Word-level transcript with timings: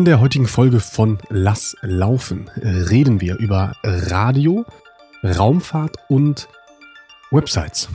In 0.00 0.06
der 0.06 0.18
heutigen 0.18 0.46
Folge 0.46 0.80
von 0.80 1.18
Lass 1.28 1.76
laufen 1.82 2.48
reden 2.56 3.20
wir 3.20 3.36
über 3.36 3.72
Radio, 3.84 4.64
Raumfahrt 5.22 5.98
und 6.08 6.48
Websites. 7.30 7.90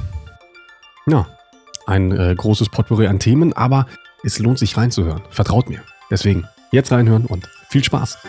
Ja, 1.08 1.26
ein 1.88 2.12
äh, 2.12 2.36
großes 2.38 2.70
Potpourri 2.70 3.08
an 3.08 3.18
Themen, 3.18 3.54
aber 3.54 3.88
es 4.24 4.38
lohnt 4.38 4.60
sich 4.60 4.78
reinzuhören. 4.78 5.24
Vertraut 5.32 5.68
mir. 5.68 5.82
Deswegen 6.12 6.48
jetzt 6.72 6.92
reinhören 6.92 7.26
und 7.26 7.50
viel 7.70 7.84
Spaß. 7.84 8.20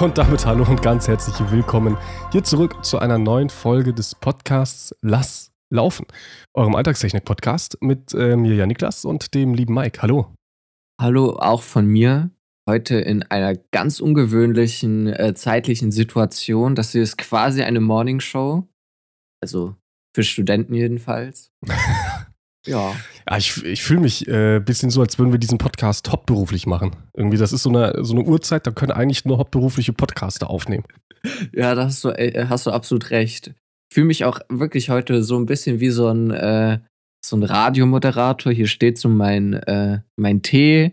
Und 0.00 0.18
damit 0.18 0.44
hallo 0.44 0.64
und 0.68 0.82
ganz 0.82 1.06
herzlich 1.06 1.36
willkommen 1.52 1.96
hier 2.32 2.42
zurück 2.42 2.84
zu 2.84 2.98
einer 2.98 3.16
neuen 3.16 3.48
Folge 3.48 3.94
des 3.94 4.16
Podcasts 4.16 4.92
Lass 5.02 5.52
laufen, 5.70 6.06
eurem 6.52 6.74
Alltagstechnik-Podcast 6.74 7.78
mit 7.80 8.12
äh, 8.12 8.36
mir, 8.36 8.56
ja 8.56 8.66
Niklas, 8.66 9.04
und 9.04 9.34
dem 9.34 9.54
lieben 9.54 9.72
Mike. 9.72 10.02
Hallo. 10.02 10.34
Hallo 11.00 11.36
auch 11.38 11.62
von 11.62 11.86
mir. 11.86 12.30
Heute 12.68 12.96
in 12.96 13.22
einer 13.22 13.54
ganz 13.70 14.00
ungewöhnlichen 14.00 15.06
äh, 15.06 15.34
zeitlichen 15.34 15.92
Situation. 15.92 16.74
Das 16.74 16.90
hier 16.90 17.02
ist 17.02 17.16
quasi 17.16 17.62
eine 17.62 17.80
Morning 17.80 18.18
Show. 18.18 18.66
Also 19.40 19.76
für 20.14 20.24
Studenten 20.24 20.74
jedenfalls. 20.74 21.52
Ja. 22.66 22.94
Ja, 23.28 23.38
ich, 23.38 23.64
ich 23.64 23.82
fühle 23.82 24.00
mich 24.00 24.28
ein 24.28 24.56
äh, 24.56 24.62
bisschen 24.64 24.90
so, 24.90 25.00
als 25.00 25.18
würden 25.18 25.32
wir 25.32 25.38
diesen 25.38 25.58
Podcast 25.58 26.10
hauptberuflich 26.10 26.66
machen. 26.66 26.94
Irgendwie, 27.14 27.38
das 27.38 27.52
ist 27.52 27.62
so 27.62 27.70
eine, 27.70 28.04
so 28.04 28.14
eine 28.14 28.24
Uhrzeit, 28.24 28.66
da 28.66 28.70
können 28.70 28.92
eigentlich 28.92 29.24
nur 29.24 29.38
hauptberufliche 29.38 29.92
Podcaster 29.92 30.50
aufnehmen. 30.50 30.84
Ja, 31.52 31.74
da 31.74 31.84
hast 31.84 32.04
du, 32.04 32.10
äh, 32.10 32.46
hast 32.48 32.66
du 32.66 32.70
absolut 32.70 33.10
recht. 33.10 33.54
Ich 33.90 33.94
fühle 33.94 34.06
mich 34.06 34.24
auch 34.24 34.40
wirklich 34.48 34.90
heute 34.90 35.22
so 35.22 35.38
ein 35.38 35.46
bisschen 35.46 35.80
wie 35.80 35.90
so 35.90 36.08
ein, 36.08 36.30
äh, 36.30 36.80
so 37.24 37.36
ein 37.36 37.42
Radiomoderator. 37.42 38.52
Hier 38.52 38.66
steht 38.66 38.98
so 38.98 39.08
mein, 39.08 39.54
äh, 39.54 40.00
mein 40.16 40.42
Tee 40.42 40.92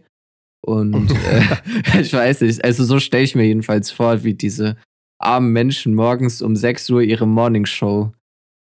und 0.65 1.11
äh, 1.25 2.01
ich 2.01 2.13
weiß 2.13 2.41
nicht, 2.41 2.63
also 2.63 2.85
so 2.85 2.99
stelle 2.99 3.23
ich 3.23 3.35
mir 3.35 3.45
jedenfalls 3.45 3.91
vor, 3.91 4.23
wie 4.23 4.33
diese 4.33 4.77
armen 5.19 5.51
Menschen 5.51 5.95
morgens 5.95 6.41
um 6.41 6.55
6 6.55 6.89
Uhr 6.91 7.01
ihre 7.01 7.27
Morningshow 7.27 8.13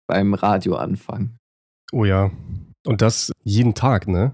beim 0.08 0.34
Radio 0.34 0.76
anfangen. 0.76 1.36
Oh 1.92 2.04
ja, 2.04 2.30
und 2.88 3.02
das 3.02 3.32
jeden 3.44 3.74
Tag, 3.74 4.08
ne? 4.08 4.32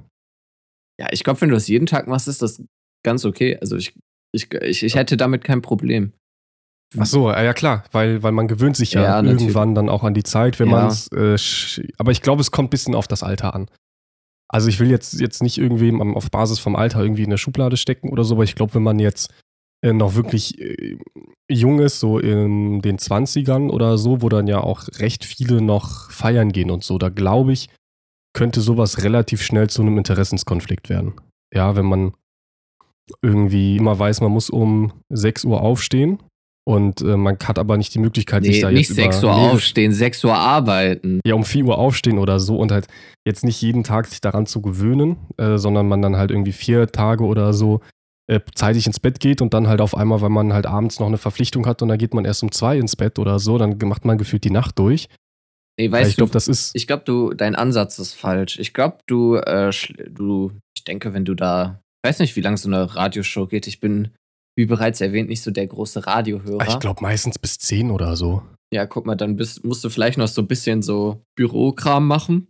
Ja, 1.01 1.09
ich 1.11 1.25
glaube, 1.25 1.41
wenn 1.41 1.49
du 1.49 1.57
das 1.57 1.67
jeden 1.67 1.87
Tag 1.87 2.07
machst, 2.07 2.29
ist 2.29 2.41
das 2.41 2.63
ganz 3.03 3.25
okay. 3.25 3.59
Also 3.61 3.77
ich, 3.77 3.95
ich, 4.33 4.53
ich, 4.55 4.85
ich 4.85 4.95
hätte 4.95 5.17
damit 5.17 5.43
kein 5.43 5.61
Problem. 5.61 6.13
Ach 6.97 7.05
so, 7.07 7.33
ja 7.33 7.53
klar, 7.53 7.83
weil, 7.91 8.23
weil 8.23 8.31
man 8.31 8.47
gewöhnt 8.47 8.77
sich 8.77 8.93
ja, 8.93 9.03
ja 9.03 9.17
irgendwann 9.17 9.71
natürlich. 9.71 9.75
dann 9.75 9.89
auch 9.89 10.05
an 10.05 10.15
die 10.15 10.23
Zeit, 10.23 10.61
wenn 10.61 10.71
ja. 10.71 10.77
man 10.77 10.87
es. 10.87 11.09
Äh, 11.09 11.37
aber 11.99 12.13
ich 12.13 12.23
glaube, 12.23 12.43
es 12.43 12.53
kommt 12.53 12.69
ein 12.69 12.71
bisschen 12.71 12.95
auf 12.95 13.09
das 13.09 13.25
Alter 13.25 13.57
an. 13.57 13.67
Also 14.49 14.69
ich 14.69 14.79
will 14.79 14.89
jetzt, 14.89 15.21
jetzt 15.21 15.43
nicht 15.43 15.59
irgendwem 15.59 16.15
auf 16.15 16.31
Basis 16.31 16.61
vom 16.61 16.77
Alter 16.77 17.03
irgendwie 17.03 17.25
in 17.25 17.31
der 17.31 17.39
Schublade 17.39 17.77
stecken 17.77 18.11
oder 18.11 18.23
so, 18.23 18.37
aber 18.37 18.45
ich 18.45 18.55
glaube, 18.55 18.75
wenn 18.75 18.85
man 18.85 19.01
jetzt 19.01 19.35
äh, 19.83 19.93
noch 19.93 20.15
wirklich 20.15 20.61
äh, 20.61 20.97
jung 21.51 21.81
ist, 21.81 21.99
so 21.99 22.21
in 22.21 22.81
den 22.83 22.99
20ern 22.99 23.71
oder 23.71 23.99
so, 23.99 24.23
wo 24.23 24.29
dann 24.29 24.47
ja 24.47 24.61
auch 24.61 24.87
recht 24.99 25.25
viele 25.25 25.61
noch 25.61 26.13
feiern 26.13 26.53
gehen 26.53 26.71
und 26.71 26.85
so, 26.85 26.99
da 26.99 27.09
glaube 27.09 27.53
ich, 27.53 27.69
könnte 28.35 28.61
sowas 28.61 29.03
relativ 29.03 29.43
schnell 29.43 29.71
zu 29.71 29.83
einem 29.83 29.97
Interessenskonflikt 29.97 30.91
werden. 30.91 31.15
Ja, 31.55 31.77
wenn 31.77 31.87
man 31.87 32.13
irgendwie 33.23 33.77
immer 33.77 33.99
weiß, 33.99 34.21
man 34.21 34.33
muss 34.33 34.51
um 34.51 34.93
6 35.11 35.45
Uhr 35.45 35.61
aufstehen 35.61 36.19
und 36.67 37.03
äh, 37.03 37.17
man 37.17 37.39
hat 37.45 37.59
aber 37.59 37.77
nicht 37.77 37.95
die 37.95 37.99
Möglichkeit, 37.99 38.43
nee, 38.43 38.53
sich 38.53 38.61
da 38.63 38.71
jetzt 38.71 38.91
nicht 38.91 38.91
über... 38.91 39.07
Nicht 39.07 39.13
6 39.15 39.25
Uhr 39.25 39.35
aufstehen, 39.35 39.93
6 39.93 40.25
Uhr 40.25 40.35
arbeiten. 40.35 41.21
Ja, 41.25 41.35
um 41.35 41.45
4 41.45 41.67
Uhr 41.67 41.79
aufstehen 41.79 42.19
oder 42.19 42.41
so 42.41 42.57
und 42.57 42.73
halt 42.73 42.89
jetzt 43.27 43.45
nicht 43.45 43.61
jeden 43.61 43.85
Tag 43.85 44.07
sich 44.07 44.21
daran 44.21 44.47
zu 44.47 44.63
gewöhnen, 44.63 45.17
äh, 45.37 45.59
sondern 45.59 45.87
man 45.87 46.03
dann 46.03 46.17
halt 46.17 46.31
irgendwie 46.31 46.53
vier 46.53 46.87
Tage 46.89 47.25
oder 47.25 47.53
so 47.53 47.81
äh, 48.27 48.41
zeitig 48.55 48.87
ins 48.87 49.01
Bett 49.01 49.21
geht 49.21 49.43
und 49.43 49.53
dann 49.53 49.69
halt 49.69 49.83
auf 49.83 49.95
einmal, 49.95 50.23
weil 50.23 50.31
man 50.31 50.55
halt 50.55 50.67
abends 50.67 50.99
noch 50.99 51.07
eine 51.07 51.19
Verpflichtung 51.19 51.67
hat 51.67 51.83
und 51.83 51.89
dann 51.89 51.99
geht 51.99 52.15
man 52.15 52.25
erst 52.25 52.43
um 52.43 52.51
zwei 52.51 52.79
ins 52.79 52.97
Bett 52.97 53.19
oder 53.19 53.39
so, 53.39 53.59
dann 53.59 53.77
macht 53.85 54.07
man 54.07 54.17
gefühlt 54.17 54.45
die 54.45 54.51
Nacht 54.51 54.79
durch. 54.79 55.09
Nee, 55.79 55.91
weißt 55.91 56.11
ich 56.11 56.17
glaube, 56.17 56.33
das 56.33 56.49
ist. 56.49 56.75
Ich 56.75 56.87
glaube, 56.87 57.05
du, 57.05 57.35
dein 57.35 57.55
Ansatz 57.55 57.99
ist 57.99 58.15
falsch. 58.15 58.59
Ich 58.59 58.75
glaube, 58.75 58.99
du, 59.07 59.37
äh, 59.37 59.71
du, 60.09 60.53
ich 60.77 60.85
denke, 60.85 61.13
wenn 61.15 61.25
du 61.25 61.35
da, 61.35 61.81
ich 62.03 62.09
weiß 62.09 62.21
nicht, 62.21 62.37
wie 62.37 62.41
lange 62.41 62.57
so 62.57 62.69
eine 62.69 62.95
Radioshow 62.95 63.47
geht. 63.47 63.67
Ich 63.67 63.81
bin, 63.81 64.15
wie 64.57 64.67
bereits 64.67 65.01
erwähnt, 65.01 65.29
nicht 65.29 65.43
so 65.43 65.51
der 65.51 65.67
große 65.67 66.07
Radiohörer. 66.07 66.69
Ich 66.69 66.79
glaube 66.79 67.03
meistens 67.03 67.39
bis 67.39 67.59
10 67.59 67.91
oder 67.91 68.17
so. 68.17 68.43
Ja, 68.73 68.87
guck 68.87 69.07
mal, 69.07 69.17
dann 69.17 69.37
bist, 69.37 69.65
musst 69.65 69.85
du 69.85 69.91
vielleicht 69.91 70.19
noch 70.19 70.29
so 70.29 70.43
ein 70.43 70.49
bisschen 70.49 70.83
so 70.83 71.23
Bürokram 71.37 72.07
machen. 72.07 72.49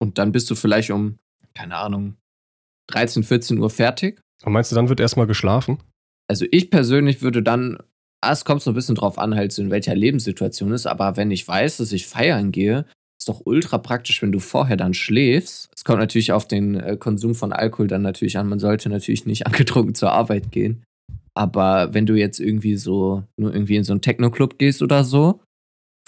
Und 0.00 0.18
dann 0.18 0.32
bist 0.32 0.50
du 0.50 0.54
vielleicht 0.54 0.90
um, 0.90 1.18
keine 1.54 1.76
Ahnung, 1.76 2.16
13, 2.88 3.22
14 3.22 3.58
Uhr 3.58 3.70
fertig. 3.70 4.20
Und 4.44 4.52
meinst 4.52 4.70
du, 4.70 4.76
dann 4.76 4.88
wird 4.88 5.00
erstmal 5.00 5.26
geschlafen? 5.26 5.82
Also 6.28 6.46
ich 6.50 6.70
persönlich 6.70 7.22
würde 7.22 7.42
dann 7.42 7.76
Ah, 7.76 7.82
es 8.22 8.44
kommt 8.44 8.62
so 8.62 8.70
ein 8.70 8.74
bisschen 8.74 8.94
drauf 8.94 9.18
an, 9.18 9.34
halt 9.34 9.52
so 9.52 9.62
in 9.62 9.70
welcher 9.70 9.94
Lebenssituation 9.94 10.72
ist, 10.72 10.86
aber 10.86 11.16
wenn 11.16 11.30
ich 11.30 11.46
weiß, 11.46 11.78
dass 11.78 11.92
ich 11.92 12.06
feiern 12.06 12.52
gehe, 12.52 12.84
ist 13.18 13.28
doch 13.28 13.42
ultra 13.44 13.78
praktisch, 13.78 14.22
wenn 14.22 14.32
du 14.32 14.38
vorher 14.38 14.76
dann 14.76 14.94
schläfst. 14.94 15.68
Es 15.76 15.84
kommt 15.84 15.98
natürlich 16.00 16.32
auf 16.32 16.48
den 16.48 16.80
äh, 16.80 16.96
Konsum 16.96 17.34
von 17.34 17.52
Alkohol 17.52 17.86
dann 17.86 18.02
natürlich 18.02 18.38
an. 18.38 18.48
Man 18.48 18.58
sollte 18.58 18.88
natürlich 18.88 19.26
nicht 19.26 19.46
angetrunken 19.46 19.94
zur 19.94 20.12
Arbeit 20.12 20.50
gehen. 20.50 20.82
Aber 21.34 21.94
wenn 21.94 22.06
du 22.06 22.14
jetzt 22.14 22.40
irgendwie 22.40 22.76
so, 22.76 23.24
nur 23.36 23.52
irgendwie 23.54 23.76
in 23.76 23.84
so 23.84 23.92
einen 23.92 24.00
Techno-Club 24.00 24.58
gehst 24.58 24.82
oder 24.82 25.04
so, 25.04 25.40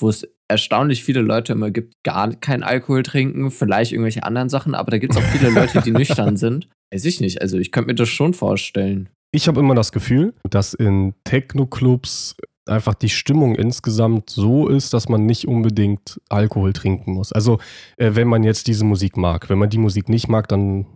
wo 0.01 0.09
es 0.09 0.27
erstaunlich 0.49 1.05
viele 1.05 1.21
Leute 1.21 1.53
immer 1.53 1.71
gibt, 1.71 1.95
gar 2.03 2.35
keinen 2.35 2.63
Alkohol 2.63 3.03
trinken, 3.03 3.51
vielleicht 3.51 3.93
irgendwelche 3.93 4.25
anderen 4.25 4.49
Sachen, 4.49 4.75
aber 4.75 4.91
da 4.91 4.99
gibt 4.99 5.15
es 5.15 5.19
auch 5.19 5.29
viele 5.31 5.51
Leute, 5.51 5.81
die 5.83 5.93
nüchtern 5.93 6.37
sind. 6.39 6.69
Weiß 6.93 7.05
ich 7.05 7.21
nicht. 7.21 7.41
Also 7.41 7.59
ich 7.59 7.73
könnte 7.73 7.89
mir 7.89 7.95
das 7.95 8.09
schon 8.09 8.35
vorstellen. 8.35 9.09
Ich 9.35 9.49
habe 9.49 9.61
immer 9.61 9.75
das 9.75 9.93
Gefühl, 9.93 10.35
dass 10.49 10.75
in 10.75 11.15
Techno-Clubs 11.25 12.37
einfach 12.67 12.95
die 12.95 13.09
Stimmung 13.09 13.55
insgesamt 13.55 14.31
so 14.31 14.69
ist, 14.69 14.93
dass 14.93 15.09
man 15.09 15.25
nicht 15.25 15.49
unbedingt 15.49 16.21
Alkohol 16.29 16.73
trinken 16.75 17.15
muss. 17.15 17.33
Also, 17.33 17.59
äh, 17.97 18.11
wenn 18.15 18.29
man 18.29 18.45
jetzt 18.45 18.67
diese 18.67 18.85
Musik 18.85 19.17
mag. 19.17 19.49
Wenn 19.49 19.59
man 19.59 19.71
die 19.71 19.79
Musik 19.79 20.09
nicht 20.09 20.29
mag, 20.29 20.49
dann 20.49 20.87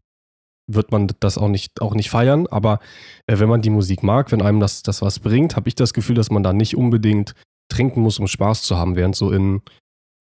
wird 0.70 0.92
man 0.92 1.08
das 1.20 1.38
auch 1.38 1.48
nicht, 1.48 1.80
auch 1.80 1.94
nicht 1.94 2.10
feiern. 2.10 2.46
Aber 2.46 2.78
äh, 3.26 3.38
wenn 3.38 3.48
man 3.48 3.62
die 3.62 3.70
Musik 3.70 4.02
mag, 4.02 4.30
wenn 4.32 4.42
einem 4.42 4.60
das, 4.60 4.82
das 4.82 5.00
was 5.00 5.18
bringt, 5.18 5.56
habe 5.56 5.68
ich 5.68 5.74
das 5.74 5.94
Gefühl, 5.94 6.14
dass 6.14 6.30
man 6.30 6.42
da 6.42 6.52
nicht 6.52 6.76
unbedingt 6.76 7.34
trinken 7.68 8.02
muss, 8.02 8.18
um 8.18 8.28
Spaß 8.28 8.62
zu 8.62 8.76
haben. 8.76 8.96
Während 8.96 9.16
so 9.16 9.32
in 9.32 9.62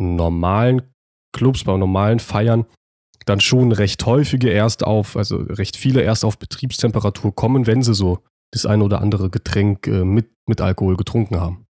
normalen 0.02 0.82
Clubs, 1.34 1.66
bei 1.66 1.76
normalen 1.76 2.20
Feiern, 2.20 2.66
dann 3.26 3.40
schon 3.40 3.72
recht 3.72 4.06
häufige 4.06 4.50
erst 4.50 4.84
auf, 4.84 5.18
also 5.18 5.38
recht 5.38 5.76
viele 5.76 6.02
erst 6.02 6.24
auf 6.24 6.38
Betriebstemperatur 6.38 7.34
kommen, 7.36 7.68
wenn 7.68 7.84
sie 7.84 7.94
so 7.94 8.24
das 8.52 8.66
eine 8.66 8.84
oder 8.84 9.02
andere 9.02 9.30
Getränk 9.30 9.88
äh, 9.88 10.06
mit, 10.06 10.32
mit 10.48 10.62
Alkohol 10.62 10.96
getrunken 10.96 11.40
haben. 11.40 11.66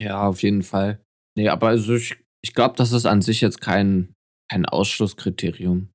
Ja, 0.00 0.26
auf 0.26 0.42
jeden 0.42 0.62
Fall. 0.62 1.00
Nee, 1.36 1.48
aber 1.48 1.68
also 1.68 1.94
ich, 1.94 2.16
ich 2.42 2.54
glaube, 2.54 2.74
das 2.76 2.92
ist 2.92 3.06
an 3.06 3.22
sich 3.22 3.40
jetzt 3.40 3.60
kein, 3.60 4.14
kein 4.50 4.66
Ausschlusskriterium. 4.66 5.90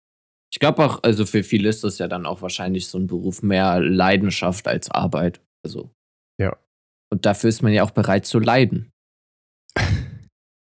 Ich 0.52 0.60
glaube 0.60 0.86
auch, 0.86 1.04
also 1.04 1.26
für 1.26 1.44
viele 1.44 1.68
ist 1.68 1.84
das 1.84 1.98
ja 1.98 2.08
dann 2.08 2.26
auch 2.26 2.42
wahrscheinlich 2.42 2.88
so 2.88 2.98
ein 2.98 3.08
Beruf 3.08 3.44
mehr 3.44 3.82
Leidenschaft 3.82 4.68
als 4.68 4.90
Arbeit. 4.90 5.42
Also. 5.66 5.92
Ja. 6.40 6.56
Und 7.12 7.26
dafür 7.26 7.50
ist 7.50 7.62
man 7.62 7.74
ja 7.74 7.84
auch 7.84 7.92
bereit 7.92 8.26
zu 8.26 8.40
leiden. 8.40 8.92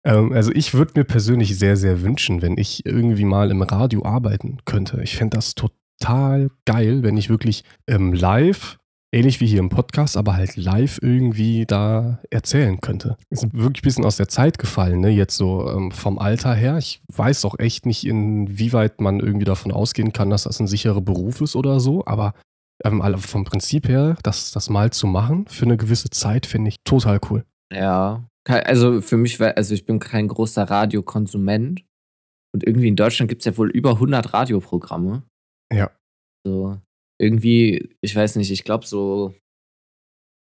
Ähm, 0.04 0.32
also 0.32 0.52
ich 0.52 0.74
würde 0.74 0.92
mir 0.96 1.04
persönlich 1.04 1.58
sehr, 1.58 1.76
sehr 1.76 2.02
wünschen, 2.02 2.42
wenn 2.42 2.58
ich 2.58 2.84
irgendwie 2.86 3.24
mal 3.24 3.50
im 3.50 3.62
Radio 3.62 4.04
arbeiten 4.04 4.58
könnte. 4.64 5.00
Ich 5.02 5.16
fände 5.16 5.36
das 5.36 5.54
total 5.54 6.50
geil, 6.64 7.02
wenn 7.02 7.16
ich 7.16 7.30
wirklich 7.30 7.64
ähm, 7.86 8.12
live, 8.12 8.78
ähnlich 9.12 9.40
wie 9.40 9.46
hier 9.46 9.60
im 9.60 9.68
Podcast, 9.68 10.16
aber 10.16 10.34
halt 10.34 10.56
live 10.56 10.98
irgendwie 11.00 11.66
da 11.66 12.20
erzählen 12.30 12.80
könnte. 12.80 13.16
Ist 13.30 13.52
wirklich 13.54 13.82
ein 13.82 13.86
bisschen 13.86 14.04
aus 14.04 14.16
der 14.16 14.28
Zeit 14.28 14.58
gefallen, 14.58 15.00
ne? 15.00 15.08
Jetzt 15.08 15.36
so 15.36 15.70
ähm, 15.70 15.90
vom 15.90 16.18
Alter 16.18 16.54
her. 16.54 16.78
Ich 16.78 17.00
weiß 17.08 17.44
auch 17.44 17.58
echt 17.58 17.86
nicht, 17.86 18.06
inwieweit 18.06 19.00
man 19.00 19.20
irgendwie 19.20 19.46
davon 19.46 19.72
ausgehen 19.72 20.12
kann, 20.12 20.30
dass 20.30 20.44
das 20.44 20.60
ein 20.60 20.66
sicherer 20.66 21.00
Beruf 21.00 21.40
ist 21.40 21.56
oder 21.56 21.80
so, 21.80 22.04
aber 22.06 22.34
ähm, 22.84 23.02
vom 23.18 23.44
Prinzip 23.44 23.88
her, 23.88 24.16
das, 24.22 24.50
das 24.50 24.68
mal 24.68 24.90
zu 24.90 25.06
machen 25.06 25.46
für 25.48 25.64
eine 25.64 25.76
gewisse 25.76 26.10
Zeit, 26.10 26.44
finde 26.44 26.68
ich 26.68 26.76
total 26.82 27.20
cool. 27.30 27.44
Ja, 27.72 28.24
also 28.46 29.00
für 29.00 29.16
mich, 29.16 29.40
also 29.40 29.74
ich 29.74 29.86
bin 29.86 29.98
kein 29.98 30.28
großer 30.28 30.64
Radiokonsument. 30.64 31.84
Und 32.54 32.64
irgendwie 32.64 32.88
in 32.88 32.96
Deutschland 32.96 33.28
gibt 33.28 33.42
es 33.42 33.46
ja 33.46 33.56
wohl 33.56 33.70
über 33.70 33.92
100 33.92 34.32
Radioprogramme. 34.32 35.24
Ja. 35.72 35.90
So, 36.46 36.78
irgendwie, 37.20 37.96
ich 38.00 38.14
weiß 38.14 38.36
nicht, 38.36 38.52
ich 38.52 38.62
glaube 38.62 38.86
so 38.86 39.34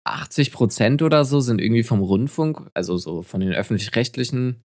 80 0.09 0.51
Prozent 0.51 1.03
oder 1.03 1.25
so 1.25 1.41
sind 1.41 1.61
irgendwie 1.61 1.85
vom 1.85 2.01
Rundfunk, 2.01 2.69
also 2.75 2.97
so 2.97 3.23
von 3.23 3.41
den 3.41 3.53
öffentlich-rechtlichen 3.53 4.61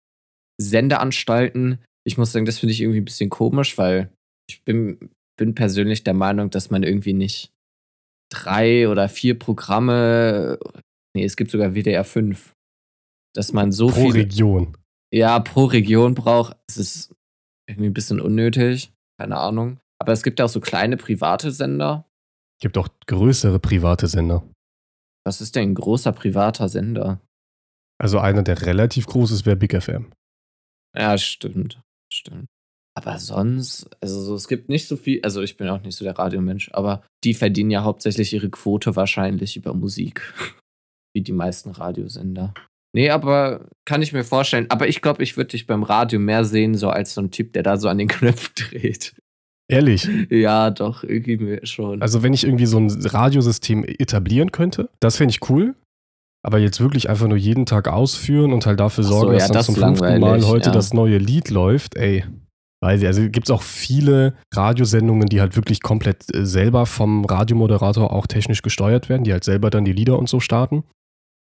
Sendeanstalten. 0.59 1.83
Ich 2.03 2.17
muss 2.17 2.31
sagen, 2.31 2.45
das 2.45 2.59
finde 2.59 2.73
ich 2.73 2.81
irgendwie 2.81 3.01
ein 3.01 3.05
bisschen 3.05 3.29
komisch, 3.29 3.77
weil 3.77 4.11
ich 4.49 4.63
bin, 4.63 5.11
bin 5.38 5.53
persönlich 5.53 6.03
der 6.03 6.13
Meinung, 6.13 6.49
dass 6.49 6.71
man 6.71 6.83
irgendwie 6.83 7.13
nicht 7.13 7.51
drei 8.31 8.89
oder 8.89 9.07
vier 9.07 9.38
Programme, 9.38 10.57
nee, 11.15 11.25
es 11.25 11.35
gibt 11.35 11.51
sogar 11.51 11.75
WDR 11.75 12.03
5 12.03 12.54
dass 13.35 13.53
man 13.53 13.71
so 13.71 13.87
Pro 13.87 14.11
viele, 14.11 14.25
Region. 14.25 14.77
ja, 15.13 15.39
pro 15.39 15.65
Region 15.65 16.15
braucht. 16.15 16.57
Es 16.67 16.77
ist 16.77 17.15
irgendwie 17.67 17.89
ein 17.89 17.93
bisschen 17.93 18.19
unnötig. 18.21 18.93
Keine 19.19 19.37
Ahnung. 19.37 19.79
Aber 19.99 20.11
es 20.11 20.23
gibt 20.23 20.39
ja 20.39 20.45
auch 20.45 20.49
so 20.49 20.59
kleine 20.59 20.97
private 20.97 21.51
Sender. 21.51 22.05
Gibt 22.61 22.77
auch 22.77 22.87
größere 23.07 23.59
private 23.59 24.07
Sender. 24.07 24.43
Was 25.25 25.41
ist 25.41 25.55
denn 25.55 25.69
ein 25.71 25.75
großer 25.75 26.11
privater 26.11 26.69
Sender? 26.69 27.21
Also 27.97 28.19
einer, 28.19 28.43
der 28.43 28.61
relativ 28.61 29.07
groß 29.07 29.31
ist, 29.31 29.45
wäre 29.45 29.55
Big 29.55 29.81
FM. 29.81 30.11
Ja, 30.95 31.17
stimmt. 31.17 31.81
Stimmt. 32.11 32.45
Aber 32.97 33.19
sonst, 33.19 33.89
also 34.01 34.21
so, 34.21 34.35
es 34.35 34.47
gibt 34.47 34.69
nicht 34.69 34.88
so 34.88 34.95
viel, 34.95 35.21
also 35.23 35.41
ich 35.41 35.57
bin 35.57 35.67
auch 35.67 35.81
nicht 35.81 35.97
so 35.97 36.05
der 36.05 36.17
Radiomensch, 36.17 36.69
aber 36.71 37.03
die 37.25 37.33
verdienen 37.33 37.71
ja 37.71 37.83
hauptsächlich 37.83 38.31
ihre 38.31 38.49
Quote 38.49 38.95
wahrscheinlich 38.95 39.57
über 39.57 39.73
Musik. 39.73 40.33
Wie 41.13 41.21
die 41.21 41.33
meisten 41.33 41.71
Radiosender. 41.71 42.53
Nee, 42.95 43.09
aber 43.09 43.68
kann 43.83 44.01
ich 44.01 44.13
mir 44.13 44.24
vorstellen. 44.24 44.68
Aber 44.69 44.88
ich 44.88 45.01
glaube, 45.01 45.21
ich 45.21 45.36
würde 45.36 45.50
dich 45.50 45.68
beim 45.68 45.83
Radio 45.83 46.18
mehr 46.18 46.45
sehen, 46.45 46.75
so 46.75 46.89
als 46.89 47.13
so 47.13 47.19
ein 47.19 47.30
Typ, 47.30 47.51
der 47.51 47.62
da 47.62 47.75
so 47.75 47.89
an 47.89 47.97
den 47.97 48.07
Knöpfen 48.07 48.53
dreht. 48.56 49.13
Ehrlich? 49.68 50.07
Ja, 50.30 50.69
doch, 50.69 51.03
irgendwie 51.03 51.59
schon. 51.63 52.01
Also, 52.01 52.24
wenn 52.24 52.33
ich 52.33 52.45
irgendwie 52.45 52.68
so 52.68 52.77
ein 52.77 52.89
Radiosystem 52.89 53.83
etablieren 53.83 54.53
könnte, 54.53 54.89
das 55.01 55.18
fände 55.18 55.31
ich 55.31 55.50
cool. 55.50 55.75
Aber 56.42 56.59
jetzt 56.59 56.80
wirklich 56.80 57.09
einfach 57.09 57.27
nur 57.27 57.38
jeden 57.38 57.65
Tag 57.65 57.89
ausführen 57.89 58.53
und 58.53 58.65
halt 58.65 58.80
dafür 58.80 59.03
sorgen, 59.03 59.27
so, 59.27 59.31
ja, 59.33 59.39
dass 59.39 59.48
dann 59.48 59.56
das 59.56 59.65
zum 59.65 59.75
fünften 59.75 60.19
Mal 60.21 60.45
heute 60.45 60.69
ja. 60.69 60.74
das 60.74 60.94
neue 60.94 61.18
Lied 61.18 61.50
läuft, 61.50 61.98
ey. 61.98 62.24
Weiß 62.81 63.01
ich, 63.01 63.07
also 63.07 63.24
gibt 63.30 63.48
es 63.48 63.51
auch 63.51 63.63
viele 63.63 64.36
Radiosendungen, 64.53 65.27
die 65.27 65.41
halt 65.41 65.57
wirklich 65.57 65.81
komplett 65.81 66.33
äh, 66.33 66.45
selber 66.45 66.86
vom 66.86 67.25
Radiomoderator 67.25 68.13
auch 68.13 68.27
technisch 68.27 68.62
gesteuert 68.62 69.09
werden, 69.09 69.25
die 69.25 69.33
halt 69.33 69.44
selber 69.44 69.69
dann 69.69 69.83
die 69.83 69.91
Lieder 69.91 70.18
und 70.18 70.30
so 70.30 70.39
starten. 70.39 70.86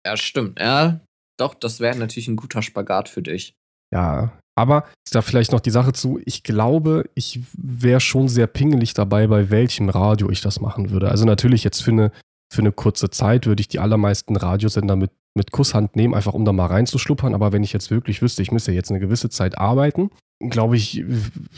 Ja, 0.06 0.16
stimmt. 0.18 0.60
Ja, 0.60 1.02
doch, 1.38 1.54
das 1.54 1.80
wäre 1.80 1.98
natürlich 1.98 2.28
ein 2.28 2.36
guter 2.36 2.62
Spagat 2.62 3.10
für 3.10 3.22
dich. 3.22 3.56
Ja, 3.94 4.32
aber 4.58 4.86
da 5.12 5.22
vielleicht 5.22 5.52
noch 5.52 5.60
die 5.60 5.72
Sache 5.72 5.94
zu, 5.94 6.20
ich 6.26 6.44
glaube, 6.44 7.10
ich 7.14 7.42
wäre 7.58 8.00
schon 8.00 8.30
sehr 8.30 8.48
pingelig 8.48 8.94
dabei, 8.94 9.28
bei 9.28 9.50
welchem 9.50 9.90
Radio 9.90 10.30
ich 10.30 10.42
das 10.42 10.62
machen 10.62 10.90
würde. 10.92 11.10
Also 11.10 11.26
natürlich 11.26 11.64
jetzt 11.64 11.82
für 11.82 11.92
eine, 11.92 12.12
für 12.52 12.62
eine 12.62 12.72
kurze 12.72 13.10
Zeit 13.10 13.46
würde 13.46 13.62
ich 13.62 13.68
die 13.68 13.80
allermeisten 13.80 14.36
Radiosender 14.36 14.96
mit, 14.96 15.12
mit 15.38 15.52
Kusshand 15.52 15.96
nehmen, 15.96 16.14
einfach 16.14 16.34
um 16.34 16.46
da 16.46 16.54
mal 16.54 16.68
reinzuschluppern. 16.68 17.34
Aber 17.34 17.52
wenn 17.52 17.64
ich 17.64 17.74
jetzt 17.74 17.92
wirklich 17.92 18.22
wüsste, 18.22 18.42
ich 18.42 18.52
müsste 18.52 18.72
jetzt 18.72 18.90
eine 18.90 19.02
gewisse 19.02 19.30
Zeit 19.30 19.58
arbeiten, 19.58 20.10
glaube 20.40 20.78
ich, 20.78 21.04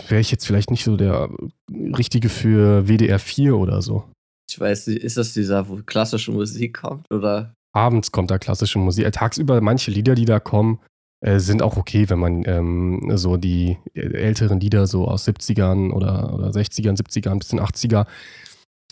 wäre 0.07 0.21
ich 0.21 0.31
jetzt 0.31 0.47
vielleicht 0.47 0.71
nicht 0.71 0.83
so 0.83 0.97
der 0.97 1.30
Richtige 1.71 2.30
für 2.30 2.88
WDR 2.88 3.19
4 3.19 3.56
oder 3.56 3.81
so. 3.81 4.03
Ich 4.50 4.59
weiß 4.59 4.88
nicht, 4.88 5.03
ist 5.03 5.18
das 5.18 5.33
dieser, 5.33 5.68
wo 5.69 5.81
klassische 5.85 6.31
Musik 6.31 6.77
kommt 6.77 7.06
oder? 7.12 7.53
Abends 7.74 8.12
kommt 8.12 8.31
da 8.31 8.38
klassische 8.38 8.80
Musik. 8.80 9.06
Äh, 9.06 9.12
tagsüber 9.12 9.62
manche 9.62 9.92
Lieder, 9.92 10.16
die 10.16 10.25
da 10.25 10.40
kommen, 10.40 10.80
äh, 11.22 11.40
sind 11.40 11.62
auch 11.62 11.78
okay, 11.78 12.10
wenn 12.10 12.19
man 12.19 12.44
ähm, 12.46 13.12
so 13.16 13.38
die 13.38 13.78
äh, 13.94 14.02
älteren 14.02 14.60
Lieder 14.60 14.86
so 14.88 15.08
aus 15.08 15.28
70ern 15.28 15.92
oder, 15.92 16.34
oder 16.34 16.50
60ern, 16.50 16.98
70ern, 16.98 17.40
bisschen 17.40 17.60
80er, 17.60 18.06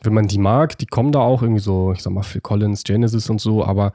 wenn 0.03 0.13
man 0.13 0.27
die 0.27 0.39
mag, 0.39 0.77
die 0.77 0.87
kommen 0.87 1.11
da 1.11 1.19
auch 1.19 1.41
irgendwie 1.41 1.61
so, 1.61 1.93
ich 1.93 2.01
sag 2.01 2.13
mal, 2.13 2.23
Phil 2.23 2.41
Collins, 2.41 2.83
Genesis 2.83 3.29
und 3.29 3.39
so, 3.39 3.63
aber 3.63 3.93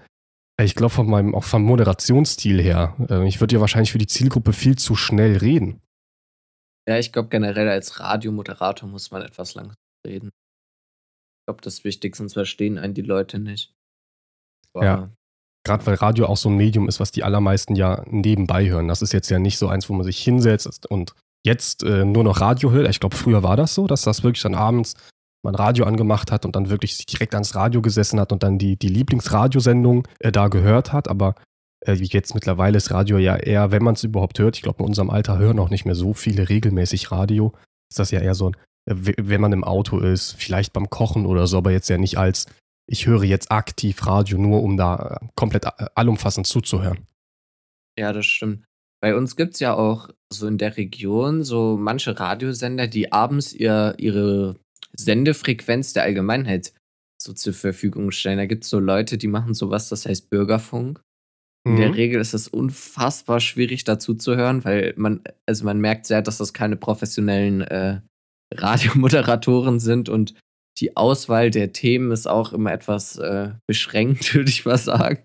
ich 0.63 0.75
glaube 0.75 0.91
von 0.91 1.09
meinem, 1.09 1.35
auch 1.35 1.45
vom 1.45 1.63
Moderationsstil 1.63 2.61
her, 2.61 2.97
äh, 3.09 3.27
ich 3.27 3.41
würde 3.41 3.55
ja 3.55 3.61
wahrscheinlich 3.61 3.93
für 3.93 3.99
die 3.99 4.07
Zielgruppe 4.07 4.53
viel 4.53 4.77
zu 4.77 4.95
schnell 4.95 5.37
reden. 5.37 5.81
Ja, 6.89 6.99
ich 6.99 7.13
glaube 7.13 7.29
generell 7.29 7.69
als 7.69 8.01
Radiomoderator 8.01 8.89
muss 8.89 9.11
man 9.11 9.23
etwas 9.23 9.55
langsam 9.55 9.77
reden. 10.07 10.29
Ich 10.29 11.47
glaube, 11.47 11.63
das 11.63 11.75
ist 11.75 11.85
wichtig, 11.85 12.17
sonst 12.17 12.35
verstehen 12.35 12.79
einen 12.79 12.95
die 12.95 13.03
Leute 13.03 13.39
nicht. 13.39 13.75
Wow. 14.75 14.85
Ja. 14.85 15.11
Gerade 15.65 15.85
weil 15.87 15.95
Radio 15.97 16.27
auch 16.27 16.37
so 16.37 16.49
ein 16.49 16.57
Medium 16.57 16.89
ist, 16.89 17.01
was 17.01 17.13
die 17.13 17.23
allermeisten 17.23 17.77
ja 17.77 18.03
nebenbei 18.07 18.69
hören. 18.69 18.89
Das 18.89 19.03
ist 19.03 19.13
jetzt 19.13 19.31
ja 19.31 19.39
nicht 19.39 19.59
so 19.59 19.69
eins, 19.69 19.89
wo 19.89 19.95
man 19.95 20.05
sich 20.05 20.19
hinsetzt 20.19 20.91
und 20.91 21.15
jetzt 21.45 21.83
äh, 21.83 22.05
nur 22.05 22.25
noch 22.25 22.41
Radio 22.41 22.71
hört. 22.71 22.89
Ich 22.89 23.01
glaube, 23.01 23.17
früher 23.17 23.43
war 23.43 23.57
das 23.57 23.75
so, 23.75 23.87
dass 23.87 24.03
das 24.03 24.23
wirklich 24.23 24.43
dann 24.43 24.55
abends 24.55 24.95
man 25.43 25.55
Radio 25.55 25.85
angemacht 25.85 26.33
hat 26.33 26.45
und 26.45 26.55
dann 26.55 26.69
wirklich 26.69 26.97
sich 26.97 27.07
direkt 27.07 27.35
ans 27.35 27.55
Radio 27.55 27.81
gesessen 27.81 28.21
hat 28.21 28.33
und 28.33 28.43
dann 28.43 28.59
die, 28.59 28.77
die 28.77 28.89
Lieblingsradiosendung 28.89 30.07
äh, 30.19 30.33
da 30.33 30.49
gehört 30.49 30.93
hat. 30.93 31.09
Aber 31.09 31.35
äh, 31.87 31.95
jetzt 31.95 32.35
mittlerweile 32.35 32.77
ist 32.77 32.91
Radio 32.91 33.19
ja 33.19 33.37
eher, 33.37 33.71
wenn 33.71 33.83
man 33.83 33.95
es 33.95 34.05
überhaupt 34.05 34.39
hört, 34.39 34.57
ich 34.57 34.63
glaube, 34.63 34.83
in 34.83 34.89
unserem 34.89 35.11
Alter 35.11 35.39
hören 35.39 35.59
auch 35.59 35.71
nicht 35.71 35.87
mehr 35.87 35.95
so 35.95 36.13
viele 36.13 36.49
regelmäßig 36.49 37.11
Radio. 37.11 37.53
Ist 37.91 37.99
das 37.99 38.11
ja 38.11 38.21
eher 38.21 38.35
so, 38.35 38.51
äh, 38.51 38.95
wenn 38.95 39.41
man 39.41 39.53
im 39.53 39.65
Auto 39.65 39.99
ist, 39.99 40.33
vielleicht 40.33 40.73
beim 40.73 40.91
Kochen 40.91 41.27
oder 41.27 41.47
so, 41.47 41.59
aber 41.59 41.71
jetzt 41.71 41.89
ja 41.89 41.99
nicht 41.99 42.19
als 42.19 42.47
ich 42.91 43.07
höre 43.07 43.23
jetzt 43.23 43.53
aktiv 43.53 44.05
Radio, 44.07 44.37
nur 44.37 44.63
um 44.63 44.77
da 44.77 45.21
äh, 45.23 45.27
komplett 45.37 45.65
äh, 45.65 45.87
allumfassend 45.95 46.47
zuzuhören. 46.47 47.07
Ja, 47.99 48.13
das 48.13 48.27
stimmt. 48.27 48.65
Bei 49.01 49.17
uns 49.17 49.37
gibt 49.37 49.55
es 49.55 49.61
ja 49.61 49.75
auch 49.75 50.11
so 50.33 50.47
in 50.47 50.59
der 50.59 50.77
Region 50.77 51.45
so 51.45 51.77
manche 51.79 52.19
Radiosender, 52.19 52.89
die 52.89 53.13
abends 53.13 53.53
ihr, 53.53 53.95
ihre 53.99 54.57
Sendefrequenz 54.93 55.93
der 55.93 56.03
Allgemeinheit 56.03 56.75
so 57.23 57.33
zur 57.33 57.55
Verfügung 57.55 58.11
stellen. 58.11 58.39
Da 58.39 58.47
gibt 58.47 58.65
es 58.65 58.71
so 58.71 58.79
Leute, 58.81 59.19
die 59.19 59.29
machen 59.29 59.55
sowas, 59.55 59.89
das 59.89 60.07
heißt 60.07 60.29
Bürgerfunk. 60.29 61.01
In 61.65 61.75
mhm. 61.75 61.77
der 61.77 61.95
Regel 61.95 62.21
ist 62.21 62.35
es 62.35 62.49
unfassbar 62.49 63.41
schwierig 63.41 63.85
dazu 63.85 64.15
zu 64.15 64.37
hören, 64.37 64.65
weil 64.65 64.95
man, 64.97 65.23
also 65.47 65.65
man 65.65 65.81
merkt 65.81 66.07
sehr, 66.07 66.23
dass 66.23 66.39
das 66.39 66.53
keine 66.53 66.77
professionellen 66.77 67.61
äh, 67.61 68.01
Radiomoderatoren 68.53 69.79
sind 69.79 70.09
und 70.09 70.35
die 70.81 70.97
Auswahl 70.97 71.51
der 71.51 71.73
Themen 71.73 72.11
ist 72.11 72.27
auch 72.27 72.53
immer 72.53 72.73
etwas 72.73 73.17
äh, 73.19 73.51
beschränkt, 73.69 74.35
würde 74.35 74.51
ich 74.51 74.65
mal 74.65 74.79
sagen. 74.79 75.25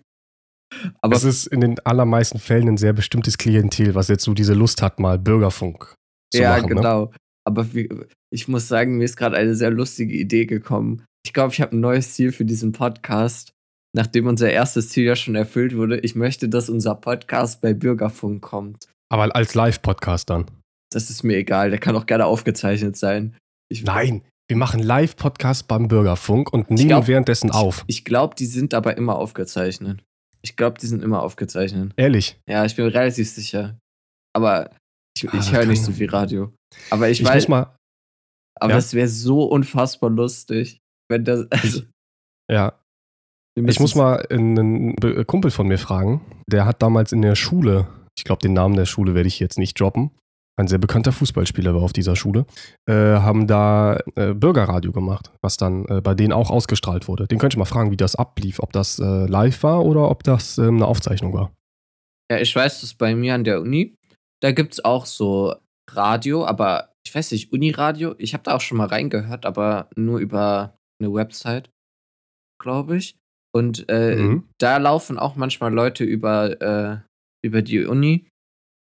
Aber 1.00 1.16
es 1.16 1.24
ist 1.24 1.46
in 1.46 1.60
den 1.60 1.78
allermeisten 1.80 2.38
Fällen 2.38 2.68
ein 2.68 2.76
sehr 2.76 2.92
bestimmtes 2.92 3.38
Klientel, 3.38 3.94
was 3.94 4.08
jetzt 4.08 4.24
so 4.24 4.34
diese 4.34 4.54
Lust 4.54 4.82
hat, 4.82 4.98
mal 4.98 5.18
Bürgerfunk 5.18 5.94
zu 6.32 6.42
ja, 6.42 6.50
machen. 6.50 6.68
Ja, 6.68 6.74
ne? 6.74 6.74
genau. 6.74 7.04
Ne? 7.06 7.10
Aber 7.46 7.72
wie, 7.74 7.88
ich 8.32 8.48
muss 8.48 8.66
sagen, 8.66 8.98
mir 8.98 9.04
ist 9.04 9.16
gerade 9.16 9.36
eine 9.36 9.54
sehr 9.54 9.70
lustige 9.70 10.14
Idee 10.16 10.46
gekommen. 10.46 11.04
Ich 11.24 11.32
glaube, 11.32 11.52
ich 11.52 11.60
habe 11.60 11.76
ein 11.76 11.80
neues 11.80 12.14
Ziel 12.14 12.32
für 12.32 12.44
diesen 12.44 12.72
Podcast, 12.72 13.52
nachdem 13.94 14.26
unser 14.26 14.50
erstes 14.50 14.90
Ziel 14.90 15.04
ja 15.04 15.16
schon 15.16 15.36
erfüllt 15.36 15.76
wurde. 15.76 16.00
Ich 16.00 16.16
möchte, 16.16 16.48
dass 16.48 16.68
unser 16.68 16.96
Podcast 16.96 17.60
bei 17.60 17.72
Bürgerfunk 17.72 18.42
kommt. 18.42 18.88
Aber 19.08 19.34
als 19.34 19.54
Live-Podcast 19.54 20.28
dann. 20.28 20.46
Das 20.92 21.10
ist 21.10 21.22
mir 21.22 21.36
egal, 21.36 21.70
der 21.70 21.78
kann 21.78 21.96
auch 21.96 22.06
gerne 22.06 22.26
aufgezeichnet 22.26 22.96
sein. 22.96 23.36
Ich, 23.68 23.84
Nein, 23.84 24.22
wir 24.48 24.56
machen 24.56 24.80
Live-Podcast 24.80 25.66
beim 25.66 25.88
Bürgerfunk 25.88 26.52
und 26.52 26.70
nehmen 26.70 26.88
glaub, 26.88 27.08
währenddessen 27.08 27.50
auf. 27.50 27.84
Ich, 27.88 27.98
ich 27.98 28.04
glaube, 28.04 28.36
die 28.36 28.46
sind 28.46 28.74
aber 28.74 28.96
immer 28.96 29.16
aufgezeichnet. 29.16 30.02
Ich 30.42 30.56
glaube, 30.56 30.78
die 30.78 30.86
sind 30.86 31.02
immer 31.02 31.22
aufgezeichnet. 31.22 31.92
Ehrlich? 31.96 32.38
Ja, 32.48 32.64
ich 32.64 32.76
bin 32.76 32.86
relativ 32.86 33.28
sicher. 33.28 33.78
Aber 34.34 34.70
ich, 35.16 35.28
ah, 35.28 35.36
ich 35.38 35.52
höre 35.52 35.66
nicht 35.66 35.82
so 35.82 35.90
viel 35.90 36.08
Radio. 36.08 36.52
Aber 36.90 37.08
ich, 37.08 37.20
ich 37.20 37.26
weiß. 37.26 37.48
mal. 37.48 37.74
Aber 38.60 38.70
ja? 38.70 38.76
das 38.76 38.94
wäre 38.94 39.08
so 39.08 39.44
unfassbar 39.44 40.10
lustig, 40.10 40.78
wenn 41.10 41.24
das. 41.24 41.46
Also, 41.50 41.82
ja. 42.50 42.80
Ich 43.58 43.80
muss 43.80 43.94
mal 43.94 44.24
einen 44.30 44.94
Kumpel 45.26 45.50
von 45.50 45.66
mir 45.66 45.78
fragen. 45.78 46.20
Der 46.46 46.66
hat 46.66 46.82
damals 46.82 47.12
in 47.12 47.22
der 47.22 47.34
Schule, 47.34 47.88
ich 48.16 48.24
glaube, 48.24 48.42
den 48.42 48.52
Namen 48.52 48.76
der 48.76 48.84
Schule 48.84 49.14
werde 49.14 49.28
ich 49.28 49.40
jetzt 49.40 49.58
nicht 49.58 49.80
droppen, 49.80 50.10
ein 50.58 50.68
sehr 50.68 50.78
bekannter 50.78 51.12
Fußballspieler 51.12 51.74
war 51.74 51.82
auf 51.82 51.92
dieser 51.92 52.16
Schule, 52.16 52.46
äh, 52.88 52.94
haben 52.94 53.46
da 53.46 53.98
äh, 54.14 54.32
Bürgerradio 54.32 54.92
gemacht, 54.92 55.30
was 55.42 55.56
dann 55.56 55.84
äh, 55.86 56.00
bei 56.00 56.14
denen 56.14 56.32
auch 56.32 56.50
ausgestrahlt 56.50 57.08
wurde. 57.08 57.26
Den 57.26 57.38
könnte 57.38 57.54
ich 57.54 57.58
mal 57.58 57.66
fragen, 57.66 57.90
wie 57.90 57.96
das 57.96 58.16
ablief, 58.16 58.58
ob 58.60 58.72
das 58.72 58.98
äh, 58.98 59.26
live 59.26 59.62
war 59.62 59.84
oder 59.84 60.10
ob 60.10 60.22
das 60.22 60.58
ähm, 60.58 60.76
eine 60.76 60.86
Aufzeichnung 60.86 61.34
war. 61.34 61.52
Ja, 62.30 62.38
ich 62.38 62.54
weiß 62.56 62.80
das 62.80 62.94
bei 62.94 63.14
mir 63.14 63.34
an 63.34 63.44
der 63.44 63.60
Uni. 63.60 63.94
Da 64.42 64.52
gibt 64.52 64.74
es 64.74 64.84
auch 64.84 65.06
so 65.06 65.54
Radio, 65.90 66.44
aber 66.44 66.92
ich 67.06 67.14
weiß 67.14 67.32
nicht, 67.32 67.52
Uniradio. 67.52 68.14
Ich 68.18 68.34
habe 68.34 68.42
da 68.42 68.56
auch 68.56 68.60
schon 68.60 68.78
mal 68.78 68.88
reingehört, 68.88 69.46
aber 69.46 69.88
nur 69.94 70.18
über 70.18 70.76
eine 71.00 71.12
Website, 71.12 71.70
glaube 72.60 72.96
ich. 72.96 73.16
Und 73.54 73.88
äh, 73.88 74.16
mhm. 74.16 74.48
da 74.58 74.76
laufen 74.78 75.18
auch 75.18 75.36
manchmal 75.36 75.72
Leute 75.72 76.04
über, 76.04 76.60
äh, 76.60 76.98
über 77.44 77.62
die 77.62 77.84
Uni 77.84 78.28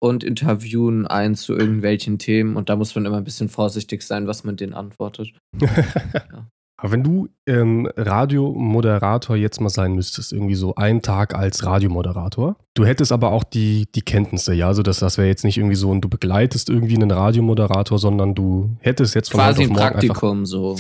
und 0.05 0.24
interviewen 0.24 1.07
einen 1.07 1.35
zu 1.35 1.53
irgendwelchen 1.53 2.19
Themen 2.19 2.55
und 2.55 2.69
da 2.69 2.75
muss 2.75 2.93
man 2.93 3.05
immer 3.05 3.17
ein 3.17 3.24
bisschen 3.24 3.50
vorsichtig 3.50 4.03
sein, 4.03 4.27
was 4.27 4.43
man 4.43 4.55
denen 4.55 4.74
antwortet. 4.74 5.33
ja. 5.59 5.67
Aber 6.77 6.91
wenn 6.91 7.03
du 7.03 7.29
ähm, 7.47 7.89
Radiomoderator 7.95 9.38
jetzt 9.38 9.62
mal 9.62 9.69
sein 9.69 9.93
müsstest, 9.93 10.33
irgendwie 10.33 10.55
so 10.55 10.75
einen 10.75 11.01
Tag 11.01 11.33
als 11.33 11.65
Radiomoderator, 11.65 12.57
du 12.74 12.85
hättest 12.85 13.13
aber 13.13 13.31
auch 13.31 13.45
die, 13.45 13.88
die 13.95 14.01
Kenntnisse, 14.01 14.53
ja, 14.53 14.67
also 14.67 14.83
das, 14.83 15.00
das 15.00 15.17
wäre 15.17 15.29
jetzt 15.29 15.45
nicht 15.45 15.57
irgendwie 15.57 15.77
so, 15.77 15.89
und 15.89 16.01
du 16.01 16.09
begleitest 16.09 16.69
irgendwie 16.69 16.95
einen 16.95 17.12
Radiomoderator, 17.12 17.97
sondern 17.97 18.35
du 18.35 18.75
hättest 18.81 19.15
jetzt 19.15 19.31
von 19.31 19.39
Quasi 19.39 19.63
ein 19.63 19.74
Praktikum 19.74 20.39
einfach, 20.39 20.45
so. 20.45 20.75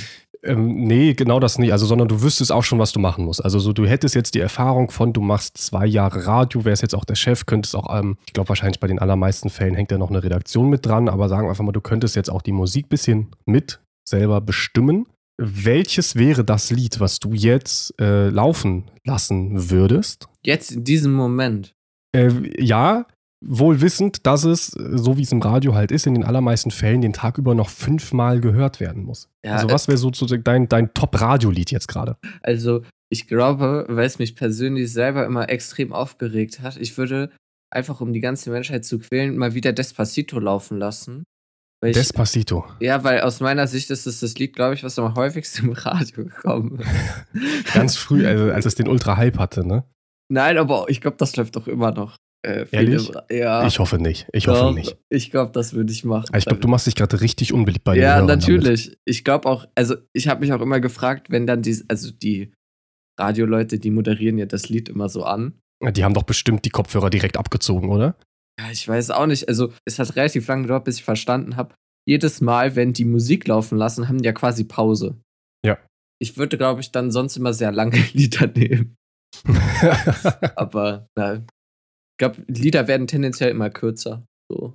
Ähm, 0.45 0.85
nee, 0.85 1.13
genau 1.13 1.39
das 1.39 1.57
nicht. 1.57 1.71
Also, 1.71 1.85
sondern 1.85 2.07
du 2.07 2.21
wüsstest 2.21 2.51
auch 2.51 2.63
schon, 2.63 2.79
was 2.79 2.91
du 2.91 2.99
machen 2.99 3.25
musst. 3.25 3.43
Also, 3.43 3.59
so, 3.59 3.73
du 3.73 3.85
hättest 3.85 4.15
jetzt 4.15 4.35
die 4.35 4.39
Erfahrung 4.39 4.91
von, 4.91 5.11
du 5.11 5.21
machst 5.21 5.57
zwei 5.57 5.85
Jahre 5.85 6.27
Radio, 6.27 6.63
wärst 6.65 6.83
jetzt 6.83 6.95
auch 6.95 7.05
der 7.05 7.15
Chef, 7.15 7.45
könntest 7.45 7.75
auch, 7.75 7.93
ähm, 7.97 8.17
ich 8.27 8.33
glaube, 8.33 8.49
wahrscheinlich 8.49 8.79
bei 8.79 8.87
den 8.87 8.99
allermeisten 8.99 9.49
Fällen 9.49 9.75
hängt 9.75 9.91
ja 9.91 9.97
noch 9.97 10.09
eine 10.09 10.23
Redaktion 10.23 10.69
mit 10.69 10.85
dran, 10.85 11.09
aber 11.09 11.29
sagen 11.29 11.47
wir 11.47 11.49
einfach 11.49 11.63
mal, 11.63 11.71
du 11.71 11.81
könntest 11.81 12.15
jetzt 12.15 12.29
auch 12.29 12.41
die 12.41 12.51
Musik 12.51 12.85
ein 12.85 12.89
bisschen 12.89 13.27
mit 13.45 13.81
selber 14.07 14.39
bestimmen. 14.39 15.07
Welches 15.37 16.15
wäre 16.15 16.45
das 16.45 16.71
Lied, 16.71 16.99
was 16.99 17.19
du 17.19 17.33
jetzt 17.33 17.99
äh, 17.99 18.29
laufen 18.29 18.85
lassen 19.03 19.69
würdest? 19.69 20.29
Jetzt 20.45 20.71
in 20.71 20.83
diesem 20.83 21.13
Moment. 21.13 21.73
Äh, 22.15 22.31
ja, 22.57 23.05
wohl 23.41 23.81
wissend, 23.81 24.25
dass 24.25 24.43
es, 24.43 24.67
so 24.67 25.17
wie 25.17 25.21
es 25.21 25.31
im 25.31 25.41
Radio 25.41 25.75
halt 25.75 25.91
ist, 25.91 26.07
in 26.07 26.13
den 26.13 26.23
allermeisten 26.23 26.71
Fällen 26.71 27.01
den 27.01 27.13
Tag 27.13 27.37
über 27.37 27.55
noch 27.55 27.69
fünfmal 27.69 28.41
gehört 28.41 28.79
werden 28.79 29.03
muss. 29.03 29.29
Ja, 29.45 29.53
also 29.53 29.69
was 29.69 29.87
wäre 29.87 29.97
sozusagen 29.97 30.43
dein, 30.43 30.67
dein 30.67 30.93
Top-Radio-Lied 30.93 31.71
jetzt 31.71 31.87
gerade? 31.87 32.17
Also 32.41 32.81
ich 33.09 33.27
glaube, 33.27 33.85
weil 33.87 34.05
es 34.05 34.19
mich 34.19 34.35
persönlich 34.35 34.91
selber 34.91 35.25
immer 35.25 35.49
extrem 35.49 35.93
aufgeregt 35.93 36.61
hat, 36.61 36.77
ich 36.77 36.97
würde 36.97 37.31
einfach 37.71 38.01
um 38.01 38.13
die 38.13 38.19
ganze 38.19 38.49
Menschheit 38.49 38.85
zu 38.85 38.99
quälen, 38.99 39.37
mal 39.37 39.53
wieder 39.53 39.73
Despacito 39.73 40.39
laufen 40.39 40.77
lassen. 40.77 41.23
Ich, 41.83 41.93
Despacito. 41.93 42.65
Ja, 42.79 43.03
weil 43.03 43.21
aus 43.21 43.41
meiner 43.41 43.67
Sicht 43.67 43.91
ist 43.91 44.07
es 44.07 44.21
das 44.21 44.35
Lied, 44.35 44.55
glaube 44.55 44.73
ich, 44.73 44.83
was 44.83 44.97
am 44.97 45.13
häufigsten 45.15 45.67
im 45.67 45.73
Radio 45.73 46.23
gekommen 46.23 46.79
ist. 46.79 47.73
Ganz 47.73 47.97
früh, 47.97 48.25
also 48.25 48.51
als 48.51 48.65
es 48.65 48.75
den 48.75 48.87
Ultra-Hype 48.87 49.37
hatte, 49.37 49.67
ne? 49.67 49.83
Nein, 50.29 50.57
aber 50.57 50.85
ich 50.87 51.01
glaube, 51.01 51.17
das 51.17 51.35
läuft 51.35 51.55
doch 51.55 51.67
immer 51.67 51.91
noch. 51.91 52.15
Äh, 52.45 52.67
Ehrlich? 52.71 53.11
Ja. 53.31 53.65
Ich 53.65 53.79
hoffe 53.79 53.97
nicht. 53.97 54.27
Ich 54.31 54.45
Doch, 54.45 54.61
hoffe 54.61 54.75
nicht. 54.75 54.97
Ich 55.09 55.31
glaube, 55.31 55.51
das 55.51 55.73
würde 55.73 55.91
ich 55.91 56.05
machen. 56.05 56.27
ich 56.37 56.45
glaube, 56.45 56.61
du 56.61 56.67
machst 56.67 56.85
dich 56.85 56.95
gerade 56.95 57.19
richtig 57.21 57.53
unbeliebt 57.53 57.83
bei 57.83 57.95
dir. 57.95 58.01
Ja, 58.03 58.21
natürlich. 58.21 58.85
Damit. 58.85 58.99
Ich 59.05 59.23
glaube 59.23 59.49
auch, 59.49 59.65
also 59.73 59.95
ich 60.13 60.27
habe 60.27 60.41
mich 60.41 60.53
auch 60.53 60.61
immer 60.61 60.79
gefragt, 60.79 61.31
wenn 61.31 61.47
dann 61.47 61.63
die, 61.63 61.83
also 61.87 62.11
die 62.11 62.53
Radioleute, 63.19 63.79
die 63.79 63.89
moderieren 63.89 64.37
ja 64.37 64.45
das 64.45 64.69
Lied 64.69 64.89
immer 64.89 65.09
so 65.09 65.23
an. 65.23 65.59
Die 65.81 66.03
haben 66.03 66.13
doch 66.13 66.23
bestimmt 66.23 66.65
die 66.65 66.69
Kopfhörer 66.69 67.09
direkt 67.09 67.37
abgezogen, 67.37 67.89
oder? 67.89 68.15
Ja, 68.59 68.71
ich 68.71 68.87
weiß 68.87 69.11
auch 69.11 69.25
nicht. 69.25 69.49
Also, 69.49 69.73
es 69.85 69.99
hat 69.99 70.15
relativ 70.15 70.47
lange 70.47 70.63
gedauert, 70.63 70.85
bis 70.85 70.97
ich 70.97 71.03
verstanden 71.03 71.57
habe. 71.57 71.75
Jedes 72.07 72.39
Mal, 72.41 72.75
wenn 72.75 72.93
die 72.93 73.05
Musik 73.05 73.47
laufen 73.47 73.77
lassen, 73.77 74.07
haben 74.07 74.19
die 74.19 74.25
ja 74.25 74.31
quasi 74.31 74.63
Pause. 74.63 75.19
Ja. 75.65 75.77
Ich 76.21 76.37
würde, 76.37 76.57
glaube 76.57 76.81
ich, 76.81 76.91
dann 76.91 77.11
sonst 77.11 77.35
immer 77.35 77.53
sehr 77.53 77.71
lange 77.71 77.97
Lieder 78.13 78.47
nehmen. 78.47 78.95
Aber, 80.55 81.07
na, 81.17 81.43
ich 82.15 82.17
glaube, 82.17 82.45
Lieder 82.47 82.87
werden 82.87 83.07
tendenziell 83.07 83.51
immer 83.51 83.69
kürzer. 83.69 84.25
So, 84.49 84.73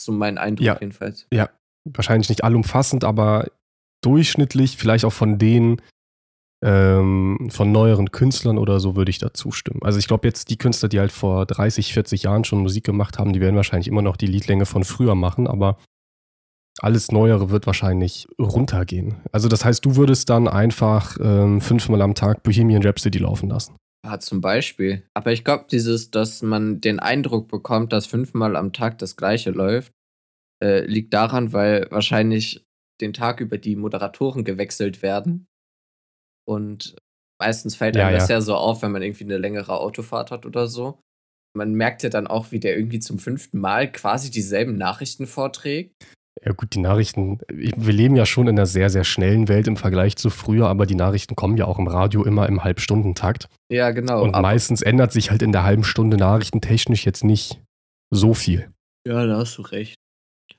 so 0.00 0.10
mein 0.10 0.38
Eindruck 0.38 0.66
ja. 0.66 0.76
jedenfalls. 0.80 1.28
Ja, 1.32 1.48
wahrscheinlich 1.84 2.28
nicht 2.28 2.42
allumfassend, 2.42 3.04
aber 3.04 3.46
durchschnittlich, 4.02 4.76
vielleicht 4.76 5.04
auch 5.04 5.12
von 5.12 5.38
denen, 5.38 5.80
ähm, 6.64 7.48
von 7.48 7.70
neueren 7.70 8.10
Künstlern 8.10 8.58
oder 8.58 8.80
so 8.80 8.96
würde 8.96 9.10
ich 9.10 9.18
da 9.18 9.32
zustimmen. 9.32 9.80
Also 9.84 10.00
ich 10.00 10.08
glaube 10.08 10.26
jetzt 10.26 10.50
die 10.50 10.58
Künstler, 10.58 10.88
die 10.88 10.98
halt 10.98 11.12
vor 11.12 11.46
30, 11.46 11.94
40 11.94 12.24
Jahren 12.24 12.42
schon 12.42 12.60
Musik 12.60 12.82
gemacht 12.82 13.20
haben, 13.20 13.32
die 13.32 13.40
werden 13.40 13.54
wahrscheinlich 13.54 13.86
immer 13.86 14.02
noch 14.02 14.16
die 14.16 14.26
Liedlänge 14.26 14.66
von 14.66 14.82
früher 14.82 15.14
machen, 15.14 15.46
aber 15.46 15.78
alles 16.80 17.12
Neuere 17.12 17.50
wird 17.50 17.66
wahrscheinlich 17.66 18.26
runtergehen. 18.40 19.16
Also 19.30 19.48
das 19.48 19.64
heißt, 19.64 19.84
du 19.84 19.94
würdest 19.94 20.28
dann 20.28 20.48
einfach 20.48 21.16
ähm, 21.20 21.60
fünfmal 21.60 22.02
am 22.02 22.14
Tag 22.14 22.42
Bohemian 22.42 22.82
Rhapsody 22.82 23.18
laufen 23.18 23.48
lassen. 23.48 23.76
Ja, 24.04 24.18
zum 24.18 24.40
Beispiel. 24.40 25.06
Aber 25.14 25.32
ich 25.32 25.44
glaube, 25.44 25.66
dieses, 25.70 26.10
dass 26.10 26.42
man 26.42 26.80
den 26.80 27.00
Eindruck 27.00 27.48
bekommt, 27.48 27.92
dass 27.92 28.06
fünfmal 28.06 28.56
am 28.56 28.72
Tag 28.72 28.98
das 28.98 29.16
Gleiche 29.16 29.50
läuft, 29.50 29.92
äh, 30.62 30.84
liegt 30.86 31.12
daran, 31.12 31.52
weil 31.52 31.86
wahrscheinlich 31.90 32.64
den 33.00 33.12
Tag 33.12 33.40
über 33.40 33.58
die 33.58 33.76
Moderatoren 33.76 34.44
gewechselt 34.44 35.02
werden 35.02 35.46
und 36.50 36.96
meistens 37.40 37.76
fällt 37.76 37.96
einem 37.96 38.12
ja, 38.12 38.18
das 38.18 38.28
ja 38.28 38.40
so 38.40 38.56
auf, 38.56 38.82
wenn 38.82 38.92
man 38.92 39.02
irgendwie 39.02 39.24
eine 39.24 39.38
längere 39.38 39.78
Autofahrt 39.78 40.30
hat 40.30 40.46
oder 40.46 40.66
so. 40.66 41.00
Man 41.56 41.74
merkt 41.74 42.02
ja 42.02 42.10
dann 42.10 42.26
auch, 42.26 42.52
wie 42.52 42.60
der 42.60 42.76
irgendwie 42.76 43.00
zum 43.00 43.18
fünften 43.18 43.58
Mal 43.58 43.90
quasi 43.90 44.30
dieselben 44.30 44.76
Nachrichten 44.76 45.26
vorträgt. 45.26 45.94
Ja 46.44 46.52
gut, 46.52 46.74
die 46.74 46.80
Nachrichten, 46.80 47.40
wir 47.48 47.92
leben 47.92 48.16
ja 48.16 48.24
schon 48.24 48.46
in 48.46 48.56
einer 48.56 48.66
sehr, 48.66 48.88
sehr 48.88 49.04
schnellen 49.04 49.48
Welt 49.48 49.66
im 49.66 49.76
Vergleich 49.76 50.16
zu 50.16 50.30
früher, 50.30 50.68
aber 50.68 50.86
die 50.86 50.94
Nachrichten 50.94 51.36
kommen 51.36 51.56
ja 51.56 51.66
auch 51.66 51.78
im 51.78 51.86
Radio 51.86 52.24
immer 52.24 52.48
im 52.48 52.64
Halbstundentakt. 52.64 53.48
Ja, 53.70 53.90
genau. 53.90 54.22
Und 54.22 54.32
meistens 54.32 54.80
ändert 54.80 55.12
sich 55.12 55.30
halt 55.30 55.42
in 55.42 55.52
der 55.52 55.64
halben 55.64 55.84
Stunde 55.84 56.16
nachrichtentechnisch 56.16 57.04
jetzt 57.04 57.24
nicht 57.24 57.60
so 58.10 58.32
viel. 58.32 58.70
Ja, 59.06 59.26
da 59.26 59.38
hast 59.38 59.58
du 59.58 59.62
recht. 59.62 59.96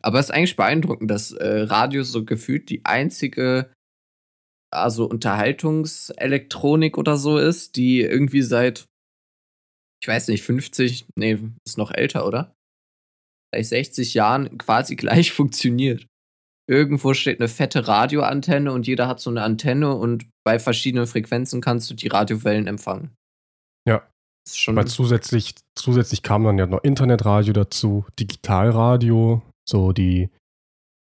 Aber 0.01 0.19
es 0.19 0.27
ist 0.27 0.31
eigentlich 0.31 0.55
beeindruckend, 0.55 1.09
dass 1.09 1.31
äh, 1.31 1.61
Radio 1.61 2.03
so 2.03 2.25
gefühlt 2.25 2.69
die 2.69 2.85
einzige 2.85 3.71
also 4.73 5.05
Unterhaltungselektronik 5.05 6.97
oder 6.97 7.17
so 7.17 7.37
ist, 7.37 7.75
die 7.75 8.01
irgendwie 8.01 8.41
seit, 8.41 8.85
ich 10.01 10.07
weiß 10.07 10.29
nicht, 10.29 10.43
50, 10.43 11.07
nee, 11.15 11.37
ist 11.65 11.77
noch 11.77 11.91
älter, 11.91 12.25
oder? 12.25 12.55
Seit 13.53 13.65
60 13.65 14.13
Jahren 14.13 14.57
quasi 14.57 14.95
gleich 14.97 15.31
funktioniert. 15.31 16.05
Irgendwo 16.69 17.13
steht 17.13 17.39
eine 17.39 17.49
fette 17.49 17.87
Radioantenne 17.87 18.71
und 18.71 18.87
jeder 18.87 19.07
hat 19.07 19.19
so 19.19 19.29
eine 19.29 19.43
Antenne 19.43 19.95
und 19.95 20.25
bei 20.45 20.57
verschiedenen 20.59 21.07
Frequenzen 21.07 21.59
kannst 21.59 21.89
du 21.89 21.95
die 21.95 22.07
Radiowellen 22.07 22.67
empfangen. 22.67 23.11
Ja. 23.87 24.07
Schon 24.49 24.75
Weil 24.75 24.87
zusätzlich, 24.87 25.55
zusätzlich 25.77 26.23
kam 26.23 26.43
dann 26.43 26.57
ja 26.57 26.65
noch 26.65 26.83
Internetradio 26.83 27.53
dazu, 27.53 28.05
Digitalradio, 28.19 29.41
so 29.67 29.91
die 29.91 30.29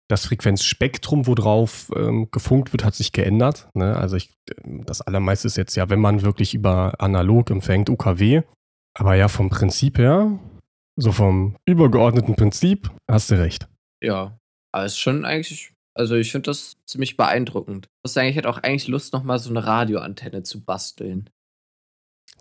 das 0.09 0.27
Frequenzspektrum, 0.27 1.27
worauf 1.27 1.91
ähm, 1.97 2.29
gefunkt 2.31 2.73
wird, 2.73 2.85
hat 2.85 2.95
sich 2.95 3.13
geändert. 3.13 3.69
Ne? 3.75 3.97
Also 3.97 4.17
ich, 4.17 4.35
das 4.65 5.01
allermeiste 5.01 5.49
ist 5.49 5.57
jetzt 5.57 5.75
ja, 5.75 5.91
wenn 5.91 6.01
man 6.01 6.23
wirklich 6.23 6.55
über 6.55 6.95
analog 7.01 7.51
empfängt, 7.51 7.91
UKW. 7.91 8.43
Aber 8.95 9.15
ja, 9.15 9.29
vom 9.29 9.51
Prinzip 9.51 9.99
her, 9.99 10.39
so 10.97 11.13
vom 11.13 11.57
übergeordneten 11.67 12.37
Prinzip, 12.37 12.91
hast 13.11 13.31
du 13.31 13.39
recht. 13.39 13.69
Ja, 14.03 14.39
aber 14.73 14.85
es 14.85 14.93
ist 14.93 14.99
schon 14.99 15.25
eigentlich, 15.25 15.73
also 15.95 16.17
ich 16.17 16.33
finde 16.33 16.51
das 16.51 16.77
ziemlich 16.87 17.17
beeindruckend. 17.17 17.89
Ich 18.05 18.15
hätte 18.15 18.49
auch 18.49 18.59
eigentlich 18.59 18.89
Lust, 18.89 19.13
nochmal 19.13 19.39
so 19.39 19.51
eine 19.51 19.65
Radioantenne 19.65 20.43
zu 20.43 20.65
basteln. 20.65 21.31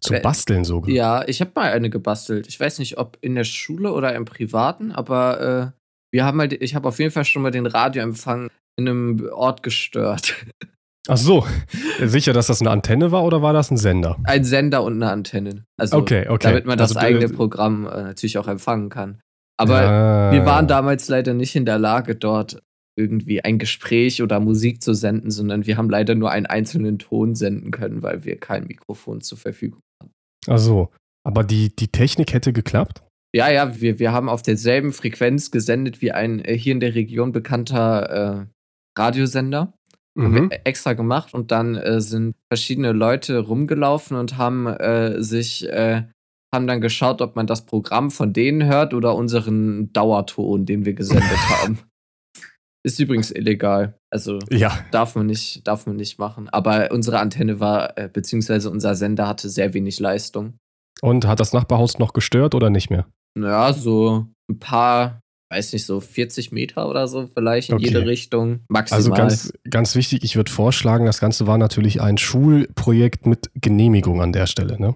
Zu 0.02 0.14
basteln 0.20 0.64
sogar? 0.64 0.94
Ja, 0.94 1.28
ich 1.28 1.42
habe 1.42 1.52
mal 1.56 1.72
eine 1.72 1.90
gebastelt. 1.90 2.48
Ich 2.48 2.60
weiß 2.60 2.80
nicht, 2.80 2.98
ob 2.98 3.18
in 3.22 3.36
der 3.36 3.44
Schule 3.44 3.92
oder 3.92 4.14
im 4.14 4.26
Privaten, 4.26 4.92
aber 4.92 5.74
äh, 5.76 5.80
wir 6.14 6.26
haben 6.26 6.40
halt, 6.40 6.54
ich 6.54 6.76
habe 6.76 6.88
auf 6.88 7.00
jeden 7.00 7.12
Fall 7.12 7.26
schon 7.26 7.42
mal 7.42 7.52
den 7.52 7.66
Radioempfang 7.66 8.50
in 8.78 8.88
einem 8.88 9.30
Ort 9.32 9.64
gestört. 9.64 10.46
Ach 11.08 11.18
so, 11.18 11.46
sicher, 12.04 12.34
dass 12.34 12.48
das 12.48 12.62
eine 12.62 12.72
Antenne 12.72 13.12
war 13.12 13.24
oder 13.24 13.42
war 13.42 13.54
das 13.54 13.70
ein 13.70 13.78
Sender? 13.78 14.18
Ein 14.24 14.44
Sender 14.44 14.84
und 14.84 14.94
eine 14.94 15.12
Antenne. 15.12 15.66
Also, 15.78 15.98
okay, 15.98 16.28
okay. 16.28 16.48
damit 16.48 16.66
man 16.66 16.78
das 16.78 16.96
also, 16.96 17.08
eigene 17.08 17.30
Programm 17.30 17.86
äh, 17.86 18.04
natürlich 18.04 18.38
auch 18.38 18.48
empfangen 18.48 18.90
kann. 18.90 19.22
Aber 19.58 19.82
ja. 19.82 20.32
wir 20.32 20.46
waren 20.46 20.68
damals 20.68 21.08
leider 21.08 21.34
nicht 21.34 21.56
in 21.56 21.66
der 21.66 21.78
Lage, 21.78 22.16
dort 22.16 22.60
irgendwie 22.98 23.44
ein 23.44 23.60
Gespräch 23.60 24.22
oder 24.22 24.40
Musik 24.40 24.82
zu 24.82 24.94
senden, 24.94 25.30
sondern 25.30 25.66
wir 25.66 25.78
haben 25.78 25.90
leider 25.90 26.16
nur 26.16 26.32
einen 26.32 26.46
einzelnen 26.46 26.98
Ton 26.98 27.36
senden 27.36 27.72
können, 27.72 28.04
weil 28.04 28.24
wir 28.24 28.40
kein 28.40 28.66
Mikrofon 28.66 29.22
zur 29.22 29.38
Verfügung 29.38 29.82
hatten. 30.02 30.12
Ach 30.48 30.58
so, 30.58 30.90
aber 31.24 31.44
die, 31.44 31.76
die 31.76 31.90
Technik 31.90 32.34
hätte 32.34 32.54
geklappt? 32.54 33.04
Ja, 33.36 33.50
ja, 33.50 33.82
wir, 33.82 34.00
wir 34.00 34.14
haben 34.14 34.30
auf 34.30 34.44
derselben 34.44 34.94
Frequenz 34.94 35.52
gesendet 35.52 36.02
wie 36.02 36.14
ein 36.14 36.40
äh, 36.40 36.58
hier 36.58 36.72
in 36.72 36.80
der 36.80 36.96
Region 36.96 37.34
bekannter 37.34 38.46
äh, 38.46 38.46
Radiosender. 38.98 39.74
Mhm. 40.18 40.50
Extra 40.64 40.94
gemacht 40.94 41.34
und 41.34 41.52
dann 41.52 41.76
äh, 41.76 42.00
sind 42.00 42.36
verschiedene 42.50 42.94
Leute 42.94 43.40
rumgelaufen 43.40 44.16
und 44.16 44.38
haben 44.38 44.66
äh, 44.68 45.22
sich, 45.22 45.68
äh, 45.68 46.04
haben 46.54 46.68
dann 46.68 46.80
geschaut, 46.80 47.22
ob 47.22 47.36
man 47.36 47.48
das 47.48 47.66
Programm 47.66 48.12
von 48.12 48.32
denen 48.32 48.66
hört 48.66 48.94
oder 48.94 49.16
unseren 49.16 49.92
Dauerton, 49.92 50.66
den 50.66 50.86
wir 50.86 50.94
gesendet 50.94 51.38
haben. 51.50 51.80
Ist 52.86 53.00
übrigens 53.00 53.32
illegal. 53.32 53.98
Also 54.12 54.40
ja. 54.52 54.78
darf 54.92 55.16
man 55.16 55.26
nicht, 55.26 55.68
darf 55.68 55.88
man 55.88 55.96
nicht 55.96 56.20
machen. 56.20 56.48
Aber 56.50 56.92
unsere 56.92 57.20
Antenne 57.20 57.60
war, 57.60 57.98
äh, 57.98 58.08
beziehungsweise 58.08 58.70
unser 58.70 58.94
Sender 58.94 59.28
hatte 59.28 59.50
sehr 59.50 59.74
wenig 59.74 60.00
Leistung. 60.00 60.60
Und 61.02 61.26
hat 61.26 61.40
das 61.40 61.52
Nachbarhaus 61.52 61.98
noch 61.98 62.14
gestört 62.14 62.54
oder 62.54 62.70
nicht 62.70 62.92
mehr? 62.92 63.08
Ja, 63.38 63.74
so 63.74 64.28
ein 64.50 64.60
paar, 64.60 65.20
weiß 65.56 65.74
nicht, 65.74 65.86
so 65.86 66.00
40 66.00 66.52
Meter 66.52 66.90
oder 66.90 67.08
so 67.08 67.28
vielleicht 67.34 67.70
in 67.70 67.76
okay. 67.76 67.86
jede 67.86 68.06
Richtung. 68.06 68.62
Maximal. 68.70 68.98
Also 68.98 69.12
ganz, 69.12 69.54
ganz 69.70 69.96
wichtig, 69.96 70.24
ich 70.24 70.36
würde 70.36 70.52
vorschlagen, 70.52 71.06
das 71.06 71.20
Ganze 71.20 71.48
war 71.48 71.58
natürlich 71.58 72.02
ein 72.02 72.18
Schulprojekt 72.18 73.26
mit 73.26 73.50
Genehmigung 73.56 74.22
an 74.22 74.34
der 74.34 74.48
Stelle, 74.48 74.80
ne? 74.80 74.96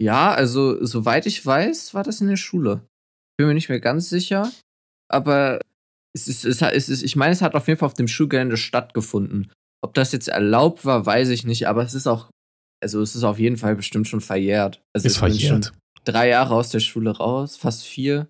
Ja, 0.00 0.32
also 0.32 0.82
soweit 0.84 1.26
ich 1.26 1.44
weiß, 1.44 1.92
war 1.92 2.04
das 2.04 2.20
in 2.20 2.28
der 2.28 2.36
Schule. 2.36 2.86
Bin 3.36 3.48
mir 3.48 3.54
nicht 3.54 3.68
mehr 3.68 3.80
ganz 3.80 4.08
sicher, 4.08 4.50
aber 5.08 5.60
es 6.14 6.26
ist, 6.26 6.44
es 6.44 6.62
ist, 6.62 6.62
es 6.62 6.88
ist, 6.88 7.02
ich 7.02 7.16
meine, 7.16 7.32
es 7.32 7.42
hat 7.42 7.54
auf 7.54 7.68
jeden 7.68 7.78
Fall 7.78 7.86
auf 7.86 7.94
dem 7.94 8.08
Schulgelände 8.08 8.56
stattgefunden. 8.56 9.52
Ob 9.82 9.94
das 9.94 10.12
jetzt 10.12 10.28
erlaubt 10.28 10.84
war, 10.84 11.04
weiß 11.04 11.28
ich 11.30 11.44
nicht, 11.44 11.68
aber 11.68 11.82
es 11.82 11.94
ist 11.94 12.06
auch, 12.06 12.30
also 12.82 13.02
es 13.02 13.14
ist 13.14 13.24
auf 13.24 13.38
jeden 13.38 13.56
Fall 13.56 13.76
bestimmt 13.76 14.08
schon 14.08 14.20
verjährt. 14.20 14.80
Also 14.94 15.06
ist 15.06 15.18
verjährt 15.18 15.72
drei 16.04 16.28
Jahre 16.28 16.54
aus 16.54 16.70
der 16.70 16.80
Schule 16.80 17.10
raus, 17.10 17.56
fast 17.56 17.84
vier. 17.84 18.28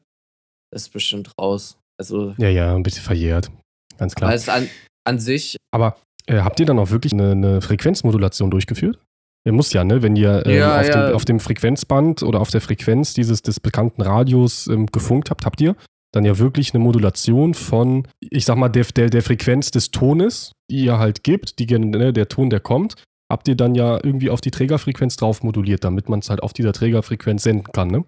Ist 0.75 0.93
bestimmt 0.93 1.33
raus. 1.39 1.79
Also, 1.99 2.35
ja, 2.39 2.49
ja, 2.49 2.75
ein 2.75 2.83
bisschen 2.83 3.03
verjährt. 3.03 3.51
Ganz 3.99 4.15
klar. 4.15 4.31
Aber 4.31 4.37
es 4.37 4.49
an, 4.49 4.69
an 5.05 5.19
sich. 5.19 5.57
Aber 5.71 5.97
äh, 6.27 6.41
habt 6.41 6.61
ihr 6.61 6.67
dann 6.67 6.79
auch 6.79 6.91
wirklich 6.91 7.13
eine, 7.13 7.33
eine, 7.33 7.61
Frequenzmodulation 7.61 8.51
durchgeführt? 8.51 8.99
Ihr 9.45 9.53
müsst 9.53 9.75
ja, 9.75 9.85
ne? 9.85 10.03
Wenn 10.03 10.17
ihr 10.17 10.45
ähm, 10.47 10.57
ja, 10.59 10.81
auf, 10.81 10.87
ja. 10.87 11.07
Dem, 11.07 11.17
auf, 11.17 11.25
Dem, 11.25 11.41
Frequenzband 11.41 12.23
oder 12.23 12.41
auf 12.41 12.51
der 12.51 12.61
Frequenz 12.61 13.15
dieses 13.15 13.43
des 13.43 13.61
bekannten 13.61 14.03
Radios 14.03 14.67
ähm, 14.67 14.87
gefunkt 14.87 15.31
habt, 15.31 15.45
habt 15.45 15.61
ihr 15.61 15.77
dann 16.13 16.25
ja 16.25 16.39
wirklich 16.39 16.75
eine 16.75 16.83
Modulation 16.83 17.55
von, 17.55 18.07
ich 18.21 18.45
sag 18.45 18.57
mal, 18.57 18.69
der, 18.69 18.85
der, 18.85 19.11
der 19.11 19.23
Frequenz 19.23 19.71
des 19.71 19.91
Tones, 19.91 20.53
die 20.71 20.85
ihr 20.85 20.99
halt 20.99 21.23
gibt, 21.23 21.59
die, 21.59 21.67
ne, 21.79 22.13
der 22.13 22.29
Ton, 22.29 22.51
der 22.51 22.61
kommt, 22.61 22.95
habt 23.31 23.47
ihr 23.49 23.55
dann 23.55 23.75
ja 23.75 23.95
irgendwie 24.03 24.31
auf 24.31 24.41
die 24.41 24.51
Trägerfrequenz 24.51 25.17
drauf 25.17 25.43
moduliert, 25.43 25.85
damit 25.85 26.09
man 26.09 26.19
es 26.19 26.29
halt 26.29 26.43
auf 26.43 26.53
dieser 26.53 26.73
Trägerfrequenz 26.73 27.43
senden 27.43 27.73
kann, 27.73 27.89
ne? 27.89 28.05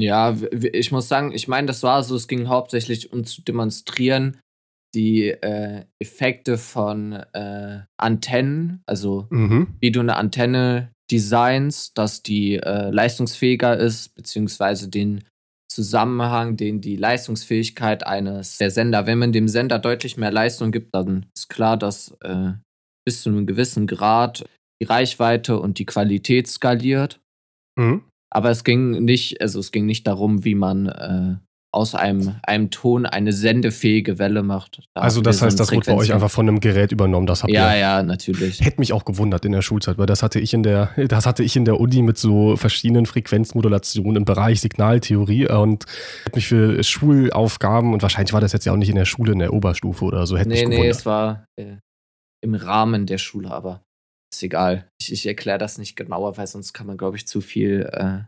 Ja, 0.00 0.36
ich 0.52 0.92
muss 0.92 1.08
sagen, 1.08 1.32
ich 1.32 1.48
meine, 1.48 1.66
das 1.66 1.82
war 1.82 2.02
so, 2.02 2.16
es 2.16 2.28
ging 2.28 2.48
hauptsächlich 2.48 3.12
um 3.12 3.24
zu 3.24 3.42
demonstrieren, 3.42 4.38
die 4.94 5.28
äh, 5.28 5.84
Effekte 6.00 6.58
von 6.58 7.12
äh, 7.12 7.80
Antennen, 7.96 8.82
also 8.86 9.28
Mhm. 9.30 9.76
wie 9.80 9.92
du 9.92 10.00
eine 10.00 10.16
Antenne 10.16 10.90
designst, 11.10 11.96
dass 11.98 12.22
die 12.22 12.56
äh, 12.56 12.90
leistungsfähiger 12.90 13.76
ist, 13.76 14.14
beziehungsweise 14.14 14.88
den 14.88 15.24
Zusammenhang, 15.70 16.56
den 16.56 16.80
die 16.80 16.96
Leistungsfähigkeit 16.96 18.04
eines 18.04 18.58
der 18.58 18.70
Sender, 18.70 19.06
wenn 19.06 19.18
man 19.18 19.32
dem 19.32 19.46
Sender 19.46 19.78
deutlich 19.78 20.16
mehr 20.16 20.32
Leistung 20.32 20.72
gibt, 20.72 20.94
dann 20.94 21.26
ist 21.36 21.48
klar, 21.48 21.76
dass 21.76 22.16
äh, 22.22 22.52
bis 23.06 23.22
zu 23.22 23.30
einem 23.30 23.46
gewissen 23.46 23.86
Grad 23.86 24.44
die 24.82 24.86
Reichweite 24.86 25.60
und 25.60 25.78
die 25.78 25.86
Qualität 25.86 26.48
skaliert. 26.48 27.20
Mhm. 27.78 28.02
Aber 28.30 28.50
es 28.50 28.64
ging 28.64 29.04
nicht, 29.04 29.40
also 29.40 29.58
es 29.60 29.72
ging 29.72 29.86
nicht 29.86 30.06
darum, 30.06 30.44
wie 30.44 30.54
man 30.54 30.86
äh, 30.86 31.36
aus 31.72 31.94
einem, 31.94 32.34
einem 32.42 32.70
Ton 32.70 33.06
eine 33.06 33.32
sendefähige 33.32 34.18
Welle 34.18 34.42
macht. 34.42 34.82
Da 34.94 35.02
Also 35.02 35.20
das 35.20 35.40
heißt, 35.40 35.56
so 35.56 35.62
das 35.62 35.72
wurde 35.72 35.86
bei 35.86 35.94
euch 35.96 36.12
einfach 36.12 36.30
von 36.30 36.48
einem 36.48 36.58
Gerät 36.58 36.90
übernommen. 36.90 37.28
Das 37.28 37.42
habt 37.44 37.52
Ja, 37.52 37.72
ihr. 37.72 37.78
ja, 37.78 38.02
natürlich. 38.02 38.60
Hätte 38.60 38.80
mich 38.80 38.92
auch 38.92 39.04
gewundert 39.04 39.44
in 39.44 39.52
der 39.52 39.62
Schulzeit, 39.62 39.96
weil 39.96 40.06
das 40.06 40.24
hatte 40.24 40.40
ich 40.40 40.52
in 40.52 40.64
der, 40.64 40.90
das 41.08 41.26
hatte 41.26 41.44
ich 41.44 41.54
in 41.54 41.64
der 41.64 41.78
Uni 41.78 42.02
mit 42.02 42.18
so 42.18 42.56
verschiedenen 42.56 43.06
Frequenzmodulationen 43.06 44.16
im 44.16 44.24
Bereich 44.24 44.60
Signaltheorie 44.60 45.48
und 45.48 45.84
hätte 46.24 46.36
mich 46.36 46.48
für 46.48 46.82
Schulaufgaben 46.82 47.92
und 47.92 48.02
wahrscheinlich 48.02 48.32
war 48.32 48.40
das 48.40 48.52
jetzt 48.52 48.66
ja 48.66 48.72
auch 48.72 48.76
nicht 48.76 48.88
in 48.90 48.96
der 48.96 49.04
Schule 49.04 49.32
in 49.32 49.38
der 49.38 49.52
Oberstufe 49.52 50.04
oder 50.04 50.26
so, 50.26 50.36
hätte 50.36 50.48
Nee, 50.48 50.54
mich 50.62 50.68
nee, 50.68 50.74
gewundert. 50.76 50.96
es 50.96 51.06
war 51.06 51.44
äh, 51.56 51.76
im 52.42 52.54
Rahmen 52.54 53.06
der 53.06 53.18
Schule, 53.18 53.48
aber 53.50 53.80
ist 54.32 54.42
egal. 54.42 54.88
Ich, 55.00 55.12
ich 55.12 55.26
erkläre 55.26 55.58
das 55.58 55.78
nicht 55.78 55.96
genauer, 55.96 56.36
weil 56.36 56.46
sonst 56.46 56.72
kann 56.72 56.86
man, 56.86 56.96
glaube 56.96 57.16
ich, 57.16 57.26
zu 57.26 57.40
viel 57.40 57.88
äh, 57.92 58.20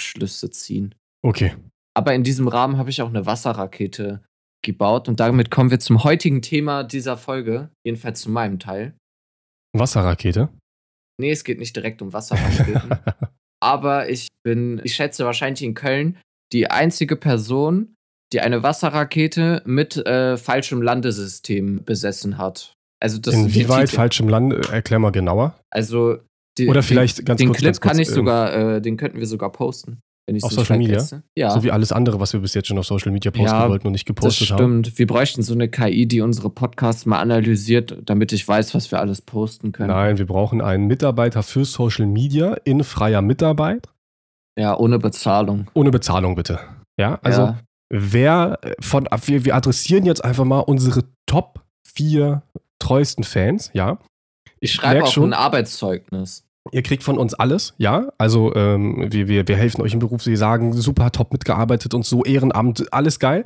Schlüsse 0.00 0.50
ziehen. 0.50 0.94
Okay. 1.24 1.54
Aber 1.96 2.14
in 2.14 2.24
diesem 2.24 2.48
Rahmen 2.48 2.76
habe 2.76 2.90
ich 2.90 3.00
auch 3.00 3.08
eine 3.08 3.26
Wasserrakete 3.26 4.22
gebaut 4.62 5.08
und 5.08 5.20
damit 5.20 5.50
kommen 5.50 5.70
wir 5.70 5.78
zum 5.78 6.04
heutigen 6.04 6.42
Thema 6.42 6.82
dieser 6.82 7.16
Folge, 7.16 7.70
jedenfalls 7.84 8.20
zu 8.20 8.30
meinem 8.30 8.58
Teil. 8.58 8.94
Wasserrakete. 9.72 10.50
Nee, 11.18 11.30
es 11.30 11.44
geht 11.44 11.58
nicht 11.58 11.74
direkt 11.74 12.02
um 12.02 12.12
Wasserraketen. 12.12 12.98
aber 13.62 14.10
ich 14.10 14.28
bin, 14.42 14.80
ich 14.84 14.94
schätze 14.94 15.24
wahrscheinlich 15.24 15.62
in 15.62 15.74
Köln, 15.74 16.18
die 16.52 16.70
einzige 16.70 17.16
Person, 17.16 17.94
die 18.32 18.40
eine 18.40 18.62
Wasserrakete 18.62 19.62
mit 19.64 19.96
äh, 19.96 20.36
falschem 20.36 20.82
Landesystem 20.82 21.84
besessen 21.84 22.38
hat. 22.38 22.75
Also 23.00 23.18
das 23.18 23.34
Inwieweit 23.34 23.90
falsch 23.90 24.20
im 24.20 24.28
Land? 24.28 24.54
Erklär 24.70 24.98
mal 24.98 25.12
genauer. 25.12 25.54
Also 25.70 26.18
die, 26.58 26.68
Oder 26.68 26.82
vielleicht 26.82 27.24
ganz 27.26 27.38
den, 27.38 27.48
den 27.48 27.48
kurz. 27.48 27.58
Clip 27.58 27.66
ganz 27.68 27.80
kurz, 27.80 27.92
kann 27.92 28.00
ich 28.00 28.08
ähm, 28.08 28.14
sogar, 28.14 28.76
äh, 28.76 28.80
den 28.80 28.96
könnten 28.96 29.18
wir 29.18 29.26
sogar 29.26 29.52
posten, 29.52 30.00
wenn 30.26 30.36
ich 30.36 30.44
Auf 30.44 30.52
Social 30.52 30.78
Media? 30.78 31.04
Ja, 31.36 31.50
So 31.50 31.62
wie 31.62 31.70
alles 31.70 31.92
andere, 31.92 32.18
was 32.18 32.32
wir 32.32 32.40
bis 32.40 32.54
jetzt 32.54 32.68
schon 32.68 32.78
auf 32.78 32.86
Social 32.86 33.12
Media 33.12 33.30
posten 33.30 33.46
Ja, 33.46 33.68
wollten 33.68 33.86
und 33.86 33.92
nicht 33.92 34.08
das 34.08 34.14
gepostet 34.14 34.50
haben. 34.50 34.84
stimmt. 34.84 34.98
Wir 34.98 35.06
bräuchten 35.06 35.42
so 35.42 35.52
eine 35.52 35.68
KI, 35.68 36.06
die 36.06 36.22
unsere 36.22 36.48
Podcasts 36.48 37.04
mal 37.04 37.20
analysiert, 37.20 37.98
damit 38.06 38.32
ich 38.32 38.48
weiß, 38.48 38.74
was 38.74 38.90
wir 38.90 39.00
alles 39.00 39.20
posten 39.20 39.72
können. 39.72 39.88
Nein, 39.88 40.16
wir 40.16 40.26
brauchen 40.26 40.62
einen 40.62 40.86
Mitarbeiter 40.86 41.42
für 41.42 41.66
Social 41.66 42.06
Media 42.06 42.54
in 42.64 42.82
freier 42.84 43.20
Mitarbeit. 43.20 43.88
Ja, 44.58 44.78
ohne 44.78 44.98
Bezahlung. 44.98 45.66
Ohne 45.74 45.90
Bezahlung 45.90 46.34
bitte. 46.34 46.60
Ja, 46.98 47.18
also 47.22 47.42
ja. 47.42 47.60
wer 47.90 48.58
von, 48.80 49.06
wir, 49.26 49.44
wir 49.44 49.54
adressieren 49.54 50.06
jetzt 50.06 50.24
einfach 50.24 50.46
mal 50.46 50.60
unsere 50.60 51.04
Top 51.26 51.60
4 51.86 52.42
treuesten 52.78 53.24
Fans, 53.24 53.70
ja. 53.72 53.98
ich 54.60 54.72
schreibe 54.72 55.04
auch 55.04 55.12
schon- 55.12 55.30
ein 55.30 55.34
Arbeitszeugnis. 55.34 56.44
Ihr 56.72 56.82
kriegt 56.82 57.04
von 57.04 57.16
uns 57.16 57.32
alles, 57.34 57.74
ja. 57.78 58.08
Also 58.18 58.52
ähm, 58.56 59.06
wir, 59.12 59.28
wir, 59.28 59.46
wir 59.46 59.56
helfen 59.56 59.82
euch 59.82 59.92
im 59.92 60.00
Beruf, 60.00 60.22
sie 60.24 60.34
sagen, 60.34 60.72
super 60.72 61.12
top 61.12 61.32
mitgearbeitet 61.32 61.94
und 61.94 62.04
so, 62.04 62.24
Ehrenamt, 62.24 62.92
alles 62.92 63.20
geil. 63.20 63.44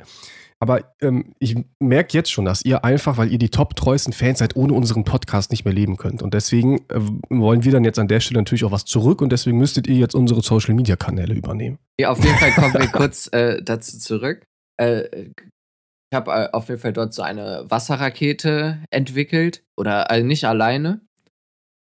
Aber 0.59 0.93
ähm, 1.01 1.33
ich 1.39 1.55
merke 1.79 2.15
jetzt 2.17 2.31
schon, 2.31 2.45
dass 2.45 2.63
ihr 2.63 2.83
einfach, 2.83 3.17
weil 3.17 3.31
ihr 3.31 3.37
die 3.39 3.49
top 3.49 3.75
treuesten 3.75 4.13
Fans 4.13 4.39
seid, 4.39 4.55
ohne 4.55 4.73
unseren 4.73 5.03
Podcast 5.03 5.49
nicht 5.51 5.65
mehr 5.65 5.73
leben 5.73 5.97
könnt. 5.97 6.21
Und 6.21 6.33
deswegen 6.35 6.77
äh, 6.89 6.99
wollen 7.29 7.63
wir 7.63 7.71
dann 7.71 7.83
jetzt 7.83 7.97
an 7.99 8.07
der 8.07 8.19
Stelle 8.21 8.39
natürlich 8.39 8.63
auch 8.63 8.71
was 8.71 8.85
zurück 8.85 9.21
und 9.21 9.31
deswegen 9.31 9.57
müsstet 9.57 9.87
ihr 9.87 9.95
jetzt 9.95 10.13
unsere 10.15 10.41
Social 10.41 10.73
Media 10.75 10.95
Kanäle 10.95 11.33
übernehmen. 11.33 11.77
Ja, 11.99 12.11
auf 12.11 12.23
jeden 12.23 12.37
Fall 12.37 12.51
kommen 12.51 12.73
wir 12.73 12.87
kurz 12.91 13.27
äh, 13.33 13.61
dazu 13.63 13.97
zurück. 13.99 14.43
Äh, 14.77 15.29
ich 16.11 16.15
habe 16.15 16.31
äh, 16.31 16.49
auf 16.51 16.67
jeden 16.67 16.81
Fall 16.81 16.93
dort 16.93 17.13
so 17.13 17.21
eine 17.21 17.65
Wasserrakete 17.69 18.83
entwickelt. 18.91 19.63
Oder 19.77 20.11
äh, 20.11 20.23
nicht 20.23 20.45
alleine. 20.45 21.01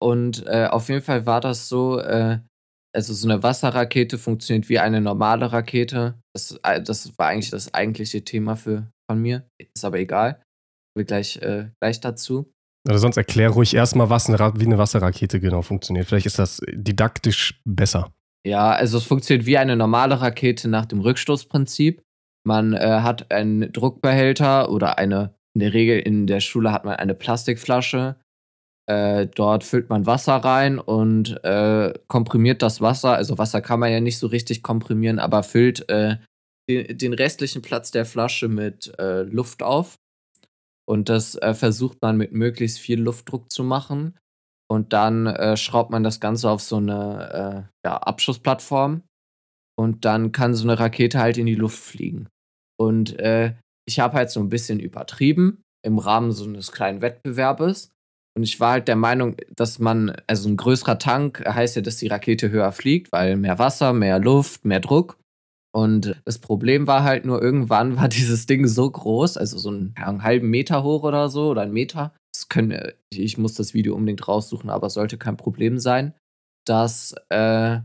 Und 0.00 0.46
äh, 0.46 0.68
auf 0.70 0.88
jeden 0.88 1.02
Fall 1.02 1.26
war 1.26 1.40
das 1.40 1.68
so, 1.68 1.98
äh, 1.98 2.38
also 2.94 3.12
so 3.12 3.29
eine 3.29 3.42
Wasserrakete 3.42 4.16
funktioniert 4.16 4.68
wie 4.70 4.79
eine 4.79 5.02
normale 5.02 5.52
Rakete. 5.52 6.18
Das, 6.35 6.59
äh, 6.62 6.83
das 6.83 7.12
war 7.18 7.29
eigentlich 7.29 7.50
das 7.50 7.74
eigentliche 7.74 8.24
Thema 8.24 8.57
für, 8.57 8.90
von 9.11 9.20
mir. 9.20 9.46
Ist 9.59 9.85
aber 9.85 9.98
egal. 9.98 10.42
Wir 10.96 11.05
gleich, 11.05 11.37
äh, 11.42 11.68
gleich 11.81 12.00
dazu. 12.00 12.50
Oder 12.88 12.98
sonst 12.98 13.18
erklär 13.18 13.50
ruhig 13.50 13.74
erstmal, 13.74 14.09
was 14.09 14.29
eine, 14.29 14.38
wie 14.38 14.64
eine 14.64 14.79
Wasserrakete 14.79 15.40
genau 15.40 15.61
funktioniert. 15.61 16.07
Vielleicht 16.07 16.26
ist 16.26 16.38
das 16.38 16.62
didaktisch 16.72 17.61
besser. 17.66 18.14
Ja, 18.46 18.70
also 18.70 18.96
es 18.96 19.05
funktioniert 19.05 19.44
wie 19.44 19.59
eine 19.59 19.76
normale 19.76 20.20
Rakete 20.20 20.68
nach 20.68 20.87
dem 20.87 21.00
Rückstoßprinzip. 21.00 22.00
Man 22.46 22.74
äh, 22.74 23.00
hat 23.02 23.32
einen 23.32 23.72
Druckbehälter 23.72 24.70
oder 24.70 24.98
eine, 24.98 25.35
in 25.54 25.61
der 25.61 25.74
Regel 25.74 25.98
in 25.98 26.28
der 26.28 26.40
Schule 26.40 26.70
hat 26.70 26.85
man 26.85 26.94
eine 26.94 27.14
Plastikflasche. 27.14 28.16
Äh, 28.88 29.26
dort 29.26 29.64
füllt 29.64 29.90
man 29.90 30.06
Wasser 30.06 30.37
rein 30.37 30.78
und 30.78 31.42
äh, 31.44 31.92
komprimiert 32.06 32.62
das 32.62 32.80
Wasser. 32.80 33.14
Also 33.14 33.37
Wasser 33.37 33.61
kann 33.61 33.80
man 33.80 33.90
ja 33.90 34.00
nicht 34.00 34.18
so 34.18 34.28
richtig 34.28 34.62
komprimieren, 34.62 35.18
aber 35.18 35.42
füllt 35.42 35.88
äh, 35.88 36.18
den, 36.70 36.96
den 36.96 37.12
restlichen 37.14 37.62
Platz 37.62 37.90
der 37.90 38.06
Flasche 38.06 38.46
mit 38.46 38.96
äh, 39.00 39.22
Luft 39.22 39.64
auf. 39.64 39.96
Und 40.88 41.09
das 41.09 41.35
äh, 41.35 41.52
versucht 41.52 42.00
man 42.00 42.16
mit 42.16 42.30
möglichst 42.30 42.78
viel 42.78 43.00
Luftdruck 43.00 43.50
zu 43.50 43.64
machen. 43.64 44.16
Und 44.70 44.92
dann 44.92 45.26
äh, 45.26 45.56
schraubt 45.56 45.90
man 45.90 46.04
das 46.04 46.20
Ganze 46.20 46.48
auf 46.48 46.62
so 46.62 46.76
eine 46.76 47.68
äh, 47.82 47.88
ja, 47.88 47.96
Abschussplattform. 47.96 49.02
Und 49.76 50.04
dann 50.04 50.30
kann 50.30 50.54
so 50.54 50.62
eine 50.62 50.78
Rakete 50.78 51.18
halt 51.18 51.38
in 51.38 51.46
die 51.46 51.56
Luft 51.56 51.78
fliegen. 51.78 52.28
Und 52.79 53.19
äh, 53.19 53.55
ich 53.87 54.01
habe 54.01 54.15
halt 54.15 54.31
so 54.31 54.41
ein 54.41 54.49
bisschen 54.49 54.81
übertrieben 54.81 55.62
im 55.85 55.99
Rahmen 55.99 56.33
so 56.33 56.45
eines 56.45 56.73
kleinen 56.73 57.01
Wettbewerbes. 57.01 57.91
Und 58.37 58.43
ich 58.43 58.61
war 58.61 58.73
halt 58.73 58.89
der 58.89 58.97
Meinung, 58.97 59.37
dass 59.55 59.79
man, 59.79 60.15
also 60.27 60.49
ein 60.49 60.59
größerer 60.59 60.99
Tank 60.99 61.43
heißt 61.47 61.77
ja, 61.77 61.83
dass 61.83 61.97
die 61.97 62.09
Rakete 62.09 62.51
höher 62.51 62.71
fliegt, 62.73 63.11
weil 63.12 63.37
mehr 63.37 63.59
Wasser, 63.59 63.93
mehr 63.93 64.19
Luft, 64.19 64.65
mehr 64.65 64.81
Druck. 64.81 65.19
Und 65.75 66.21
das 66.25 66.39
Problem 66.39 66.87
war 66.87 67.03
halt 67.03 67.25
nur, 67.25 67.41
irgendwann 67.41 67.97
war 67.97 68.09
dieses 68.11 68.47
Ding 68.47 68.67
so 68.67 68.91
groß, 68.91 69.37
also 69.37 69.57
so 69.59 69.71
einen, 69.71 69.95
halben 70.23 70.51
Meter 70.51 70.83
hoch 70.83 71.03
oder 71.03 71.29
so, 71.29 71.51
oder 71.51 71.62
einen 71.62 71.73
Meter. 71.73 72.15
Das 72.35 72.49
können, 72.49 72.73
äh, 72.73 72.93
ich 73.11 73.39
muss 73.39 73.55
das 73.55 73.73
Video 73.73 73.95
unbedingt 73.95 74.27
raussuchen, 74.27 74.69
aber 74.69 74.91
sollte 74.91 75.17
kein 75.17 75.37
Problem 75.37 75.79
sein, 75.79 76.12
dass, 76.67 77.15
äh, 77.31 77.81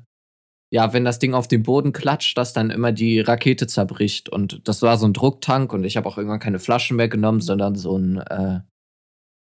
ja, 0.73 0.93
wenn 0.93 1.03
das 1.05 1.19
Ding 1.19 1.33
auf 1.33 1.47
den 1.47 1.63
Boden 1.63 1.91
klatscht, 1.91 2.37
dass 2.37 2.53
dann 2.53 2.69
immer 2.69 2.91
die 2.91 3.19
Rakete 3.19 3.67
zerbricht. 3.67 4.29
Und 4.29 4.67
das 4.67 4.81
war 4.81 4.97
so 4.97 5.05
ein 5.05 5.13
Drucktank 5.13 5.73
und 5.73 5.83
ich 5.83 5.97
habe 5.97 6.07
auch 6.07 6.17
irgendwann 6.17 6.39
keine 6.39 6.59
Flaschen 6.59 6.95
mehr 6.97 7.09
genommen, 7.09 7.41
sondern 7.41 7.75
so 7.75 7.97
ein 7.97 8.17
äh, 8.19 8.61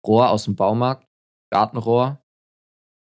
Rohr 0.06 0.28
aus 0.30 0.44
dem 0.44 0.54
Baumarkt, 0.56 1.06
Gartenrohr. 1.50 2.20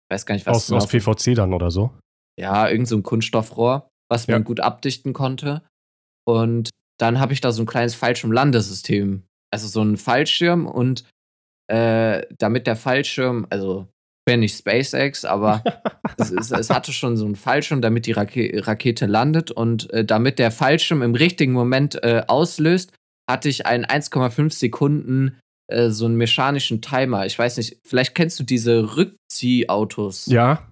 Ich 0.10 0.16
weiß 0.16 0.26
gar 0.28 0.36
nicht, 0.36 0.46
was 0.46 0.58
Aus, 0.58 0.68
genau 0.68 0.78
aus 0.78 0.88
PVC 0.88 1.36
dann 1.36 1.54
oder 1.54 1.72
so. 1.72 1.92
ja, 2.40 2.70
irgend 2.70 2.88
so 2.88 2.96
ein 2.98 3.04
Kunststoffrohr, 3.04 3.90
was 4.12 4.28
Ja. 4.28 4.36
man 4.36 4.44
gut 4.44 4.60
abdichten 4.60 5.14
konnte. 5.14 5.64
Und 6.28 6.70
dann 7.00 7.20
habe 7.20 7.34
ich 7.34 7.42
da 7.42 7.52
so 7.52 7.64
ein 7.64 7.68
kleines 7.68 7.96
Fallschirmlandesystem. 7.96 9.24
Also 9.52 9.68
so 9.68 9.82
ein 9.82 9.98
Fallschirm 9.98 10.68
und 10.68 11.04
äh, 11.68 12.28
damit 12.38 12.68
der 12.68 12.76
Fallschirm, 12.76 13.48
also 13.50 13.88
bin 14.26 14.40
nicht 14.40 14.58
SpaceX, 14.58 15.26
aber 15.26 15.64
es, 16.18 16.32
es, 16.32 16.52
es 16.52 16.70
hatte 16.70 16.94
schon 16.94 17.18
so 17.18 17.26
einen 17.26 17.36
Fallschirm, 17.36 17.82
damit 17.82 18.06
die 18.06 18.14
Rake 18.14 18.62
Rakete 18.66 19.06
landet 19.06 19.52
und 19.52 19.92
äh, 19.92 20.06
damit 20.06 20.40
der 20.40 20.52
Fallschirm 20.52 21.02
im 21.02 21.16
richtigen 21.16 21.54
Moment 21.54 22.02
äh, 22.04 22.24
auslöst, 22.28 22.94
hatte 23.30 23.50
ich 23.50 23.66
einen 23.66 23.86
1,5 23.86 24.52
Sekunden 24.54 25.38
äh, 25.68 25.90
so 25.90 26.06
einen 26.06 26.16
mechanischen 26.16 26.82
Timer. 26.82 27.26
Ich 27.26 27.38
weiß 27.38 27.58
nicht, 27.58 27.78
vielleicht 27.86 28.16
kennst 28.16 28.40
du 28.40 28.44
diese 28.44 28.96
Rückziehautos 28.98 30.26
Ja, 30.28 30.68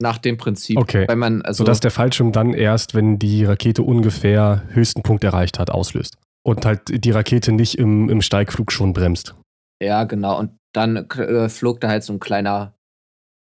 nach 0.00 0.18
dem 0.18 0.36
Prinzip. 0.36 0.76
Okay. 0.76 1.06
Weil 1.08 1.16
man, 1.16 1.42
also, 1.42 1.58
sodass 1.58 1.80
der 1.80 1.90
Fallschirm 1.90 2.32
dann 2.32 2.52
erst, 2.52 2.94
wenn 2.94 3.18
die 3.18 3.44
Rakete 3.44 3.82
ungefähr 3.82 4.64
höchsten 4.68 5.02
Punkt 5.02 5.24
erreicht 5.24 5.58
hat, 5.58 5.70
auslöst. 5.70 6.18
Und 6.44 6.66
halt 6.66 7.04
die 7.04 7.10
Rakete 7.12 7.52
nicht 7.52 7.78
im, 7.78 8.10
im 8.10 8.20
Steigflug 8.20 8.72
schon 8.72 8.92
bremst. 8.92 9.34
ja, 9.80 10.04
genau. 10.04 10.38
Und 10.40 10.50
dann 10.72 10.96
äh, 10.96 11.48
flog 11.48 11.80
da 11.80 11.88
halt 11.88 12.04
so 12.04 12.12
ein 12.12 12.20
kleiner, 12.20 12.74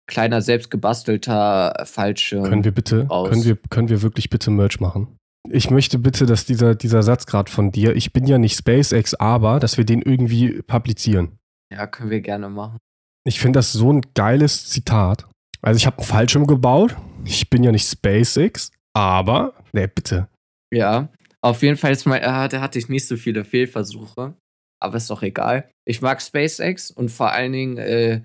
kleiner 0.09 0.41
selbstgebastelter 0.41 1.83
Fallschirm. 1.85 2.43
Können 2.45 2.63
wir 2.63 2.71
bitte, 2.71 3.05
aus. 3.09 3.29
können 3.29 3.43
wir, 3.43 3.57
können 3.69 3.89
wir 3.89 4.01
wirklich 4.01 4.29
bitte 4.29 4.51
Merch 4.51 4.79
machen? 4.79 5.17
Ich 5.49 5.69
möchte 5.69 5.97
bitte, 5.99 6.25
dass 6.25 6.45
dieser, 6.45 6.75
dieser 6.75 7.03
Satz 7.03 7.25
gerade 7.25 7.49
von 7.51 7.71
dir, 7.71 7.95
ich 7.95 8.11
bin 8.11 8.27
ja 8.27 8.37
nicht 8.37 8.57
SpaceX, 8.57 9.13
aber, 9.13 9.59
dass 9.59 9.77
wir 9.77 9.85
den 9.85 10.01
irgendwie 10.01 10.61
publizieren. 10.61 11.37
ja, 11.71 11.87
können 11.87 12.09
wir 12.09 12.21
gerne 12.21 12.49
machen. 12.49 12.77
Ich 13.25 13.39
finde 13.39 13.59
das 13.59 13.73
so 13.73 13.91
ein 13.91 14.01
geiles 14.13 14.69
Zitat. 14.69 15.27
Also 15.61 15.77
ich 15.77 15.85
habe 15.85 15.97
einen 15.97 16.07
Fallschirm 16.07 16.47
gebaut. 16.47 16.95
Ich 17.25 17.49
bin 17.49 17.63
ja 17.63 17.71
nicht 17.71 17.89
SpaceX, 17.89 18.71
Aber, 18.93 19.53
ne, 19.73 19.87
bitte. 19.87 20.27
Ja, 20.73 21.09
auf 21.41 21.61
jeden 21.61 21.77
Fall 21.77 21.91
ist 21.91 22.05
mein, 22.05 22.21
äh, 22.21 22.49
da 22.49 22.61
hatte 22.61 22.79
ich 22.79 22.89
nicht 22.89 23.07
so 23.07 23.17
viele 23.17 23.43
Fehlversuche. 23.43 24.33
Aber 24.79 24.97
ist 24.97 25.09
doch 25.09 25.23
egal. 25.23 25.69
Ich 25.85 26.01
mag 26.01 26.21
SpaceX 26.21 26.91
und 26.91 27.09
vor 27.09 27.31
allen 27.31 27.53
Dingen 27.53 27.77
äh, 27.77 28.21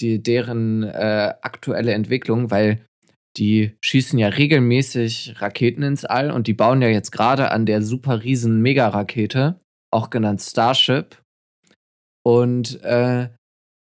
die, 0.00 0.22
deren 0.22 0.82
äh, 0.82 1.34
aktuelle 1.42 1.92
Entwicklung, 1.92 2.50
weil 2.50 2.84
die 3.36 3.76
schießen 3.82 4.18
ja 4.18 4.28
regelmäßig 4.28 5.40
Raketen 5.40 5.82
ins 5.82 6.04
All 6.04 6.30
und 6.30 6.46
die 6.46 6.54
bauen 6.54 6.82
ja 6.82 6.88
jetzt 6.88 7.12
gerade 7.12 7.50
an 7.50 7.66
der 7.66 7.82
super 7.82 8.22
riesen 8.22 8.60
Mega-Rakete, 8.60 9.60
auch 9.90 10.10
genannt 10.10 10.42
Starship. 10.42 11.22
Und 12.24 12.82
äh, 12.82 13.30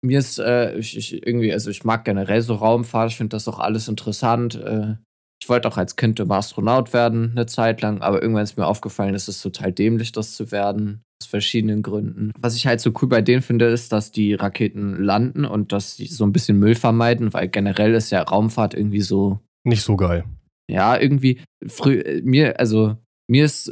mir 0.03 0.19
ist 0.19 0.39
äh, 0.39 0.75
ich, 0.77 0.97
ich, 0.97 1.25
irgendwie, 1.25 1.53
also 1.53 1.69
ich 1.69 1.83
mag 1.83 2.05
generell 2.05 2.41
so 2.41 2.55
Raumfahrt, 2.55 3.11
ich 3.11 3.17
finde 3.17 3.35
das 3.35 3.47
auch 3.47 3.59
alles 3.59 3.87
interessant. 3.87 4.55
Äh, 4.55 4.95
ich 5.41 5.49
wollte 5.49 5.67
auch 5.67 5.77
als 5.77 5.95
Kind 5.95 6.19
immer 6.19 6.35
Astronaut 6.35 6.93
werden, 6.93 7.31
eine 7.31 7.45
Zeit 7.45 7.81
lang, 7.81 8.01
aber 8.01 8.21
irgendwann 8.21 8.43
ist 8.43 8.57
mir 8.57 8.65
aufgefallen, 8.65 9.13
es 9.13 9.27
ist 9.27 9.41
total 9.41 9.71
dämlich, 9.71 10.11
das 10.11 10.35
zu 10.35 10.51
werden. 10.51 11.03
Aus 11.21 11.27
verschiedenen 11.27 11.81
Gründen. 11.81 12.31
Was 12.39 12.55
ich 12.55 12.67
halt 12.67 12.81
so 12.81 12.91
cool 13.01 13.07
bei 13.07 13.21
denen 13.21 13.41
finde, 13.41 13.65
ist, 13.65 13.91
dass 13.91 14.11
die 14.11 14.33
Raketen 14.33 15.01
landen 15.01 15.45
und 15.45 15.71
dass 15.71 15.95
sie 15.95 16.07
so 16.07 16.25
ein 16.25 16.33
bisschen 16.33 16.59
Müll 16.59 16.75
vermeiden, 16.75 17.33
weil 17.33 17.47
generell 17.47 17.93
ist 17.93 18.11
ja 18.11 18.21
Raumfahrt 18.21 18.73
irgendwie 18.73 19.01
so. 19.01 19.39
Nicht 19.63 19.83
so 19.83 19.95
geil. 19.95 20.25
Ja, 20.69 20.99
irgendwie 20.99 21.41
früh, 21.65 22.21
mir, 22.23 22.59
also 22.59 22.97
mir 23.27 23.45
ist, 23.45 23.69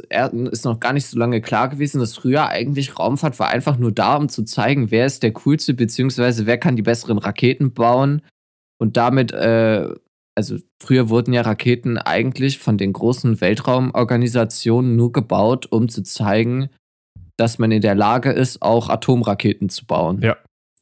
ist 0.50 0.64
noch 0.64 0.80
gar 0.80 0.92
nicht 0.92 1.06
so 1.06 1.18
lange 1.18 1.40
klar 1.40 1.68
gewesen, 1.68 2.00
dass 2.00 2.16
früher 2.16 2.48
eigentlich 2.48 2.98
Raumfahrt 2.98 3.38
war 3.38 3.48
einfach 3.48 3.78
nur 3.78 3.92
da, 3.92 4.16
um 4.16 4.28
zu 4.28 4.44
zeigen, 4.44 4.90
wer 4.90 5.06
ist 5.06 5.22
der 5.22 5.32
coolste, 5.32 5.74
beziehungsweise 5.74 6.46
wer 6.46 6.58
kann 6.58 6.76
die 6.76 6.82
besseren 6.82 7.18
Raketen 7.18 7.72
bauen 7.72 8.22
und 8.78 8.96
damit 8.96 9.32
äh, 9.32 9.94
also 10.36 10.56
früher 10.82 11.08
wurden 11.08 11.32
ja 11.32 11.42
Raketen 11.42 11.98
eigentlich 11.98 12.58
von 12.58 12.76
den 12.76 12.92
großen 12.92 13.40
Weltraumorganisationen 13.40 14.96
nur 14.96 15.12
gebaut, 15.12 15.66
um 15.70 15.88
zu 15.88 16.02
zeigen, 16.02 16.70
dass 17.36 17.58
man 17.58 17.72
in 17.72 17.82
der 17.82 17.94
Lage 17.94 18.30
ist, 18.30 18.62
auch 18.62 18.88
Atomraketen 18.88 19.68
zu 19.68 19.86
bauen. 19.86 20.20
Ja. 20.22 20.36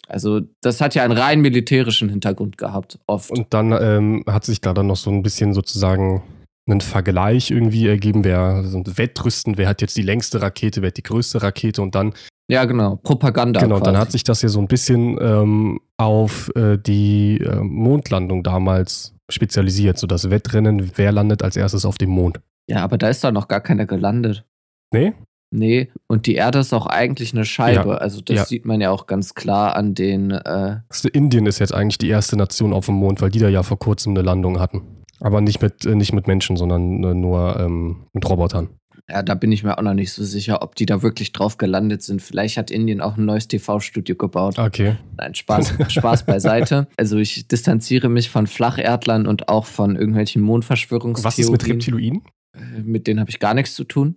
Also 0.09 0.41
das 0.61 0.81
hat 0.81 0.95
ja 0.95 1.05
einen 1.05 1.17
rein 1.17 1.41
militärischen 1.41 2.09
Hintergrund 2.09 2.59
gehabt, 2.59 2.99
oft. 3.07 3.31
Und 3.31 3.55
dann 3.55 3.73
ähm, 3.73 4.25
hat 4.27 4.45
sich 4.45 4.61
da 4.61 4.75
dann 4.75 4.87
noch 4.87 4.97
so 4.97 5.11
ein 5.11 5.23
bisschen 5.23 5.55
sozusagen 5.55 6.23
einen 6.69 6.81
Vergleich 6.81 7.51
irgendwie 7.51 7.87
ergeben, 7.87 8.25
wer 8.25 8.65
so 8.65 8.79
ein 8.79 8.85
Wettrüsten, 8.87 9.57
wer 9.57 9.69
hat 9.69 9.81
jetzt 9.81 9.97
die 9.97 10.03
längste 10.03 10.43
Rakete, 10.43 10.83
wer 10.83 10.89
hat 10.89 10.97
die 10.97 11.03
größte 11.03 11.43
Rakete 11.43 11.83
und 11.83 11.95
dann 11.95 12.13
ja, 12.49 12.65
genau. 12.65 12.97
Propaganda. 12.97 13.61
Genau, 13.61 13.77
quasi. 13.77 13.85
dann 13.85 13.99
hat 13.99 14.13
sich 14.13 14.25
das 14.25 14.43
ja 14.43 14.49
so 14.49 14.61
ein 14.61 14.67
bisschen 14.67 15.17
ähm, 15.21 15.81
auf 15.97 16.51
äh, 16.55 16.77
die 16.77 17.39
äh, 17.39 17.57
Mondlandung 17.57 18.43
damals 18.43 19.15
spezialisiert, 19.31 19.97
so 19.99 20.07
das 20.07 20.29
Wettrennen, 20.29 20.93
wer 20.97 21.13
landet 21.13 21.43
als 21.43 21.57
erstes 21.57 21.87
auf 21.87 21.97
dem 21.97 22.11
Mond. 22.11 22.41
Ja, 22.69 22.85
aber 22.85 22.99
da 22.99 23.09
ist 23.09 23.25
da 23.25 23.33
noch 23.33 23.49
gar 23.49 23.61
keiner 23.61 23.87
gelandet. 23.87 24.45
Nee? 24.93 25.15
Nee, 25.55 25.91
und 26.07 26.27
die 26.27 26.35
Erde 26.35 26.61
ist 26.61 26.73
auch 26.73 26.87
eigentlich 26.87 27.35
eine 27.35 27.45
Scheibe. 27.45 27.91
Ja, 27.91 27.97
also 27.97 28.23
das 28.23 28.37
ja. 28.37 28.45
sieht 28.47 28.65
man 28.65 28.81
ja 28.81 28.91
auch 28.91 29.07
ganz 29.07 29.35
klar 29.35 29.77
an 29.77 29.95
den. 29.95 30.31
Äh 30.31 30.79
Indien 31.13 31.45
ist 31.45 31.59
jetzt 31.59 31.75
eigentlich 31.75 31.99
die 31.99 32.09
erste 32.09 32.39
Nation 32.39 32.73
auf 32.73 32.87
dem 32.87 32.95
Mond, 32.95 33.21
weil 33.21 33.31
die 33.31 33.39
da 33.39 33.49
ja 33.49 33.63
vor 33.63 33.79
kurzem 33.79 34.13
eine 34.15 34.23
Landung 34.23 34.59
hatten. 34.59 34.83
Aber 35.21 35.43
nicht 35.43 35.61
mit, 35.61 35.85
äh, 35.85 35.95
nicht 35.95 36.15
mit 36.15 36.27
Menschen, 36.27 36.57
sondern 36.57 37.05
äh, 37.05 37.15
nur 37.15 37.61
ähm, 37.61 38.07
mit 38.15 38.29
Robotern. 38.29 38.71
Ja, 39.11 39.23
da 39.23 39.35
bin 39.35 39.53
ich 39.53 39.63
mir 39.63 39.77
auch 39.77 39.83
noch 39.83 39.93
nicht 39.93 40.13
so 40.13 40.25
sicher, 40.25 40.63
ob 40.63 40.75
die 40.75 40.87
da 40.87 41.03
wirklich 41.03 41.33
drauf 41.33 41.59
gelandet 41.59 42.03
sind. 42.03 42.23
Vielleicht 42.23 42.57
hat 42.57 42.71
Indien 42.71 43.03
auch 43.03 43.19
ein 43.19 43.27
neues 43.27 43.47
TV-Studio 43.47 44.17
gebaut. 44.17 44.59
Okay. 44.59 44.97
Nein, 45.19 45.35
Spaß, 45.35 45.75
Spaß 45.89 46.25
beiseite. 46.25 46.89
Also 46.97 47.19
ich 47.19 47.47
distanziere 47.47 48.09
mich 48.09 48.31
von 48.31 48.47
Flacherdlern 48.47 49.27
und 49.27 49.51
auch 49.51 49.67
von 49.67 49.97
irgendwelchen 49.97 50.41
Mondverschwörungstheorien. 50.41 51.25
Was 51.25 51.39
ist 51.39 51.51
mit 51.51 51.69
Reptiloiden? 51.69 52.23
Äh, 52.55 52.81
mit 52.83 53.07
denen 53.07 53.21
habe 53.21 53.29
ich 53.29 53.39
gar 53.39 53.53
nichts 53.53 53.75
zu 53.75 53.85
tun. 53.85 54.17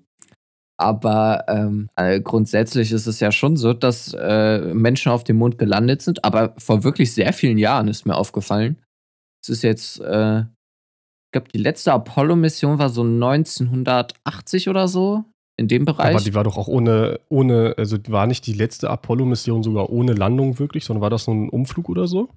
Aber 0.77 1.45
ähm, 1.47 1.89
äh, 1.95 2.19
grundsätzlich 2.19 2.91
ist 2.91 3.07
es 3.07 3.19
ja 3.19 3.31
schon 3.31 3.55
so, 3.55 3.73
dass 3.73 4.13
äh, 4.13 4.59
Menschen 4.73 5.11
auf 5.11 5.23
dem 5.23 5.37
Mond 5.37 5.57
gelandet 5.57 6.01
sind. 6.01 6.25
Aber 6.25 6.53
vor 6.57 6.83
wirklich 6.83 7.13
sehr 7.13 7.31
vielen 7.31 7.57
Jahren 7.57 7.87
ist 7.87 8.05
mir 8.05 8.15
aufgefallen. 8.15 8.81
Es 9.41 9.49
ist 9.49 9.63
jetzt 9.63 10.01
äh, 10.01 10.43
glaube, 11.35 11.51
die 11.53 11.59
letzte 11.59 11.91
Apollo-Mission 11.93 12.79
war 12.79 12.89
so 12.89 13.03
1980 13.03 14.69
oder 14.69 14.87
so. 14.87 15.25
In 15.57 15.69
dem 15.69 15.85
Bereich. 15.85 16.13
Aber 16.13 16.23
die 16.23 16.33
war 16.33 16.43
doch 16.43 16.57
auch 16.57 16.67
ohne, 16.67 17.19
ohne, 17.29 17.75
also 17.77 17.97
war 18.07 18.27
nicht 18.27 18.45
die 18.45 18.53
letzte 18.53 18.89
Apollo-Mission 18.89 19.63
sogar 19.63 19.89
ohne 19.89 20.13
Landung 20.13 20.59
wirklich, 20.59 20.83
sondern 20.83 21.01
war 21.01 21.09
das 21.09 21.25
so 21.25 21.33
ein 21.33 21.49
Umflug 21.49 21.87
oder 21.87 22.07
so? 22.07 22.29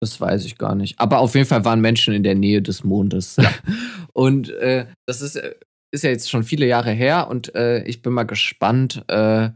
Das 0.00 0.20
weiß 0.20 0.44
ich 0.44 0.58
gar 0.58 0.74
nicht. 0.74 0.98
Aber 0.98 1.20
auf 1.20 1.34
jeden 1.34 1.46
Fall 1.46 1.64
waren 1.64 1.80
Menschen 1.80 2.12
in 2.12 2.24
der 2.24 2.34
Nähe 2.34 2.62
des 2.62 2.82
Mondes. 2.82 3.36
Ja. 3.36 3.48
Und 4.12 4.50
äh, 4.50 4.86
das 5.06 5.20
ist, 5.20 5.36
äh, 5.36 5.54
ist 5.94 6.02
ja 6.02 6.10
jetzt 6.10 6.28
schon 6.28 6.42
viele 6.42 6.66
Jahre 6.66 6.90
her 6.90 7.28
und 7.28 7.54
äh, 7.54 7.82
ich 7.84 8.02
bin 8.02 8.12
mal 8.12 8.24
gespannt, 8.24 9.04
äh, 9.08 9.50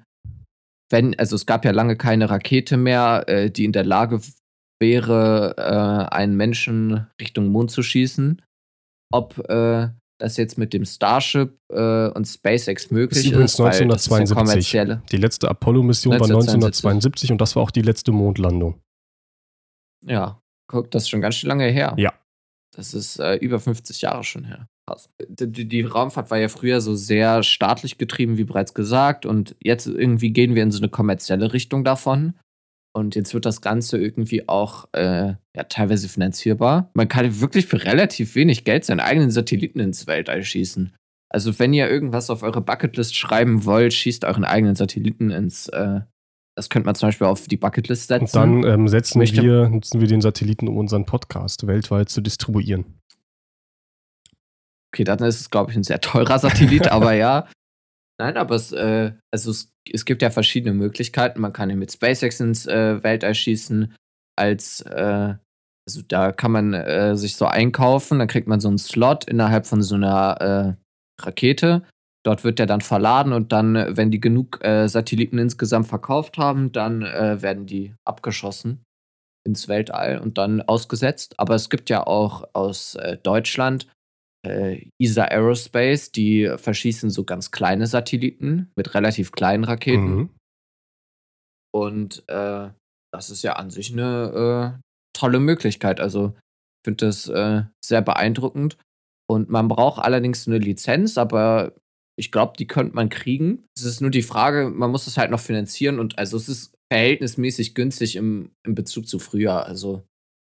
wenn, 0.91 1.19
also 1.19 1.37
es 1.37 1.45
gab 1.45 1.65
ja 1.65 1.73
lange 1.73 1.97
keine 1.97 2.31
Rakete 2.31 2.77
mehr, 2.77 3.25
äh, 3.27 3.51
die 3.51 3.65
in 3.65 3.73
der 3.73 3.85
Lage 3.85 4.21
wäre, 4.81 5.55
äh, 5.59 6.15
einen 6.15 6.37
Menschen 6.37 7.07
Richtung 7.21 7.49
Mond 7.49 7.71
zu 7.71 7.83
schießen. 7.83 8.41
Ob 9.13 9.39
äh, 9.51 9.89
das 10.21 10.37
jetzt 10.37 10.59
mit 10.59 10.73
dem 10.73 10.85
Starship 10.85 11.59
äh, 11.73 12.09
und 12.09 12.27
SpaceX 12.27 12.91
möglich 12.91 13.27
ist. 13.27 13.33
Übrigens 13.33 13.61
1972. 13.61 14.73
Ja 14.73 14.85
die 14.85 15.17
letzte 15.17 15.49
Apollo-Mission 15.49 16.13
war 16.19 16.27
1972 16.27 17.33
und 17.33 17.41
das 17.41 17.57
war 17.57 17.63
auch 17.63 17.71
die 17.71 17.83
letzte 17.83 18.13
Mondlandung. 18.13 18.81
Ja, 20.05 20.41
guck, 20.71 20.91
das 20.91 21.05
ist 21.05 21.09
schon 21.09 21.21
ganz 21.21 21.37
schön 21.37 21.49
lange 21.49 21.67
her. 21.67 21.95
Ja. 21.99 22.15
Das 22.77 22.95
ist 22.95 23.21
über 23.41 23.59
50 23.59 24.03
Jahre 24.03 24.23
schon 24.23 24.45
her. 24.45 24.69
Krass. 24.89 25.11
Die, 25.29 25.69
die, 25.69 25.83
Raumfahrt 25.83 26.31
war 26.31 26.39
ja 26.39 26.49
früher 26.49 26.81
so 26.81 26.95
sehr 26.95 27.43
staatlich 27.43 27.99
getrieben, 27.99 28.39
wie 28.39 28.45
bereits 28.45 28.73
gesagt, 28.73 29.27
und 29.27 29.55
jetzt 29.63 29.87
irgendwie 29.87 30.31
gehen 30.31 30.55
wir 30.55 30.63
in 30.63 30.71
so 30.71 30.79
eine 30.79 30.89
kommerzielle 30.89 31.53
Richtung 31.53 31.85
davon. 31.85 32.35
Und 32.95 33.15
jetzt 33.15 33.35
wird 33.35 33.45
das 33.45 33.61
Ganze 33.61 33.99
irgendwie 33.99 34.49
auch 34.49 34.89
äh, 34.93 35.35
ja, 35.55 35.63
teilweise 35.69 36.09
finanzierbar. 36.09 36.91
Man 36.95 37.07
kann 37.07 37.41
wirklich 37.41 37.67
für 37.67 37.85
relativ 37.85 38.35
wenig 38.35 38.65
Geld 38.65 38.87
seinen 38.87 39.01
eigenen 39.01 39.31
Satelliten 39.31 39.79
ins 39.79 40.07
Weltall 40.07 40.43
schießen. 40.43 40.95
Also, 41.29 41.59
wenn 41.59 41.75
ihr 41.75 41.91
irgendwas 41.91 42.31
auf 42.31 42.43
eure 42.43 42.63
Bucketlist 42.63 43.15
schreiben 43.15 43.67
wollt, 43.67 43.93
schießt 43.93 44.25
euren 44.25 44.45
eigenen 44.45 44.75
Satelliten 44.75 45.31
ins. 45.31 45.69
Äh, 45.69 46.01
das 46.57 46.71
könnte 46.71 46.87
man 46.87 46.95
zum 46.95 47.09
Beispiel 47.09 47.27
auf 47.27 47.47
die 47.47 47.59
Bucketlist 47.59 48.09
setzen. 48.09 48.39
Und 48.39 48.63
dann 48.63 48.81
ähm, 48.81 48.89
setzen 48.89 49.21
wir, 49.21 49.69
nutzen 49.69 50.01
wir 50.01 50.09
den 50.09 50.23
Satelliten, 50.23 50.67
um 50.67 50.79
unseren 50.79 51.05
Podcast 51.05 51.67
weltweit 51.67 52.09
zu 52.09 52.23
distribuieren. 52.23 52.99
Okay, 54.99 55.05
dann 55.05 55.21
ist 55.21 55.41
es, 55.41 55.51
glaube 55.51 55.71
ich, 55.71 55.77
ein 55.77 55.85
sehr 55.85 56.01
teurer 56.01 56.41
Satellit, 56.41 56.89
aber 56.91 57.13
ja. 57.13 57.47
Nein, 58.21 58.37
aber 58.37 58.57
es, 58.57 58.73
äh, 58.73 59.13
also 59.33 59.53
es, 59.53 59.71
es 59.89 60.05
gibt 60.05 60.23
ja 60.23 60.31
verschiedene 60.31 60.75
Möglichkeiten. 60.75 61.41
Man 61.41 61.53
kann 61.53 61.71
ja 61.71 61.77
mit 61.77 61.93
SpaceX 61.93 62.41
ins 62.41 62.67
äh, 62.67 63.01
Weltall 63.05 63.37
schießen, 63.37 63.95
als 64.37 64.81
äh, 64.81 65.35
also 65.87 66.03
da 66.09 66.33
kann 66.33 66.51
man 66.51 66.75
äh, 66.75 67.17
sich 67.17 67.37
so 67.37 67.47
einkaufen, 67.47 68.19
dann 68.19 68.27
kriegt 68.27 68.49
man 68.49 68.59
so 68.59 68.67
einen 68.67 68.79
Slot 68.79 69.27
innerhalb 69.27 69.69
von 69.69 69.83
so 69.83 69.95
einer 69.95 70.77
äh, 71.21 71.23
Rakete. 71.25 71.85
Dort 72.25 72.43
wird 72.43 72.59
der 72.59 72.67
dann 72.67 72.81
verladen 72.81 73.33
und 73.33 73.53
dann, 73.53 73.75
wenn 73.97 74.11
die 74.11 74.21
genug 74.21 74.65
äh, 74.65 74.89
Satelliten 74.89 75.39
insgesamt 75.39 75.87
verkauft 75.87 76.39
haben, 76.39 76.73
dann 76.73 77.03
äh, 77.03 77.41
werden 77.41 77.67
die 77.67 77.95
abgeschossen 78.05 78.83
ins 79.47 79.69
Weltall 79.69 80.19
und 80.19 80.39
dann 80.39 80.61
ausgesetzt. 80.61 81.35
Aber 81.39 81.55
es 81.55 81.71
gibt 81.71 81.89
ja 81.89 82.05
auch 82.05 82.49
aus 82.53 82.97
äh, 82.97 83.17
Deutschland 83.17 83.87
äh, 84.47 84.89
ESA 84.99 85.25
Aerospace, 85.25 86.13
die 86.13 86.53
verschießen 86.57 87.11
so 87.11 87.25
ganz 87.25 87.51
kleine 87.51 87.87
Satelliten 87.87 88.71
mit 88.77 88.95
relativ 88.95 89.33
kleinen 89.33 89.65
Raketen. 89.65 90.15
Mhm. 90.15 90.31
Und 91.75 92.25
äh, 92.29 92.71
das 93.13 93.31
ist 93.31 93.43
ja 93.43 93.55
an 93.55 93.71
sich 93.71 93.93
eine 93.93 94.79
äh, 94.79 94.89
tolle 95.17 95.41
Möglichkeit. 95.41 96.01
Also 96.01 96.35
ich 96.37 96.91
finde 96.91 97.07
das 97.07 97.29
äh, 97.29 97.65
sehr 97.85 98.03
beeindruckend. 98.03 98.79
Und 99.31 99.51
man 99.51 99.69
braucht 99.69 100.03
allerdings 100.03 100.47
eine 100.47 100.59
Lizenz, 100.59 101.19
aber 101.19 101.75
ich 102.19 102.33
glaube, 102.33 102.55
die 102.59 102.67
könnte 102.67 102.95
man 102.95 103.11
kriegen. 103.11 103.67
Es 103.77 103.85
ist 103.85 104.01
nur 104.01 104.11
die 104.11 104.23
Frage, 104.23 104.71
man 104.71 104.91
muss 104.91 105.07
es 105.07 105.19
halt 105.19 105.31
noch 105.31 105.41
finanzieren 105.41 105.99
und 105.99 106.19
also 106.19 106.37
es 106.37 106.49
ist 106.49 106.75
verhältnismäßig 106.91 107.75
günstig 107.75 108.17
im, 108.17 108.53
im 108.67 108.75
Bezug 108.75 109.07
zu 109.07 109.19
früher. 109.19 109.67
Also 109.67 110.03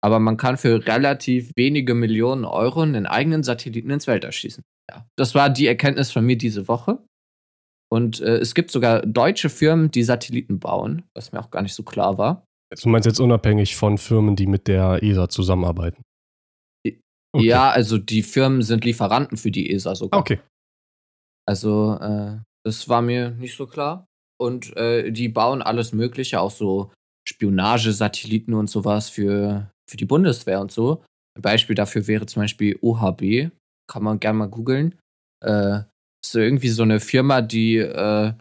aber 0.03 0.19
man 0.19 0.37
kann 0.37 0.57
für 0.57 0.85
relativ 0.85 1.51
wenige 1.55 1.93
Millionen 1.93 2.45
Euro 2.45 2.81
einen 2.81 3.05
eigenen 3.05 3.43
Satelliten 3.43 3.89
ins 3.89 4.07
Weltall 4.07 4.31
schießen. 4.31 4.63
Ja, 4.89 5.05
das 5.17 5.35
war 5.35 5.49
die 5.49 5.67
Erkenntnis 5.67 6.11
von 6.11 6.25
mir 6.25 6.37
diese 6.37 6.67
Woche. 6.67 6.99
Und 7.89 8.19
äh, 8.19 8.37
es 8.37 8.53
gibt 8.53 8.71
sogar 8.71 9.01
deutsche 9.01 9.49
Firmen, 9.49 9.91
die 9.91 10.03
Satelliten 10.03 10.59
bauen, 10.59 11.03
was 11.15 11.31
mir 11.31 11.39
auch 11.39 11.51
gar 11.51 11.61
nicht 11.61 11.73
so 11.73 11.83
klar 11.83 12.17
war. 12.17 12.45
Du 12.81 12.89
meinst 12.89 13.05
jetzt 13.05 13.19
unabhängig 13.19 13.75
von 13.77 13.97
Firmen, 13.97 14.35
die 14.35 14.45
mit 14.47 14.67
der 14.67 15.01
ESA 15.01 15.29
zusammenarbeiten? 15.29 16.03
Okay. 16.85 17.45
Ja, 17.45 17.69
also 17.69 17.97
die 17.97 18.23
Firmen 18.23 18.61
sind 18.61 18.83
Lieferanten 18.83 19.37
für 19.37 19.51
die 19.51 19.71
ESA 19.71 19.95
sogar. 19.95 20.19
Okay. 20.19 20.39
Also, 21.47 21.97
äh, 22.01 22.39
das 22.65 22.89
war 22.89 23.01
mir 23.01 23.31
nicht 23.31 23.55
so 23.55 23.67
klar. 23.67 24.05
Und 24.39 24.75
äh, 24.75 25.11
die 25.11 25.29
bauen 25.29 25.61
alles 25.61 25.93
Mögliche, 25.93 26.41
auch 26.41 26.51
so 26.51 26.91
Spionagesatelliten 27.27 28.53
und 28.53 28.69
sowas 28.69 29.09
für 29.09 29.71
für 29.89 29.97
die 29.97 30.05
Bundeswehr 30.05 30.61
und 30.61 30.71
so. 30.71 31.03
Ein 31.35 31.41
Beispiel 31.41 31.75
dafür 31.75 32.07
wäre 32.07 32.25
zum 32.25 32.43
Beispiel 32.43 32.77
OHB. 32.81 33.51
kann 33.89 34.03
man 34.03 34.19
gerne 34.19 34.39
mal 34.39 34.49
googeln. 34.49 34.95
Äh, 35.43 35.81
ist 36.23 36.35
irgendwie 36.35 36.69
so 36.69 36.83
eine 36.83 36.99
Firma, 36.99 37.41
die, 37.41 37.77
äh, 37.77 38.33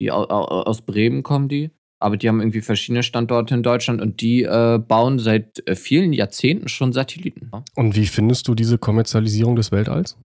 die 0.00 0.10
aus 0.10 0.82
Bremen 0.82 1.22
kommen, 1.22 1.48
die. 1.48 1.70
Aber 1.98 2.16
die 2.16 2.28
haben 2.28 2.40
irgendwie 2.40 2.60
verschiedene 2.60 3.02
Standorte 3.02 3.54
in 3.54 3.62
Deutschland 3.62 4.02
und 4.02 4.20
die 4.20 4.42
äh, 4.42 4.78
bauen 4.78 5.18
seit 5.18 5.66
äh, 5.66 5.74
vielen 5.74 6.12
Jahrzehnten 6.12 6.68
schon 6.68 6.92
Satelliten. 6.92 7.50
Und 7.74 7.96
wie 7.96 8.06
findest 8.06 8.46
du 8.48 8.54
diese 8.54 8.76
Kommerzialisierung 8.76 9.56
des 9.56 9.72
Weltalls? 9.72 10.18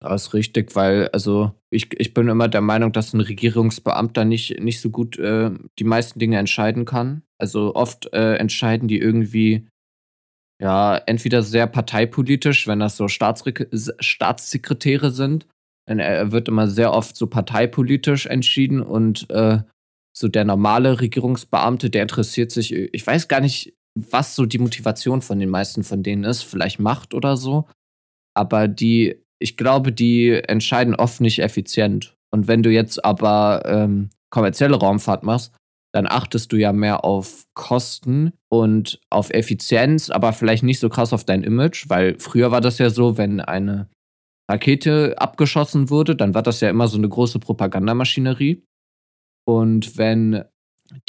Das 0.00 0.26
ist 0.26 0.34
richtig, 0.34 0.76
weil, 0.76 1.08
also 1.08 1.52
ich, 1.70 1.88
ich 1.98 2.14
bin 2.14 2.28
immer 2.28 2.46
der 2.46 2.60
Meinung, 2.60 2.92
dass 2.92 3.14
ein 3.14 3.20
Regierungsbeamter 3.20 4.24
nicht, 4.24 4.60
nicht 4.60 4.80
so 4.80 4.90
gut 4.90 5.18
äh, 5.18 5.50
die 5.78 5.84
meisten 5.84 6.18
Dinge 6.18 6.38
entscheiden 6.38 6.84
kann. 6.84 7.22
Also 7.44 7.74
oft 7.74 8.10
äh, 8.14 8.36
entscheiden 8.36 8.88
die 8.88 8.98
irgendwie, 8.98 9.68
ja, 10.62 10.96
entweder 10.96 11.42
sehr 11.42 11.66
parteipolitisch, 11.66 12.66
wenn 12.66 12.80
das 12.80 12.96
so 12.96 13.06
Staatsre 13.06 13.52
Staatssekretäre 14.00 15.10
sind, 15.10 15.46
dann 15.86 16.00
äh, 16.00 16.32
wird 16.32 16.48
immer 16.48 16.68
sehr 16.68 16.94
oft 16.94 17.16
so 17.16 17.26
parteipolitisch 17.26 18.24
entschieden 18.24 18.80
und 18.80 19.28
äh, 19.28 19.58
so 20.16 20.28
der 20.28 20.46
normale 20.46 21.02
Regierungsbeamte, 21.02 21.90
der 21.90 22.00
interessiert 22.00 22.50
sich, 22.50 22.72
ich 22.72 23.06
weiß 23.06 23.28
gar 23.28 23.40
nicht, 23.40 23.74
was 23.94 24.34
so 24.34 24.46
die 24.46 24.58
Motivation 24.58 25.20
von 25.20 25.38
den 25.38 25.50
meisten 25.50 25.84
von 25.84 26.02
denen 26.02 26.24
ist, 26.24 26.42
vielleicht 26.42 26.80
Macht 26.80 27.12
oder 27.12 27.36
so, 27.36 27.68
aber 28.34 28.66
die 28.66 29.22
ich 29.38 29.58
glaube, 29.58 29.92
die 29.92 30.30
entscheiden 30.30 30.94
oft 30.94 31.20
nicht 31.20 31.40
effizient. 31.40 32.16
Und 32.32 32.48
wenn 32.48 32.62
du 32.62 32.70
jetzt 32.70 33.04
aber 33.04 33.62
ähm, 33.66 34.08
kommerzielle 34.30 34.76
Raumfahrt 34.76 35.22
machst, 35.22 35.54
dann 35.94 36.08
achtest 36.08 36.50
du 36.50 36.56
ja 36.56 36.72
mehr 36.72 37.04
auf 37.04 37.44
Kosten 37.54 38.32
und 38.48 39.00
auf 39.10 39.30
Effizienz, 39.30 40.10
aber 40.10 40.32
vielleicht 40.32 40.64
nicht 40.64 40.80
so 40.80 40.88
krass 40.88 41.12
auf 41.12 41.24
dein 41.24 41.44
Image, 41.44 41.88
weil 41.88 42.18
früher 42.18 42.50
war 42.50 42.60
das 42.60 42.78
ja 42.78 42.90
so, 42.90 43.16
wenn 43.16 43.40
eine 43.40 43.88
Rakete 44.50 45.14
abgeschossen 45.18 45.90
wurde, 45.90 46.16
dann 46.16 46.34
war 46.34 46.42
das 46.42 46.60
ja 46.60 46.68
immer 46.68 46.88
so 46.88 46.98
eine 46.98 47.08
große 47.08 47.38
Propagandamaschinerie. 47.38 48.64
Und 49.46 49.96
wenn 49.96 50.44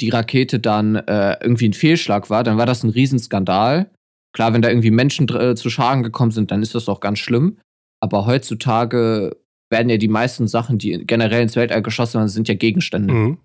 die 0.00 0.10
Rakete 0.10 0.60
dann 0.60 0.94
äh, 0.94 1.36
irgendwie 1.40 1.68
ein 1.68 1.74
Fehlschlag 1.74 2.30
war, 2.30 2.44
dann 2.44 2.56
war 2.56 2.66
das 2.66 2.84
ein 2.84 2.90
Riesenskandal. 2.90 3.90
Klar, 4.32 4.52
wenn 4.52 4.62
da 4.62 4.68
irgendwie 4.68 4.92
Menschen 4.92 5.28
äh, 5.30 5.56
zu 5.56 5.68
Schaden 5.68 6.04
gekommen 6.04 6.30
sind, 6.30 6.52
dann 6.52 6.62
ist 6.62 6.76
das 6.76 6.88
auch 6.88 7.00
ganz 7.00 7.18
schlimm. 7.18 7.58
Aber 8.00 8.24
heutzutage 8.24 9.36
werden 9.68 9.90
ja 9.90 9.96
die 9.96 10.08
meisten 10.08 10.46
Sachen, 10.46 10.78
die 10.78 11.04
generell 11.06 11.42
ins 11.42 11.56
Weltall 11.56 11.82
geschossen 11.82 12.18
werden, 12.18 12.28
sind 12.28 12.46
ja 12.46 12.54
Gegenstände. 12.54 13.12
Mhm. 13.12 13.38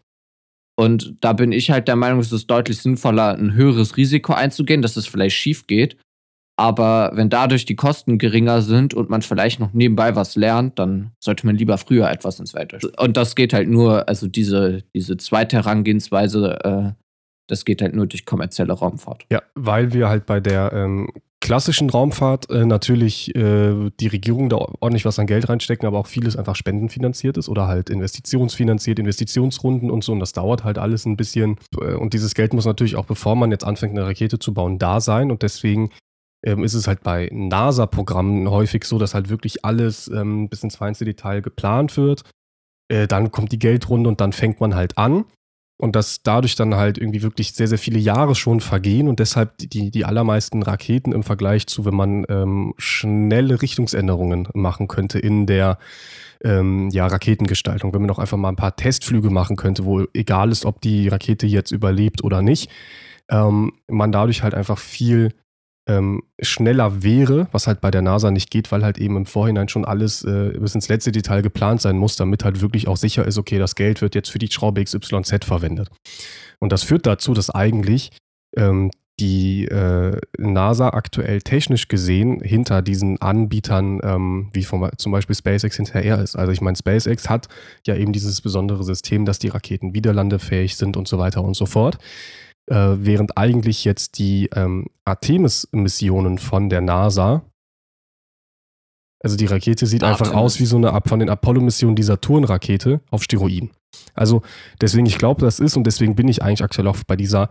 Und 0.77 1.15
da 1.21 1.33
bin 1.33 1.51
ich 1.51 1.69
halt 1.69 1.87
der 1.87 1.95
Meinung, 1.95 2.19
es 2.19 2.31
ist 2.31 2.47
deutlich 2.47 2.79
sinnvoller, 2.79 3.37
ein 3.37 3.53
höheres 3.53 3.97
Risiko 3.97 4.33
einzugehen, 4.33 4.81
dass 4.81 4.97
es 4.97 5.07
vielleicht 5.07 5.35
schief 5.35 5.67
geht. 5.67 5.97
Aber 6.57 7.11
wenn 7.15 7.29
dadurch 7.29 7.65
die 7.65 7.75
Kosten 7.75 8.17
geringer 8.17 8.61
sind 8.61 8.93
und 8.93 9.09
man 9.09 9.21
vielleicht 9.21 9.59
noch 9.59 9.73
nebenbei 9.73 10.15
was 10.15 10.35
lernt, 10.35 10.77
dann 10.77 11.11
sollte 11.19 11.45
man 11.45 11.55
lieber 11.55 11.77
früher 11.77 12.09
etwas 12.09 12.39
ins 12.39 12.53
Weltall. 12.53 12.81
Und 12.97 13.17
das 13.17 13.35
geht 13.35 13.53
halt 13.53 13.67
nur, 13.67 14.07
also 14.07 14.27
diese, 14.27 14.83
diese 14.93 15.17
zweite 15.17 15.57
Herangehensweise, 15.57 16.59
äh, 16.63 16.91
das 17.47 17.65
geht 17.65 17.81
halt 17.81 17.95
nur 17.95 18.05
durch 18.05 18.25
kommerzielle 18.25 18.73
Raumfahrt. 18.73 19.25
Ja, 19.31 19.41
weil 19.55 19.93
wir 19.93 20.07
halt 20.07 20.25
bei 20.25 20.39
der 20.39 20.71
ähm, 20.73 21.09
klassischen 21.41 21.89
Raumfahrt 21.89 22.49
äh, 22.49 22.65
natürlich 22.65 23.35
äh, 23.35 23.89
die 23.99 24.07
Regierung 24.07 24.47
da 24.47 24.57
ordentlich 24.79 25.05
was 25.05 25.19
an 25.19 25.27
Geld 25.27 25.49
reinstecken, 25.49 25.87
aber 25.87 25.99
auch 25.99 26.07
vieles 26.07 26.37
einfach 26.37 26.55
spendenfinanziert 26.55 27.37
ist 27.37 27.49
oder 27.49 27.67
halt 27.67 27.89
investitionsfinanziert, 27.89 28.99
Investitionsrunden 28.99 29.91
und 29.91 30.03
so. 30.03 30.13
Und 30.13 30.19
das 30.19 30.33
dauert 30.33 30.63
halt 30.63 30.77
alles 30.77 31.05
ein 31.05 31.17
bisschen. 31.17 31.57
Äh, 31.79 31.95
und 31.95 32.13
dieses 32.13 32.35
Geld 32.35 32.53
muss 32.53 32.65
natürlich 32.65 32.95
auch, 32.95 33.05
bevor 33.05 33.35
man 33.35 33.51
jetzt 33.51 33.65
anfängt, 33.65 33.97
eine 33.97 34.05
Rakete 34.05 34.39
zu 34.39 34.53
bauen, 34.53 34.77
da 34.77 35.01
sein. 35.01 35.31
Und 35.31 35.41
deswegen 35.41 35.89
ähm, 36.45 36.63
ist 36.63 36.75
es 36.75 36.87
halt 36.87 37.03
bei 37.03 37.29
NASA-Programmen 37.33 38.49
häufig 38.49 38.85
so, 38.85 38.99
dass 38.99 39.13
halt 39.13 39.29
wirklich 39.29 39.65
alles 39.65 40.07
ähm, 40.07 40.47
bis 40.47 40.63
ins 40.63 40.75
feinste 40.75 41.05
Detail 41.05 41.41
geplant 41.41 41.97
wird. 41.97 42.23
Äh, 42.87 43.07
dann 43.07 43.31
kommt 43.31 43.51
die 43.51 43.59
Geldrunde 43.59 44.09
und 44.09 44.21
dann 44.21 44.31
fängt 44.31 44.61
man 44.61 44.75
halt 44.75 44.97
an 44.97 45.25
und 45.81 45.95
dass 45.95 46.21
dadurch 46.21 46.55
dann 46.55 46.75
halt 46.75 46.99
irgendwie 46.99 47.23
wirklich 47.23 47.53
sehr, 47.53 47.67
sehr 47.67 47.79
viele 47.79 47.97
Jahre 47.97 48.35
schon 48.35 48.61
vergehen 48.61 49.07
und 49.07 49.19
deshalb 49.19 49.57
die, 49.57 49.89
die 49.89 50.05
allermeisten 50.05 50.61
Raketen 50.61 51.11
im 51.11 51.23
Vergleich 51.23 51.65
zu, 51.65 51.85
wenn 51.85 51.95
man 51.95 52.23
ähm, 52.29 52.75
schnelle 52.77 53.63
Richtungsänderungen 53.63 54.47
machen 54.53 54.87
könnte 54.87 55.17
in 55.17 55.47
der 55.47 55.79
ähm, 56.43 56.89
ja, 56.91 57.07
Raketengestaltung, 57.07 57.95
wenn 57.95 58.01
man 58.01 58.11
auch 58.11 58.19
einfach 58.19 58.37
mal 58.37 58.49
ein 58.49 58.55
paar 58.55 58.75
Testflüge 58.75 59.31
machen 59.31 59.55
könnte, 59.55 59.83
wo 59.83 60.05
egal 60.13 60.51
ist, 60.51 60.65
ob 60.65 60.81
die 60.81 61.07
Rakete 61.07 61.47
jetzt 61.47 61.71
überlebt 61.71 62.23
oder 62.23 62.43
nicht, 62.43 62.69
ähm, 63.29 63.73
man 63.87 64.11
dadurch 64.11 64.43
halt 64.43 64.53
einfach 64.53 64.77
viel 64.77 65.33
ähm, 65.87 66.21
schneller 66.39 67.03
wäre, 67.03 67.47
was 67.51 67.67
halt 67.67 67.81
bei 67.81 67.91
der 67.91 68.01
NASA 68.01 68.31
nicht 68.31 68.51
geht, 68.51 68.71
weil 68.71 68.83
halt 68.83 68.97
eben 68.97 69.17
im 69.17 69.25
Vorhinein 69.25 69.67
schon 69.67 69.85
alles 69.85 70.23
äh, 70.23 70.53
bis 70.59 70.75
ins 70.75 70.89
letzte 70.89 71.11
Detail 71.11 71.41
geplant 71.41 71.81
sein 71.81 71.97
muss, 71.97 72.15
damit 72.15 72.43
halt 72.43 72.61
wirklich 72.61 72.87
auch 72.87 72.97
sicher 72.97 73.25
ist, 73.25 73.37
okay, 73.37 73.57
das 73.57 73.75
Geld 73.75 74.01
wird 74.01 74.15
jetzt 74.15 74.29
für 74.29 74.39
die 74.39 74.51
Schraube 74.51 74.83
XYZ 74.83 75.43
verwendet. 75.43 75.89
Und 76.59 76.71
das 76.71 76.83
führt 76.83 77.05
dazu, 77.07 77.33
dass 77.33 77.49
eigentlich 77.49 78.11
ähm, 78.55 78.91
die 79.19 79.65
äh, 79.65 80.19
NASA 80.37 80.89
aktuell 80.89 81.41
technisch 81.41 81.87
gesehen 81.87 82.39
hinter 82.41 82.81
diesen 82.81 83.21
Anbietern, 83.21 83.99
ähm, 84.03 84.49
wie 84.53 84.63
vom, 84.63 84.89
zum 84.97 85.11
Beispiel 85.11 85.35
SpaceX 85.35 85.75
hinterher 85.75 86.19
ist. 86.19 86.35
Also 86.35 86.51
ich 86.51 86.61
meine, 86.61 86.75
SpaceX 86.75 87.29
hat 87.29 87.47
ja 87.85 87.95
eben 87.95 88.13
dieses 88.13 88.41
besondere 88.41 88.83
System, 88.83 89.25
dass 89.25 89.37
die 89.37 89.49
Raketen 89.49 89.93
wiederlandefähig 89.93 90.75
sind 90.75 90.97
und 90.97 91.07
so 91.07 91.19
weiter 91.19 91.43
und 91.43 91.55
so 91.55 91.65
fort 91.65 91.97
äh, 92.67 92.95
während 92.97 93.37
eigentlich 93.37 93.85
jetzt 93.85 94.17
die 94.17 94.49
ähm, 94.55 94.87
Artemis-Missionen 95.05 96.37
von 96.37 96.69
der 96.69 96.81
NASA, 96.81 97.43
also 99.23 99.37
die 99.37 99.45
Rakete 99.45 99.85
sieht 99.85 100.03
Artemis. 100.03 100.29
einfach 100.29 100.41
aus 100.41 100.59
wie 100.59 100.65
so 100.65 100.77
eine 100.77 100.99
von 101.05 101.19
den 101.19 101.29
Apollo-Missionen 101.29 101.95
dieser 101.95 102.13
Saturn-Rakete 102.13 103.01
auf 103.11 103.23
Steroiden. 103.23 103.71
Also 104.13 104.41
deswegen, 104.79 105.05
ich 105.05 105.17
glaube, 105.17 105.41
das 105.41 105.59
ist 105.59 105.77
und 105.77 105.85
deswegen 105.85 106.15
bin 106.15 106.27
ich 106.27 106.41
eigentlich 106.41 106.63
aktuell 106.63 106.87
auch 106.87 106.97
bei 107.05 107.15
dieser 107.15 107.49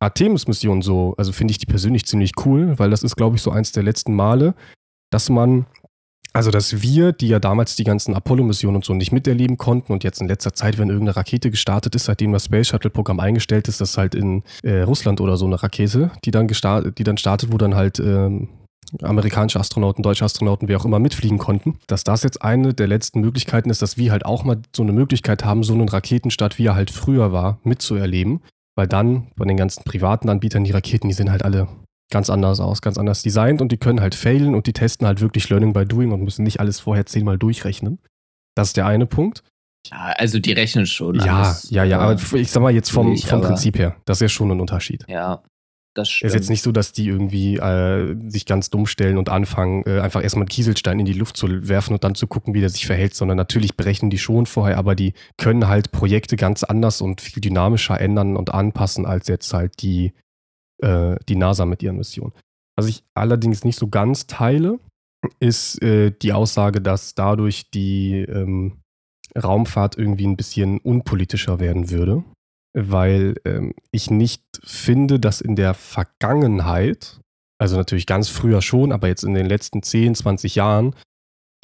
Artemis-Mission 0.00 0.82
so, 0.82 1.14
also 1.16 1.32
finde 1.32 1.52
ich 1.52 1.58
die 1.58 1.66
persönlich 1.66 2.06
ziemlich 2.06 2.32
cool, 2.44 2.78
weil 2.78 2.90
das 2.90 3.02
ist, 3.02 3.16
glaube 3.16 3.36
ich, 3.36 3.42
so 3.42 3.50
eins 3.50 3.72
der 3.72 3.82
letzten 3.82 4.14
Male, 4.14 4.54
dass 5.10 5.28
man 5.28 5.66
also, 6.32 6.50
dass 6.50 6.82
wir, 6.82 7.12
die 7.12 7.28
ja 7.28 7.38
damals 7.38 7.74
die 7.76 7.84
ganzen 7.84 8.14
Apollo-Missionen 8.14 8.76
und 8.76 8.84
so 8.84 8.94
nicht 8.94 9.12
miterleben 9.12 9.56
konnten 9.56 9.92
und 9.92 10.04
jetzt 10.04 10.20
in 10.20 10.28
letzter 10.28 10.52
Zeit, 10.52 10.78
wenn 10.78 10.88
irgendeine 10.88 11.16
Rakete 11.16 11.50
gestartet 11.50 11.94
ist, 11.94 12.04
seitdem 12.04 12.32
das 12.32 12.44
Space 12.44 12.68
Shuttle-Programm 12.68 13.18
eingestellt 13.18 13.68
ist, 13.68 13.80
das 13.80 13.96
halt 13.96 14.14
in 14.14 14.42
äh, 14.62 14.80
Russland 14.82 15.20
oder 15.20 15.36
so 15.36 15.46
eine 15.46 15.62
Rakete, 15.62 16.10
die 16.24 16.30
dann 16.30 16.48
die 16.48 17.04
dann 17.04 17.16
startet, 17.16 17.52
wo 17.52 17.58
dann 17.58 17.74
halt 17.74 17.98
ähm, 17.98 18.48
amerikanische 19.02 19.60
Astronauten, 19.60 20.02
deutsche 20.02 20.24
Astronauten, 20.24 20.68
wer 20.68 20.78
auch 20.78 20.84
immer 20.84 20.98
mitfliegen 20.98 21.38
konnten, 21.38 21.78
dass 21.86 22.04
das 22.04 22.22
jetzt 22.22 22.42
eine 22.42 22.74
der 22.74 22.86
letzten 22.86 23.20
Möglichkeiten 23.20 23.70
ist, 23.70 23.82
dass 23.82 23.96
wir 23.96 24.12
halt 24.12 24.24
auch 24.24 24.44
mal 24.44 24.60
so 24.74 24.82
eine 24.82 24.92
Möglichkeit 24.92 25.44
haben, 25.44 25.62
so 25.62 25.74
einen 25.74 25.88
Raketenstart, 25.88 26.58
wie 26.58 26.66
er 26.66 26.74
halt 26.74 26.90
früher 26.90 27.32
war, 27.32 27.58
mitzuerleben. 27.64 28.40
Weil 28.76 28.86
dann 28.86 29.26
bei 29.36 29.44
den 29.44 29.56
ganzen 29.56 29.82
privaten 29.82 30.28
Anbietern, 30.28 30.64
die 30.64 30.70
Raketen, 30.70 31.08
die 31.08 31.14
sind 31.14 31.30
halt 31.30 31.44
alle 31.44 31.66
ganz 32.10 32.30
anders 32.30 32.60
aus, 32.60 32.80
ganz 32.80 32.98
anders 32.98 33.22
designt 33.22 33.60
und 33.60 33.72
die 33.72 33.76
können 33.76 34.00
halt 34.00 34.14
failen 34.14 34.54
und 34.54 34.66
die 34.66 34.72
testen 34.72 35.06
halt 35.06 35.20
wirklich 35.20 35.48
Learning 35.50 35.72
by 35.72 35.84
Doing 35.84 36.12
und 36.12 36.22
müssen 36.22 36.42
nicht 36.42 36.60
alles 36.60 36.80
vorher 36.80 37.06
zehnmal 37.06 37.38
durchrechnen. 37.38 37.98
Das 38.54 38.68
ist 38.68 38.76
der 38.76 38.86
eine 38.86 39.06
Punkt. 39.06 39.42
Ja, 39.90 40.12
also 40.16 40.38
die 40.38 40.52
rechnen 40.52 40.86
schon. 40.86 41.16
Ja, 41.16 41.42
alles, 41.42 41.70
ja, 41.70 41.84
ja, 41.84 42.00
aber 42.00 42.20
ich 42.34 42.50
sag 42.50 42.62
mal 42.62 42.72
jetzt 42.72 42.90
vom, 42.90 43.16
vom 43.16 43.40
Prinzip 43.40 43.78
her, 43.78 43.96
das 44.04 44.18
ist 44.18 44.22
ja 44.22 44.28
schon 44.28 44.50
ein 44.50 44.60
Unterschied. 44.60 45.04
Ja, 45.08 45.42
das 45.94 46.08
stimmt. 46.10 46.28
Ist 46.28 46.34
jetzt 46.34 46.50
nicht 46.50 46.62
so, 46.62 46.72
dass 46.72 46.92
die 46.92 47.06
irgendwie 47.06 47.56
äh, 47.56 48.16
sich 48.28 48.46
ganz 48.46 48.70
dumm 48.70 48.86
stellen 48.86 49.18
und 49.18 49.28
anfangen, 49.28 49.84
äh, 49.86 50.00
einfach 50.00 50.22
erstmal 50.22 50.42
einen 50.42 50.48
Kieselstein 50.48 51.00
in 51.00 51.06
die 51.06 51.12
Luft 51.12 51.36
zu 51.36 51.68
werfen 51.68 51.94
und 51.94 52.04
dann 52.04 52.14
zu 52.14 52.26
gucken, 52.26 52.54
wie 52.54 52.60
der 52.60 52.70
sich 52.70 52.86
verhält, 52.86 53.14
sondern 53.14 53.36
natürlich 53.36 53.76
berechnen 53.76 54.10
die 54.10 54.18
schon 54.18 54.46
vorher, 54.46 54.78
aber 54.78 54.94
die 54.94 55.12
können 55.36 55.68
halt 55.68 55.90
Projekte 55.90 56.36
ganz 56.36 56.62
anders 56.62 57.00
und 57.00 57.20
viel 57.20 57.40
dynamischer 57.40 58.00
ändern 58.00 58.36
und 58.36 58.52
anpassen, 58.52 59.06
als 59.06 59.28
jetzt 59.28 59.52
halt 59.52 59.82
die, 59.82 60.12
äh, 60.82 61.16
die 61.28 61.36
NASA 61.36 61.64
mit 61.64 61.82
ihren 61.82 61.96
Missionen. 61.96 62.32
Was 62.76 62.86
ich 62.86 63.04
allerdings 63.14 63.64
nicht 63.64 63.78
so 63.78 63.88
ganz 63.88 64.26
teile, 64.26 64.78
ist 65.40 65.82
äh, 65.82 66.12
die 66.12 66.32
Aussage, 66.32 66.80
dass 66.80 67.14
dadurch 67.14 67.70
die 67.70 68.20
ähm, 68.20 68.78
Raumfahrt 69.36 69.98
irgendwie 69.98 70.26
ein 70.26 70.36
bisschen 70.36 70.78
unpolitischer 70.78 71.60
werden 71.60 71.90
würde, 71.90 72.24
weil 72.74 73.34
ähm, 73.44 73.74
ich 73.90 74.10
nicht 74.10 74.42
finde, 74.64 75.18
dass 75.18 75.40
in 75.40 75.56
der 75.56 75.74
Vergangenheit, 75.74 77.20
also 77.60 77.76
natürlich 77.76 78.06
ganz 78.06 78.28
früher 78.28 78.62
schon, 78.62 78.92
aber 78.92 79.08
jetzt 79.08 79.24
in 79.24 79.34
den 79.34 79.46
letzten 79.46 79.82
10, 79.82 80.14
20 80.14 80.54
Jahren, 80.54 80.94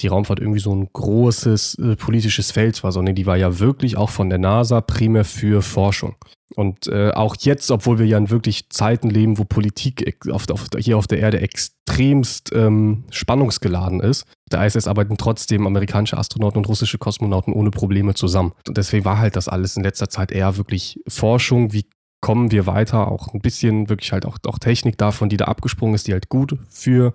die 0.01 0.07
Raumfahrt 0.07 0.39
irgendwie 0.39 0.59
so 0.59 0.75
ein 0.75 0.89
großes 0.91 1.75
äh, 1.75 1.95
politisches 1.95 2.51
Feld 2.51 2.83
war, 2.83 2.91
sondern 2.91 3.15
die 3.15 3.25
war 3.25 3.37
ja 3.37 3.59
wirklich 3.59 3.97
auch 3.97 4.09
von 4.09 4.29
der 4.29 4.39
NASA 4.39 4.81
primär 4.81 5.25
für 5.25 5.61
Forschung. 5.61 6.15
Und 6.55 6.87
äh, 6.87 7.11
auch 7.11 7.35
jetzt, 7.39 7.71
obwohl 7.71 7.99
wir 7.99 8.05
ja 8.05 8.17
in 8.17 8.29
wirklich 8.29 8.69
Zeiten 8.69 9.09
leben, 9.09 9.37
wo 9.37 9.45
Politik 9.45 10.15
auf, 10.31 10.49
auf, 10.49 10.67
hier 10.77 10.97
auf 10.97 11.07
der 11.07 11.19
Erde 11.19 11.41
extremst 11.41 12.51
ähm, 12.53 13.05
spannungsgeladen 13.09 13.99
ist, 13.99 14.25
der 14.51 14.65
ISS 14.65 14.87
arbeiten 14.87 15.17
trotzdem 15.17 15.65
amerikanische 15.65 16.17
Astronauten 16.17 16.59
und 16.59 16.67
russische 16.67 16.97
Kosmonauten 16.97 17.53
ohne 17.53 17.71
Probleme 17.71 18.13
zusammen. 18.13 18.53
Und 18.67 18.77
deswegen 18.77 19.05
war 19.05 19.17
halt 19.17 19.35
das 19.35 19.47
alles 19.47 19.75
in 19.75 19.83
letzter 19.83 20.09
Zeit 20.09 20.31
eher 20.31 20.55
wirklich 20.55 20.99
Forschung, 21.07 21.73
wie 21.73 21.87
kommen 22.21 22.51
wir 22.51 22.65
weiter, 22.65 23.11
auch 23.11 23.33
ein 23.33 23.41
bisschen 23.41 23.89
wirklich 23.89 24.11
halt 24.11 24.25
auch, 24.25 24.37
auch 24.47 24.57
Technik 24.57 24.97
davon, 24.97 25.29
die 25.29 25.37
da 25.37 25.45
abgesprungen 25.45 25.93
ist, 25.93 26.07
die 26.07 26.13
halt 26.13 26.29
gut 26.29 26.57
für 26.69 27.13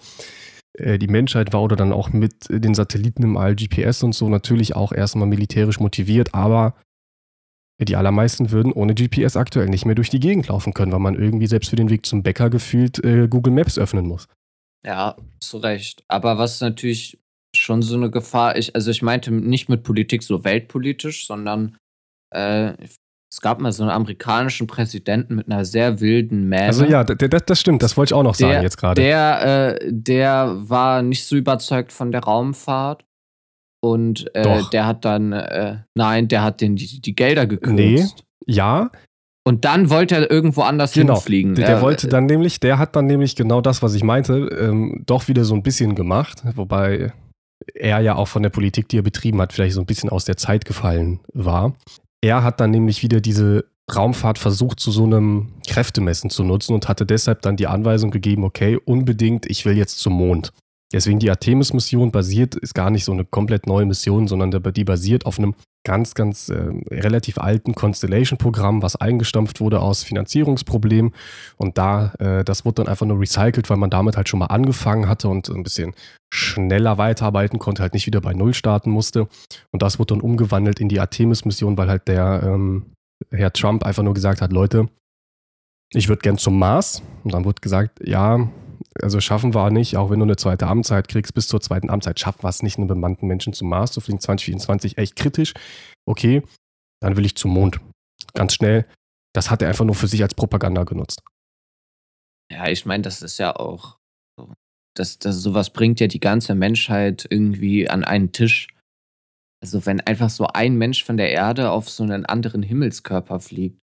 die 0.98 1.08
Menschheit 1.08 1.52
war 1.52 1.62
oder 1.62 1.76
dann 1.76 1.92
auch 1.92 2.10
mit 2.10 2.48
den 2.48 2.74
Satelliten 2.74 3.22
im 3.22 3.36
All, 3.36 3.54
GPS 3.54 4.02
und 4.02 4.14
so 4.14 4.28
natürlich 4.28 4.76
auch 4.76 4.92
erstmal 4.92 5.28
militärisch 5.28 5.80
motiviert, 5.80 6.34
aber 6.34 6.74
die 7.84 7.96
allermeisten 7.96 8.50
würden 8.50 8.72
ohne 8.72 8.94
GPS 8.94 9.36
aktuell 9.36 9.68
nicht 9.68 9.86
mehr 9.86 9.94
durch 9.94 10.10
die 10.10 10.20
Gegend 10.20 10.48
laufen 10.48 10.74
können, 10.74 10.92
weil 10.92 10.98
man 11.00 11.14
irgendwie 11.14 11.46
selbst 11.46 11.70
für 11.70 11.76
den 11.76 11.88
Weg 11.88 12.04
zum 12.04 12.22
Bäcker 12.22 12.50
gefühlt 12.50 13.02
äh, 13.04 13.26
Google 13.28 13.54
Maps 13.54 13.78
öffnen 13.78 14.06
muss. 14.06 14.28
Ja, 14.84 15.16
zu 15.40 15.58
Recht. 15.58 16.04
Aber 16.08 16.38
was 16.38 16.60
natürlich 16.60 17.18
schon 17.54 17.82
so 17.82 17.96
eine 17.96 18.10
Gefahr 18.10 18.56
ist, 18.56 18.74
also 18.74 18.90
ich 18.90 19.02
meinte 19.02 19.30
nicht 19.32 19.68
mit 19.68 19.82
Politik 19.82 20.22
so 20.22 20.44
weltpolitisch, 20.44 21.26
sondern 21.26 21.76
äh, 22.30 22.74
es 23.32 23.40
gab 23.40 23.60
mal 23.60 23.70
so 23.70 23.84
einen 23.84 23.92
amerikanischen 23.92 24.66
Präsidenten 24.66 25.36
mit 25.36 25.50
einer 25.50 25.64
sehr 25.64 26.00
wilden 26.00 26.48
Mähne. 26.48 26.66
Also 26.66 26.84
ja, 26.84 27.04
das, 27.04 27.60
stimmt, 27.60 27.82
das 27.82 27.96
wollte 27.96 28.12
ich 28.12 28.14
auch 28.18 28.24
noch 28.24 28.34
sagen 28.34 28.62
jetzt 28.62 28.76
gerade. 28.76 29.00
Der, 29.00 29.76
äh, 29.80 29.88
der 29.88 30.56
war 30.68 31.02
nicht 31.02 31.24
so 31.24 31.36
überzeugt 31.36 31.92
von 31.92 32.10
der 32.10 32.22
Raumfahrt. 32.24 33.04
Und 33.82 34.34
äh, 34.34 34.62
der 34.72 34.86
hat 34.86 35.04
dann, 35.06 35.32
äh, 35.32 35.78
nein, 35.94 36.28
der 36.28 36.42
hat 36.42 36.60
den, 36.60 36.76
die, 36.76 37.00
die 37.00 37.14
Gelder 37.14 37.46
gekürzt. 37.46 37.76
Nee, 37.76 38.04
ja. 38.46 38.90
Und 39.46 39.64
dann 39.64 39.88
wollte 39.88 40.16
er 40.16 40.30
irgendwo 40.30 40.62
anders 40.62 40.92
genau. 40.92 41.14
hinfliegen. 41.14 41.54
Der, 41.54 41.66
der 41.66 41.80
wollte 41.80 42.08
dann 42.08 42.26
nämlich, 42.26 42.60
der 42.60 42.78
hat 42.78 42.94
dann 42.94 43.06
nämlich 43.06 43.36
genau 43.36 43.62
das, 43.62 43.82
was 43.82 43.94
ich 43.94 44.04
meinte, 44.04 44.34
ähm, 44.60 45.02
doch 45.06 45.28
wieder 45.28 45.44
so 45.44 45.54
ein 45.54 45.62
bisschen 45.62 45.94
gemacht. 45.94 46.42
Wobei 46.56 47.12
er 47.74 48.00
ja 48.00 48.16
auch 48.16 48.28
von 48.28 48.42
der 48.42 48.50
Politik, 48.50 48.88
die 48.88 48.98
er 48.98 49.02
betrieben 49.02 49.40
hat, 49.40 49.54
vielleicht 49.54 49.74
so 49.74 49.80
ein 49.80 49.86
bisschen 49.86 50.10
aus 50.10 50.26
der 50.26 50.36
Zeit 50.36 50.66
gefallen 50.66 51.20
war. 51.32 51.74
Er 52.22 52.42
hat 52.42 52.60
dann 52.60 52.70
nämlich 52.70 53.02
wieder 53.02 53.20
diese 53.20 53.64
Raumfahrt 53.94 54.38
versucht, 54.38 54.78
zu 54.78 54.90
so 54.90 55.04
einem 55.04 55.52
Kräftemessen 55.66 56.30
zu 56.30 56.44
nutzen 56.44 56.74
und 56.74 56.88
hatte 56.88 57.06
deshalb 57.06 57.42
dann 57.42 57.56
die 57.56 57.66
Anweisung 57.66 58.10
gegeben, 58.10 58.44
okay, 58.44 58.76
unbedingt, 58.76 59.46
ich 59.46 59.64
will 59.64 59.76
jetzt 59.76 59.98
zum 59.98 60.12
Mond. 60.14 60.52
Deswegen 60.92 61.18
die 61.18 61.30
Artemis-Mission 61.30 62.10
basiert, 62.10 62.56
ist 62.56 62.74
gar 62.74 62.90
nicht 62.90 63.04
so 63.04 63.12
eine 63.12 63.24
komplett 63.24 63.66
neue 63.66 63.86
Mission, 63.86 64.28
sondern 64.28 64.50
die 64.50 64.84
basiert 64.84 65.24
auf 65.24 65.38
einem 65.38 65.54
ganz, 65.84 66.14
ganz 66.14 66.48
äh, 66.50 66.70
relativ 66.90 67.38
alten 67.38 67.74
Constellation-Programm, 67.74 68.82
was 68.82 68.96
eingestampft 68.96 69.60
wurde 69.60 69.80
aus 69.80 70.02
Finanzierungsproblemen. 70.02 71.12
Und 71.56 71.78
da, 71.78 72.12
äh, 72.18 72.44
das 72.44 72.64
wurde 72.64 72.82
dann 72.82 72.88
einfach 72.88 73.06
nur 73.06 73.20
recycelt, 73.20 73.70
weil 73.70 73.78
man 73.78 73.90
damit 73.90 74.16
halt 74.16 74.28
schon 74.28 74.40
mal 74.40 74.46
angefangen 74.46 75.08
hatte 75.08 75.28
und 75.28 75.48
ein 75.48 75.62
bisschen 75.62 75.94
schneller 76.32 76.98
weiterarbeiten 76.98 77.58
konnte, 77.58 77.82
halt 77.82 77.94
nicht 77.94 78.06
wieder 78.06 78.20
bei 78.20 78.34
Null 78.34 78.54
starten 78.54 78.90
musste. 78.90 79.28
Und 79.70 79.82
das 79.82 79.98
wurde 79.98 80.14
dann 80.14 80.20
umgewandelt 80.20 80.80
in 80.80 80.88
die 80.88 81.00
Artemis-Mission, 81.00 81.78
weil 81.78 81.88
halt 81.88 82.08
der 82.08 82.42
ähm, 82.44 82.92
Herr 83.30 83.52
Trump 83.52 83.84
einfach 83.84 84.02
nur 84.02 84.14
gesagt 84.14 84.42
hat, 84.42 84.52
Leute, 84.52 84.88
ich 85.92 86.08
würde 86.08 86.22
gern 86.22 86.38
zum 86.38 86.58
Mars. 86.58 87.02
Und 87.24 87.32
dann 87.34 87.44
wurde 87.44 87.60
gesagt, 87.60 88.06
ja, 88.06 88.48
also 89.00 89.20
schaffen 89.20 89.54
wir 89.54 89.70
nicht, 89.70 89.96
auch 89.96 90.10
wenn 90.10 90.18
du 90.18 90.24
eine 90.24 90.36
zweite 90.36 90.66
Amtszeit 90.66 91.08
kriegst, 91.08 91.34
bis 91.34 91.46
zur 91.46 91.60
zweiten 91.60 91.90
Amtszeit 91.90 92.18
schaffen 92.18 92.42
wir 92.42 92.48
es 92.48 92.62
nicht, 92.62 92.78
einen 92.78 92.88
bemannten 92.88 93.26
Menschen 93.26 93.52
zum 93.52 93.68
Mars 93.68 93.92
zu 93.92 94.00
fliegen. 94.00 94.20
2024 94.20 94.98
echt 94.98 95.16
kritisch. 95.16 95.54
Okay, 96.06 96.42
dann 97.00 97.16
will 97.16 97.24
ich 97.24 97.36
zum 97.36 97.52
Mond. 97.52 97.80
Ganz 98.34 98.54
schnell. 98.54 98.86
Das 99.32 99.50
hat 99.50 99.62
er 99.62 99.68
einfach 99.68 99.84
nur 99.84 99.94
für 99.94 100.08
sich 100.08 100.22
als 100.22 100.34
Propaganda 100.34 100.84
genutzt. 100.84 101.22
Ja, 102.52 102.68
ich 102.68 102.84
meine, 102.84 103.02
das 103.02 103.22
ist 103.22 103.38
ja 103.38 103.54
auch 103.54 103.98
so. 104.36 104.52
Das, 104.96 105.18
das, 105.20 105.36
sowas 105.36 105.70
bringt 105.70 106.00
ja 106.00 106.08
die 106.08 106.18
ganze 106.18 106.56
Menschheit 106.56 107.26
irgendwie 107.30 107.88
an 107.88 108.04
einen 108.04 108.32
Tisch. 108.32 108.68
Also, 109.62 109.86
wenn 109.86 110.00
einfach 110.00 110.30
so 110.30 110.48
ein 110.48 110.76
Mensch 110.76 111.04
von 111.04 111.16
der 111.16 111.30
Erde 111.30 111.70
auf 111.70 111.88
so 111.88 112.02
einen 112.02 112.26
anderen 112.26 112.62
Himmelskörper 112.62 113.38
fliegt, 113.38 113.78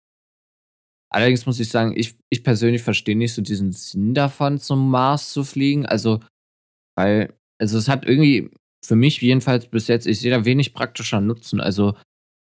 Allerdings 1.13 1.47
muss 1.47 1.61
ich 1.61 1.69
sagen, 1.69 1.95
ich, 1.97 2.17
ich 2.31 2.43
persönlich 2.43 2.83
verstehe 2.83 3.17
nicht 3.17 3.35
so 3.35 3.43
diesen 3.43 3.73
Sinn 3.73 4.15
davon, 4.15 4.59
zum 4.59 4.91
Mars 4.91 5.33
zu 5.33 5.45
fliegen. 5.45 5.87
Also, 5.87 6.21
weil, 6.97 7.33
also 7.61 7.79
es 7.79 7.89
hat 7.89 8.05
irgendwie, 8.05 8.51
für 8.85 8.97
mich 8.97 9.21
jedenfalls 9.21 9.69
bis 9.69 9.89
jetzt, 9.89 10.07
ich 10.07 10.21
sehe 10.21 10.31
da 10.31 10.45
wenig 10.45 10.75
praktischer 10.75 11.21
Nutzen. 11.21 11.61
Also, 11.61 11.95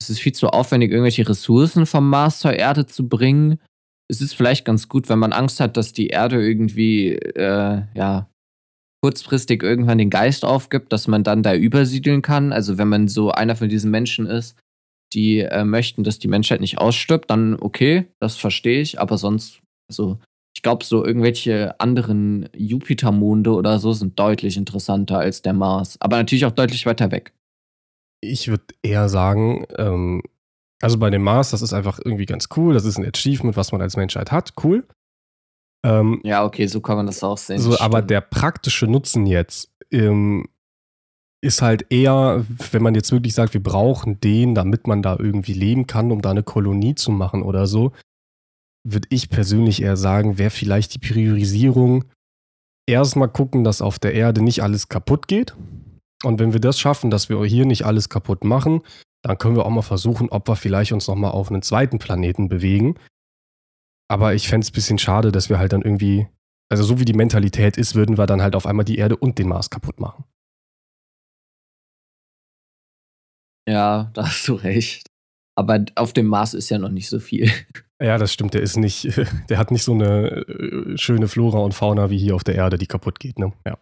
es 0.01 0.09
ist 0.09 0.19
viel 0.19 0.33
zu 0.33 0.47
aufwendig, 0.49 0.91
irgendwelche 0.91 1.27
Ressourcen 1.27 1.85
vom 1.85 2.09
Mars 2.09 2.39
zur 2.39 2.53
Erde 2.53 2.85
zu 2.85 3.07
bringen. 3.07 3.59
Es 4.09 4.21
ist 4.21 4.33
vielleicht 4.33 4.65
ganz 4.65 4.87
gut, 4.87 5.09
wenn 5.09 5.19
man 5.19 5.33
Angst 5.33 5.59
hat, 5.59 5.77
dass 5.77 5.93
die 5.93 6.07
Erde 6.07 6.45
irgendwie, 6.45 7.13
äh, 7.13 7.83
ja, 7.93 8.29
kurzfristig 9.01 9.63
irgendwann 9.63 9.97
den 9.97 10.09
Geist 10.09 10.43
aufgibt, 10.43 10.91
dass 10.91 11.07
man 11.07 11.23
dann 11.23 11.43
da 11.43 11.55
übersiedeln 11.55 12.21
kann. 12.21 12.51
Also, 12.51 12.77
wenn 12.77 12.89
man 12.89 13.07
so 13.07 13.31
einer 13.31 13.55
von 13.55 13.69
diesen 13.69 13.91
Menschen 13.91 14.25
ist, 14.25 14.57
die 15.13 15.39
äh, 15.39 15.63
möchten, 15.63 16.03
dass 16.03 16.19
die 16.19 16.27
Menschheit 16.27 16.61
nicht 16.61 16.77
ausstirbt, 16.77 17.29
dann 17.29 17.57
okay, 17.59 18.07
das 18.19 18.37
verstehe 18.37 18.81
ich, 18.81 18.99
aber 18.99 19.17
sonst, 19.17 19.61
also 19.89 20.19
ich 20.55 20.61
glaube, 20.61 20.83
so 20.83 21.05
irgendwelche 21.05 21.79
anderen 21.79 22.49
Jupitermonde 22.55 23.51
oder 23.53 23.79
so 23.79 23.93
sind 23.93 24.19
deutlich 24.19 24.57
interessanter 24.57 25.19
als 25.19 25.41
der 25.41 25.53
Mars, 25.53 25.97
aber 25.99 26.17
natürlich 26.17 26.45
auch 26.45 26.51
deutlich 26.51 26.85
weiter 26.85 27.11
weg. 27.11 27.33
Ich 28.21 28.49
würde 28.49 28.65
eher 28.81 29.07
sagen, 29.07 29.65
ähm, 29.77 30.21
also 30.81 30.97
bei 30.97 31.09
dem 31.09 31.23
Mars, 31.23 31.51
das 31.51 31.61
ist 31.61 31.73
einfach 31.73 31.99
irgendwie 32.03 32.25
ganz 32.25 32.47
cool, 32.57 32.73
das 32.73 32.85
ist 32.85 32.97
ein 32.97 33.05
Achievement, 33.05 33.57
was 33.57 33.71
man 33.71 33.81
als 33.81 33.97
Menschheit 33.97 34.31
hat, 34.31 34.53
cool. 34.63 34.85
Ähm, 35.85 36.19
ja, 36.23 36.43
okay, 36.43 36.67
so 36.67 36.81
kann 36.81 36.97
man 36.97 37.05
das 37.05 37.23
auch 37.23 37.37
sehen. 37.37 37.59
So, 37.59 37.79
aber 37.79 38.01
der 38.01 38.21
praktische 38.21 38.85
Nutzen 38.85 39.25
jetzt 39.25 39.71
ähm, 39.91 40.49
ist 41.41 41.61
halt 41.61 41.85
eher, 41.89 42.45
wenn 42.71 42.83
man 42.83 42.95
jetzt 42.95 43.11
wirklich 43.11 43.33
sagt, 43.33 43.53
wir 43.53 43.63
brauchen 43.63 44.19
den, 44.19 44.55
damit 44.55 44.87
man 44.87 45.01
da 45.01 45.17
irgendwie 45.17 45.53
leben 45.53 45.87
kann, 45.87 46.11
um 46.11 46.21
da 46.21 46.31
eine 46.31 46.43
Kolonie 46.43 46.95
zu 46.95 47.11
machen 47.11 47.43
oder 47.43 47.65
so, 47.65 47.93
würde 48.87 49.07
ich 49.11 49.29
persönlich 49.29 49.81
eher 49.81 49.97
sagen, 49.97 50.37
wäre 50.37 50.49
vielleicht 50.49 50.93
die 50.95 50.99
Priorisierung 50.99 52.05
erstmal 52.87 53.29
gucken, 53.29 53.63
dass 53.63 53.81
auf 53.81 53.99
der 53.99 54.13
Erde 54.13 54.41
nicht 54.41 54.63
alles 54.63 54.89
kaputt 54.89 55.27
geht. 55.27 55.55
Und 56.23 56.39
wenn 56.39 56.51
wir 56.53 56.59
das 56.59 56.79
schaffen, 56.79 57.09
dass 57.09 57.29
wir 57.29 57.43
hier 57.45 57.65
nicht 57.65 57.85
alles 57.85 58.09
kaputt 58.09 58.43
machen, 58.43 58.81
dann 59.21 59.37
können 59.37 59.55
wir 59.55 59.65
auch 59.65 59.69
mal 59.69 59.81
versuchen, 59.81 60.29
ob 60.29 60.47
wir 60.47 60.55
vielleicht 60.55 60.91
uns 60.91 61.07
nochmal 61.07 61.31
auf 61.31 61.49
einen 61.49 61.61
zweiten 61.61 61.99
Planeten 61.99 62.49
bewegen. 62.49 62.95
Aber 64.09 64.33
ich 64.33 64.47
fände 64.47 64.65
es 64.65 64.71
ein 64.71 64.73
bisschen 64.73 64.97
schade, 64.97 65.31
dass 65.31 65.49
wir 65.49 65.59
halt 65.59 65.71
dann 65.71 65.81
irgendwie, 65.81 66.27
also 66.69 66.83
so 66.83 66.99
wie 66.99 67.05
die 67.05 67.13
Mentalität 67.13 67.77
ist, 67.77 67.95
würden 67.95 68.17
wir 68.17 68.25
dann 68.25 68.41
halt 68.41 68.55
auf 68.55 68.65
einmal 68.65 68.85
die 68.85 68.97
Erde 68.97 69.15
und 69.15 69.37
den 69.37 69.47
Mars 69.47 69.69
kaputt 69.69 69.99
machen. 69.99 70.25
Ja, 73.69 74.09
da 74.13 74.25
hast 74.25 74.47
du 74.47 74.55
recht. 74.55 75.05
Aber 75.55 75.85
auf 75.95 76.13
dem 76.13 76.25
Mars 76.25 76.53
ist 76.53 76.69
ja 76.69 76.79
noch 76.79 76.89
nicht 76.89 77.07
so 77.07 77.19
viel. 77.19 77.51
Ja, 78.01 78.17
das 78.17 78.31
stimmt. 78.33 78.53
Der 78.53 78.61
ist 78.61 78.77
nicht, 78.77 79.11
der 79.49 79.57
hat 79.57 79.71
nicht 79.71 79.83
so 79.83 79.91
eine 79.93 80.45
äh, 80.47 80.97
schöne 80.97 81.27
Flora 81.27 81.59
und 81.59 81.73
Fauna 81.73 82.09
wie 82.09 82.17
hier 82.17 82.33
auf 82.33 82.45
der 82.45 82.55
Erde, 82.55 82.77
die 82.77 82.87
kaputt 82.87 83.19
geht, 83.19 83.37
ne? 83.37 83.51
Ja. 83.65 83.77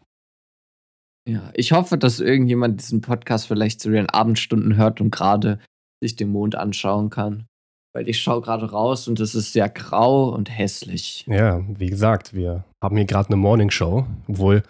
Ja, 1.30 1.52
ich 1.54 1.72
hoffe, 1.72 1.98
dass 1.98 2.20
irgendjemand 2.20 2.82
diesen 2.82 3.02
Podcast 3.02 3.48
vielleicht 3.48 3.80
zu 3.80 3.92
den 3.92 4.10
Abendstunden 4.10 4.76
hört 4.76 5.02
und 5.02 5.12
gerade 5.12 5.60
sich 6.02 6.16
den 6.16 6.30
Mond 6.32 6.56
anschauen 6.56 7.10
kann. 7.10 7.46
Weil 7.94 8.10
ich 8.10 8.20
schaue 8.20 8.42
gerade 8.42 8.72
raus 8.72 9.08
und 9.08 9.20
es 9.20 9.36
ist 9.36 9.54
sehr 9.54 9.70
grau 9.70 10.30
und 10.30 10.50
hässlich. 10.50 11.26
Ja, 11.28 11.64
wie 11.68 11.90
gesagt, 11.90 12.34
wir 12.34 12.64
haben 12.82 12.96
hier 12.96 13.06
gerade 13.06 13.30
eine 13.30 13.36
Morning 13.36 13.70
Show, 13.70 14.08
obwohl 14.28 14.64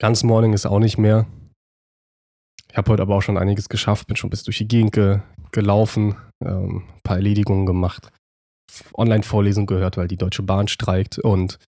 ganz 0.00 0.24
Morning 0.24 0.52
ist 0.52 0.66
auch 0.66 0.78
nicht 0.78 0.98
mehr. 0.98 1.26
Ich 2.74 2.78
habe 2.78 2.90
heute 2.90 3.02
aber 3.02 3.14
auch 3.14 3.22
schon 3.22 3.38
einiges 3.38 3.68
geschafft, 3.68 4.08
bin 4.08 4.16
schon 4.16 4.30
bis 4.30 4.42
durch 4.42 4.58
die 4.58 4.66
Gegend 4.66 4.90
ge 4.90 5.20
gelaufen, 5.52 6.16
ähm, 6.44 6.82
ein 6.92 7.02
paar 7.04 7.18
Erledigungen 7.18 7.66
gemacht, 7.66 8.10
Online-Vorlesung 8.94 9.66
gehört, 9.66 9.96
weil 9.96 10.08
die 10.08 10.16
Deutsche 10.16 10.42
Bahn 10.42 10.66
streikt 10.66 11.20
und. 11.20 11.60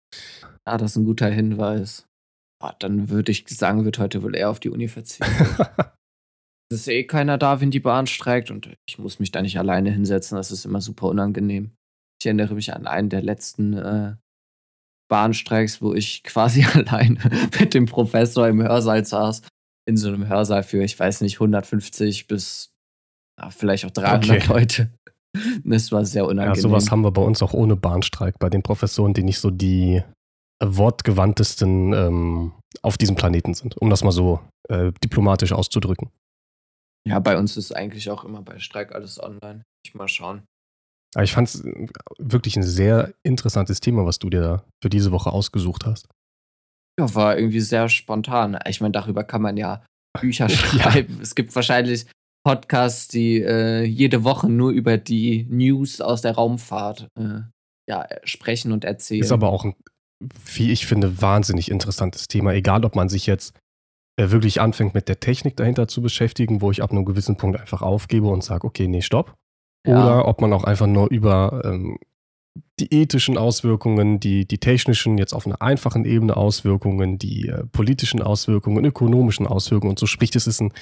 Ah, 0.64 0.77
das 0.77 0.90
ist 0.90 0.97
ein 0.97 1.05
guter 1.05 1.29
Hinweis. 1.29 2.09
Oh, 2.61 2.71
dann 2.81 3.09
würde 3.09 3.31
ich 3.31 3.45
sagen, 3.47 3.85
wird 3.85 4.01
heute 4.01 4.25
wohl 4.25 4.35
eher 4.35 4.51
auf 4.51 4.59
die 4.59 4.69
Uni 4.69 4.88
verzichten. 4.88 5.31
es 6.73 6.81
ist 6.81 6.88
eh 6.88 7.05
keiner 7.05 7.38
da, 7.38 7.61
wenn 7.61 7.71
die 7.71 7.79
Bahn 7.79 8.09
streikt 8.09 8.51
und 8.51 8.75
ich 8.88 8.99
muss 8.99 9.21
mich 9.21 9.31
da 9.31 9.42
nicht 9.42 9.61
alleine 9.61 9.92
hinsetzen. 9.92 10.37
Das 10.37 10.51
ist 10.51 10.64
immer 10.64 10.81
super 10.81 11.07
unangenehm. 11.07 11.71
Ich 12.21 12.27
erinnere 12.27 12.55
mich 12.55 12.75
an 12.75 12.88
einen 12.88 13.11
der 13.11 13.23
letzten 13.23 13.75
äh, 13.75 14.16
Bahnstreiks, 15.09 15.81
wo 15.81 15.95
ich 15.95 16.23
quasi 16.25 16.64
alleine 16.75 17.21
mit 17.61 17.75
dem 17.75 17.87
Professor 17.87 18.48
im 18.48 18.61
Hörsaal 18.61 19.04
saß 19.04 19.42
in 19.87 19.96
so 19.96 20.08
einem 20.08 20.28
Hörsaal 20.28 20.62
für, 20.62 20.82
ich 20.82 20.98
weiß 20.98 21.20
nicht, 21.20 21.37
150 21.37 22.26
bis 22.26 22.70
ach, 23.37 23.52
vielleicht 23.52 23.84
auch 23.84 23.90
300 23.90 24.30
okay. 24.30 24.42
Leute. 24.48 24.90
Das 25.64 25.92
war 25.92 26.02
sehr 26.06 26.24
unangenehm. 26.24 26.54
Ja, 26.54 26.60
sowas 26.62 26.90
haben 26.90 27.02
wir 27.02 27.10
bei 27.10 27.20
uns 27.20 27.42
auch 27.42 27.52
ohne 27.52 27.76
Bahnstreik, 27.76 28.38
bei 28.38 28.48
den 28.48 28.62
Professoren, 28.62 29.12
die 29.12 29.22
nicht 29.22 29.38
so 29.38 29.50
die 29.50 30.02
wortgewandtesten 30.64 31.92
ähm, 31.92 32.52
auf 32.80 32.96
diesem 32.96 33.16
Planeten 33.16 33.52
sind, 33.52 33.76
um 33.76 33.90
das 33.90 34.02
mal 34.02 34.12
so 34.12 34.40
äh, 34.70 34.92
diplomatisch 35.04 35.52
auszudrücken. 35.52 36.08
Ja, 37.06 37.18
bei 37.18 37.37
uns 37.37 37.58
ist 37.58 37.76
eigentlich 37.76 38.08
auch 38.08 38.24
immer 38.24 38.40
bei 38.40 38.58
Streik 38.58 38.94
alles 38.94 39.22
online. 39.22 39.62
Ich 39.84 39.94
mal 39.94 40.08
schauen. 40.08 40.42
Aber 41.14 41.24
ich 41.24 41.32
fand 41.32 41.48
es 41.48 41.62
wirklich 42.18 42.56
ein 42.56 42.62
sehr 42.62 43.12
interessantes 43.22 43.80
Thema, 43.80 44.06
was 44.06 44.18
du 44.18 44.30
dir 44.30 44.64
für 44.82 44.88
diese 44.88 45.12
Woche 45.12 45.30
ausgesucht 45.30 45.84
hast. 45.84 46.08
Ja, 46.99 47.15
war 47.15 47.38
irgendwie 47.38 47.61
sehr 47.61 47.88
spontan. 47.88 48.59
Ich 48.69 48.81
meine, 48.81 48.92
darüber 48.92 49.25
kann 49.25 49.42
man 49.42 49.57
ja 49.57 49.85
Bücher 50.21 50.49
schreiben. 50.49 51.17
Ja. 51.17 51.23
Es 51.23 51.35
gibt 51.35 51.55
wahrscheinlich 51.55 52.07
Podcasts, 52.44 53.09
die 53.09 53.42
äh, 53.42 53.83
jede 53.83 54.25
Woche 54.25 54.49
nur 54.49 54.71
über 54.71 54.97
die 54.99 55.47
News 55.51 56.01
aus 56.01 56.23
der 56.23 56.37
Raumfahrt 56.37 57.09
äh, 57.19 57.40
ja, 57.88 58.07
sprechen 58.25 58.73
und 58.73 58.85
erzählen. 58.85 59.23
Ist 59.23 59.33
aber 59.33 59.51
auch 59.51 59.65
ein 59.65 59.75
wie 60.21 60.73
ich 60.73 60.87
finde, 60.87 61.21
wahnsinnig 61.21 61.71
interessantes 61.71 62.29
Thema. 62.29 62.53
Egal, 62.55 62.85
ob 62.85 62.97
man 62.97 63.09
sich 63.09 63.27
jetzt 63.27 63.59
äh, 64.17 64.31
wirklich 64.31 64.61
anfängt, 64.61 64.94
mit 64.94 65.09
der 65.09 65.21
Technik 65.21 65.57
dahinter 65.57 65.88
zu 65.88 66.01
beschäftigen, 66.03 66.61
wo 66.61 66.71
ich 66.71 66.83
ab 66.83 66.90
einem 66.90 67.05
gewissen 67.05 67.37
Punkt 67.37 67.61
einfach 67.61 67.83
aufgebe 67.83 68.29
und 68.29 68.42
sage, 68.42 68.67
okay, 68.67 68.88
nee, 68.88 69.03
stopp. 69.03 69.35
Ja. 69.87 70.03
Oder 70.03 70.29
ob 70.29 70.40
man 70.40 70.53
auch 70.53 70.65
einfach 70.65 70.87
nur 70.87 71.11
über 71.11 71.63
ähm, 71.65 71.99
die 72.79 72.92
ethischen 72.92 73.38
Auswirkungen, 73.38 74.20
die, 74.20 74.46
die 74.46 74.58
technischen, 74.58 75.18
jetzt 75.18 75.33
auf 75.33 75.46
einer 75.46 75.62
einfachen 75.62 76.04
Ebene 76.04 76.37
Auswirkungen, 76.37 77.18
die 77.18 77.48
äh, 77.48 77.64
politischen 77.66 78.22
Auswirkungen, 78.22 78.85
ökonomischen 78.85 79.46
Auswirkungen 79.46 79.90
und 79.90 79.98
so 79.98 80.06
spricht. 80.06 80.37
Es 80.37 80.46
ist 80.46 80.60
ein 80.60 80.72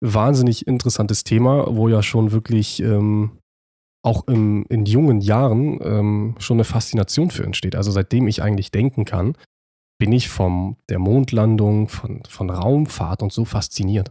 wahnsinnig 0.00 0.66
interessantes 0.66 1.24
Thema, 1.24 1.66
wo 1.76 1.88
ja 1.88 2.02
schon 2.02 2.32
wirklich 2.32 2.80
ähm, 2.80 3.38
auch 4.02 4.26
im, 4.28 4.64
in 4.68 4.86
jungen 4.86 5.20
Jahren 5.20 5.78
ähm, 5.82 6.34
schon 6.38 6.56
eine 6.56 6.64
Faszination 6.64 7.30
für 7.30 7.44
entsteht. 7.44 7.76
Also 7.76 7.90
seitdem 7.90 8.28
ich 8.28 8.42
eigentlich 8.42 8.70
denken 8.70 9.04
kann, 9.04 9.36
bin 9.98 10.12
ich 10.12 10.30
von 10.30 10.76
der 10.88 10.98
Mondlandung, 10.98 11.88
von, 11.88 12.22
von 12.24 12.48
Raumfahrt 12.48 13.22
und 13.22 13.32
so 13.32 13.44
fasziniert. 13.44 14.10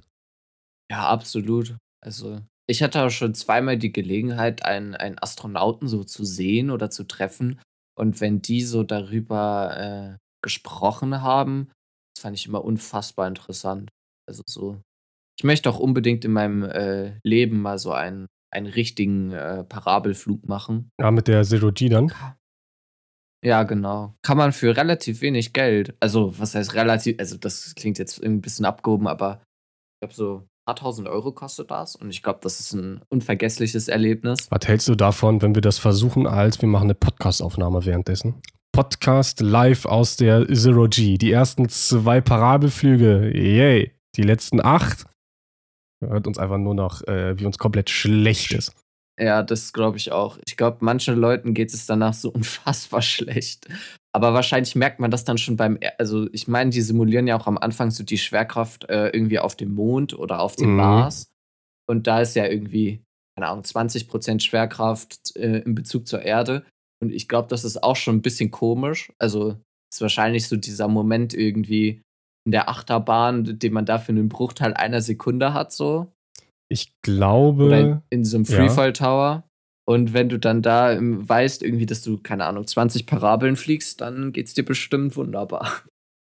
Ja, 0.91 1.07
absolut. 1.07 1.77
Also 2.01 2.39
ich 2.69 2.83
hatte 2.83 3.03
auch 3.03 3.09
schon 3.09 3.33
zweimal 3.33 3.77
die 3.77 3.91
Gelegenheit, 3.91 4.63
einen, 4.63 4.93
einen 4.93 5.17
Astronauten 5.17 5.87
so 5.87 6.03
zu 6.03 6.23
sehen 6.23 6.69
oder 6.69 6.91
zu 6.91 7.03
treffen. 7.03 7.59
Und 7.97 8.21
wenn 8.21 8.43
die 8.43 8.61
so 8.61 8.83
darüber 8.83 10.15
äh, 10.15 10.17
gesprochen 10.43 11.21
haben, 11.21 11.71
das 12.13 12.21
fand 12.21 12.37
ich 12.37 12.45
immer 12.45 12.63
unfassbar 12.63 13.27
interessant. 13.27 13.89
Also 14.27 14.43
so, 14.45 14.81
ich 15.39 15.43
möchte 15.43 15.67
auch 15.69 15.79
unbedingt 15.79 16.23
in 16.23 16.31
meinem 16.31 16.63
äh, 16.63 17.17
Leben 17.23 17.59
mal 17.61 17.79
so 17.79 17.91
einen, 17.91 18.27
einen 18.53 18.67
richtigen 18.67 19.31
äh, 19.31 19.63
Parabelflug 19.63 20.47
machen. 20.47 20.91
Ja, 21.01 21.09
mit 21.09 21.27
der 21.27 21.43
Zero 21.43 21.71
G 21.71 21.89
dann? 21.89 22.13
Ja, 23.43 23.63
genau. 23.63 24.13
Kann 24.21 24.37
man 24.37 24.51
für 24.51 24.77
relativ 24.77 25.21
wenig 25.21 25.53
Geld, 25.53 25.95
also 25.99 26.37
was 26.37 26.53
heißt 26.53 26.75
relativ, 26.75 27.17
also 27.19 27.37
das 27.37 27.73
klingt 27.73 27.97
jetzt 27.97 28.23
ein 28.23 28.41
bisschen 28.41 28.65
abgehoben, 28.65 29.07
aber 29.07 29.41
ich 29.41 30.07
glaube 30.07 30.13
so 30.13 30.47
paar 30.69 30.75
tausend 30.75 31.07
Euro 31.07 31.31
kostet 31.31 31.71
das 31.71 31.95
und 31.95 32.11
ich 32.11 32.21
glaube, 32.21 32.41
das 32.43 32.59
ist 32.59 32.73
ein 32.73 33.01
unvergessliches 33.09 33.87
Erlebnis. 33.87 34.45
Was 34.51 34.67
hältst 34.67 34.87
du 34.87 34.93
davon, 34.93 35.41
wenn 35.41 35.55
wir 35.55 35.63
das 35.63 35.79
versuchen, 35.79 36.27
als 36.27 36.61
wir 36.61 36.69
machen 36.69 36.83
eine 36.83 36.93
Podcast-Aufnahme 36.93 37.85
währenddessen? 37.85 38.39
Podcast 38.71 39.39
live 39.39 39.87
aus 39.87 40.15
der 40.15 40.47
Zero 40.53 40.87
G. 40.87 41.17
Die 41.17 41.31
ersten 41.31 41.69
zwei 41.69 42.21
Parabelflüge, 42.21 43.35
yay. 43.35 43.93
Die 44.15 44.21
letzten 44.21 44.63
acht 44.63 45.07
hört 46.05 46.27
uns 46.27 46.37
einfach 46.37 46.59
nur 46.59 46.75
noch, 46.75 47.01
äh, 47.07 47.39
wie 47.39 47.47
uns 47.47 47.57
komplett 47.57 47.89
schlecht 47.89 48.51
ist. 48.51 48.71
Ja, 49.19 49.41
das 49.41 49.73
glaube 49.73 49.97
ich 49.97 50.11
auch. 50.11 50.37
Ich 50.45 50.55
glaube, 50.55 50.77
manchen 50.81 51.15
Leuten 51.15 51.55
geht 51.55 51.73
es 51.73 51.87
danach 51.87 52.13
so 52.13 52.29
unfassbar 52.33 53.01
schlecht. 53.01 53.67
Aber 54.13 54.33
wahrscheinlich 54.33 54.75
merkt 54.75 54.99
man 54.99 55.11
das 55.11 55.23
dann 55.23 55.37
schon 55.37 55.55
beim, 55.55 55.77
also 55.97 56.27
ich 56.31 56.47
meine, 56.47 56.71
die 56.71 56.81
simulieren 56.81 57.27
ja 57.27 57.39
auch 57.39 57.47
am 57.47 57.57
Anfang 57.57 57.91
so 57.91 58.03
die 58.03 58.17
Schwerkraft 58.17 58.89
äh, 58.89 59.09
irgendwie 59.09 59.39
auf 59.39 59.55
dem 59.55 59.75
Mond 59.75 60.17
oder 60.17 60.41
auf 60.41 60.55
dem 60.55 60.71
mhm. 60.71 60.77
Mars. 60.77 61.31
Und 61.87 62.07
da 62.07 62.21
ist 62.21 62.35
ja 62.35 62.45
irgendwie, 62.45 63.03
keine 63.35 63.49
Ahnung, 63.49 63.63
20% 63.63 64.41
Schwerkraft 64.41 65.35
äh, 65.35 65.59
in 65.59 65.75
Bezug 65.75 66.07
zur 66.07 66.23
Erde. 66.23 66.65
Und 67.01 67.11
ich 67.11 67.27
glaube, 67.27 67.47
das 67.49 67.63
ist 67.63 67.83
auch 67.83 67.95
schon 67.95 68.17
ein 68.17 68.21
bisschen 68.21 68.51
komisch. 68.51 69.11
Also 69.19 69.57
ist 69.91 70.01
wahrscheinlich 70.01 70.47
so 70.47 70.55
dieser 70.55 70.87
Moment 70.87 71.33
irgendwie, 71.33 72.01
in 72.45 72.51
der 72.51 72.69
Achterbahn, 72.69 73.59
den 73.59 73.73
man 73.73 73.85
dafür 73.85 74.15
einen 74.15 74.29
Bruchteil 74.29 74.73
einer 74.73 75.01
Sekunde 75.01 75.53
hat, 75.53 75.71
so. 75.71 76.11
Ich 76.67 76.93
glaube. 77.01 77.65
Oder 77.65 77.79
in, 77.79 78.01
in 78.09 78.25
so 78.25 78.37
einem 78.37 78.45
Freefall 78.45 78.93
Tower. 78.93 79.43
Ja. 79.43 79.48
Und 79.89 80.13
wenn 80.13 80.29
du 80.29 80.37
dann 80.37 80.61
da 80.61 80.95
weißt, 80.99 81.63
irgendwie, 81.63 81.87
dass 81.87 82.03
du, 82.03 82.19
keine 82.19 82.45
Ahnung, 82.45 82.67
20 82.67 83.07
Parabeln 83.07 83.55
fliegst, 83.55 84.01
dann 84.01 84.33
geht's 84.33 84.53
dir 84.53 84.63
bestimmt 84.63 85.17
wunderbar. 85.17 85.81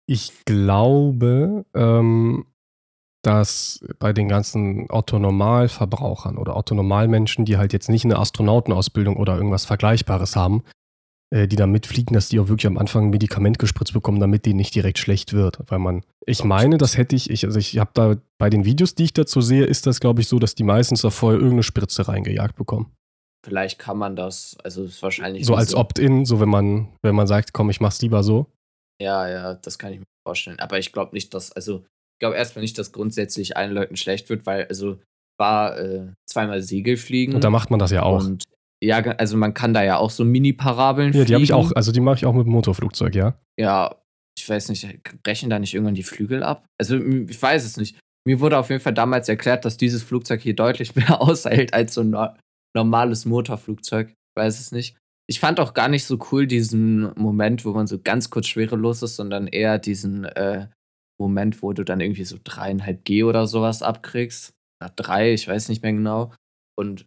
Ich 0.09 0.31
glaube, 0.45 1.65
ähm, 1.73 2.45
dass 3.23 3.83
bei 3.99 4.13
den 4.13 4.29
ganzen 4.29 4.89
Otto-Normalverbrauchern 4.89 6.37
oder 6.37 6.55
Otto-Normalmenschen, 6.55 7.43
die 7.43 7.57
halt 7.57 7.73
jetzt 7.73 7.89
nicht 7.89 8.05
eine 8.05 8.19
Astronautenausbildung 8.19 9.17
oder 9.17 9.35
irgendwas 9.35 9.65
Vergleichbares 9.65 10.37
haben, 10.37 10.63
äh, 11.29 11.45
die 11.45 11.57
da 11.57 11.67
mitfliegen, 11.67 12.13
dass 12.13 12.29
die 12.29 12.39
auch 12.39 12.47
wirklich 12.47 12.67
am 12.67 12.77
Anfang 12.77 13.07
ein 13.07 13.09
Medikament 13.09 13.59
gespritzt 13.59 13.91
bekommen, 13.91 14.21
damit 14.21 14.45
denen 14.45 14.55
nicht 14.55 14.75
direkt 14.75 14.97
schlecht 14.97 15.33
wird. 15.33 15.59
Weil 15.67 15.79
man, 15.79 16.03
ich 16.25 16.45
meine, 16.45 16.77
das 16.77 16.95
hätte 16.95 17.17
ich, 17.17 17.29
ich 17.29 17.43
also 17.43 17.59
ich 17.59 17.77
habe 17.79 17.91
da 17.93 18.15
bei 18.37 18.49
den 18.49 18.63
Videos, 18.63 18.95
die 18.95 19.03
ich 19.03 19.13
dazu 19.13 19.41
sehe, 19.41 19.65
ist 19.65 19.87
das, 19.87 19.99
glaube 19.99 20.21
ich, 20.21 20.29
so, 20.29 20.39
dass 20.39 20.55
die 20.55 20.63
meistens 20.63 21.01
da 21.01 21.09
vorher 21.09 21.37
irgendeine 21.37 21.63
Spritze 21.63 22.07
reingejagt 22.07 22.55
bekommen. 22.55 22.93
Vielleicht 23.47 23.79
kann 23.79 23.97
man 23.97 24.17
das, 24.17 24.57
also 24.61 24.83
ist 24.83 25.01
wahrscheinlich. 25.01 25.45
So 25.45 25.55
als 25.55 25.71
so. 25.71 25.77
Opt-in, 25.77 26.25
so 26.25 26.41
wenn 26.41 26.49
man, 26.49 26.89
wenn 27.01 27.15
man 27.15 27.27
sagt, 27.27 27.53
komm, 27.53 27.69
ich 27.69 27.79
mach's 27.79 28.01
lieber 28.01 28.21
so. 28.21 28.47
Ja, 29.01 29.29
ja, 29.29 29.53
das 29.53 29.79
kann 29.79 29.93
ich 29.93 29.99
mir 29.99 30.05
vorstellen. 30.27 30.59
Aber 30.59 30.79
ich 30.79 30.91
glaube 30.91 31.13
nicht, 31.13 31.33
dass, 31.33 31.53
also 31.53 31.85
ich 32.15 32.19
glaube 32.19 32.35
erstmal 32.35 32.61
nicht, 32.61 32.77
dass 32.77 32.91
grundsätzlich 32.91 33.55
allen 33.55 33.71
Leuten 33.71 33.95
schlecht 33.95 34.29
wird, 34.29 34.45
weil, 34.45 34.65
also 34.67 34.99
war 35.39 35.79
äh, 35.79 36.11
zweimal 36.29 36.61
Segelfliegen. 36.61 37.35
Und 37.35 37.43
da 37.45 37.49
macht 37.49 37.69
man 37.69 37.79
das 37.79 37.91
ja 37.91 38.03
auch. 38.03 38.25
Und 38.25 38.43
ja, 38.83 38.97
also 38.97 39.37
man 39.37 39.53
kann 39.53 39.73
da 39.73 39.81
ja 39.81 39.95
auch 39.95 40.09
so 40.09 40.25
Mini-Parabeln 40.25 41.13
Ja, 41.13 41.23
die 41.23 41.33
habe 41.33 41.43
ich 41.45 41.53
auch, 41.53 41.71
also 41.71 41.93
die 41.93 42.01
mache 42.01 42.17
ich 42.17 42.25
auch 42.25 42.33
mit 42.33 42.47
dem 42.47 42.51
Motorflugzeug, 42.51 43.15
ja. 43.15 43.39
Ja, 43.57 43.95
ich 44.37 44.49
weiß 44.49 44.67
nicht, 44.67 44.85
brechen 45.23 45.49
da 45.49 45.57
nicht 45.57 45.73
irgendwann 45.73 45.95
die 45.95 46.03
Flügel 46.03 46.43
ab? 46.43 46.65
Also 46.77 46.97
ich 46.97 47.41
weiß 47.41 47.63
es 47.63 47.77
nicht. 47.77 47.97
Mir 48.27 48.41
wurde 48.41 48.57
auf 48.57 48.69
jeden 48.69 48.81
Fall 48.81 48.93
damals 48.93 49.29
erklärt, 49.29 49.63
dass 49.63 49.77
dieses 49.77 50.03
Flugzeug 50.03 50.41
hier 50.41 50.53
deutlich 50.53 50.95
mehr 50.97 51.21
aushält 51.21 51.73
als 51.73 51.93
so 51.93 52.01
ein 52.01 52.13
normales 52.75 53.25
Motorflugzeug. 53.25 54.13
Weiß 54.35 54.59
es 54.59 54.71
nicht. 54.71 54.97
Ich 55.29 55.39
fand 55.39 55.59
auch 55.59 55.73
gar 55.73 55.89
nicht 55.89 56.05
so 56.05 56.17
cool 56.31 56.47
diesen 56.47 57.13
Moment, 57.15 57.65
wo 57.65 57.73
man 57.73 57.87
so 57.87 57.99
ganz 57.99 58.29
kurz 58.29 58.47
schwerelos 58.47 59.01
ist, 59.01 59.17
sondern 59.17 59.47
eher 59.47 59.77
diesen 59.77 60.23
äh, 60.23 60.67
Moment, 61.19 61.61
wo 61.61 61.73
du 61.73 61.83
dann 61.83 61.99
irgendwie 61.99 62.23
so 62.23 62.37
dreieinhalb 62.41 63.03
G 63.03 63.23
oder 63.23 63.47
sowas 63.47 63.81
abkriegst. 63.81 64.53
Oder 64.79 64.93
drei, 64.95 65.33
ich 65.33 65.47
weiß 65.47 65.69
nicht 65.69 65.83
mehr 65.83 65.93
genau. 65.93 66.33
Und 66.77 67.05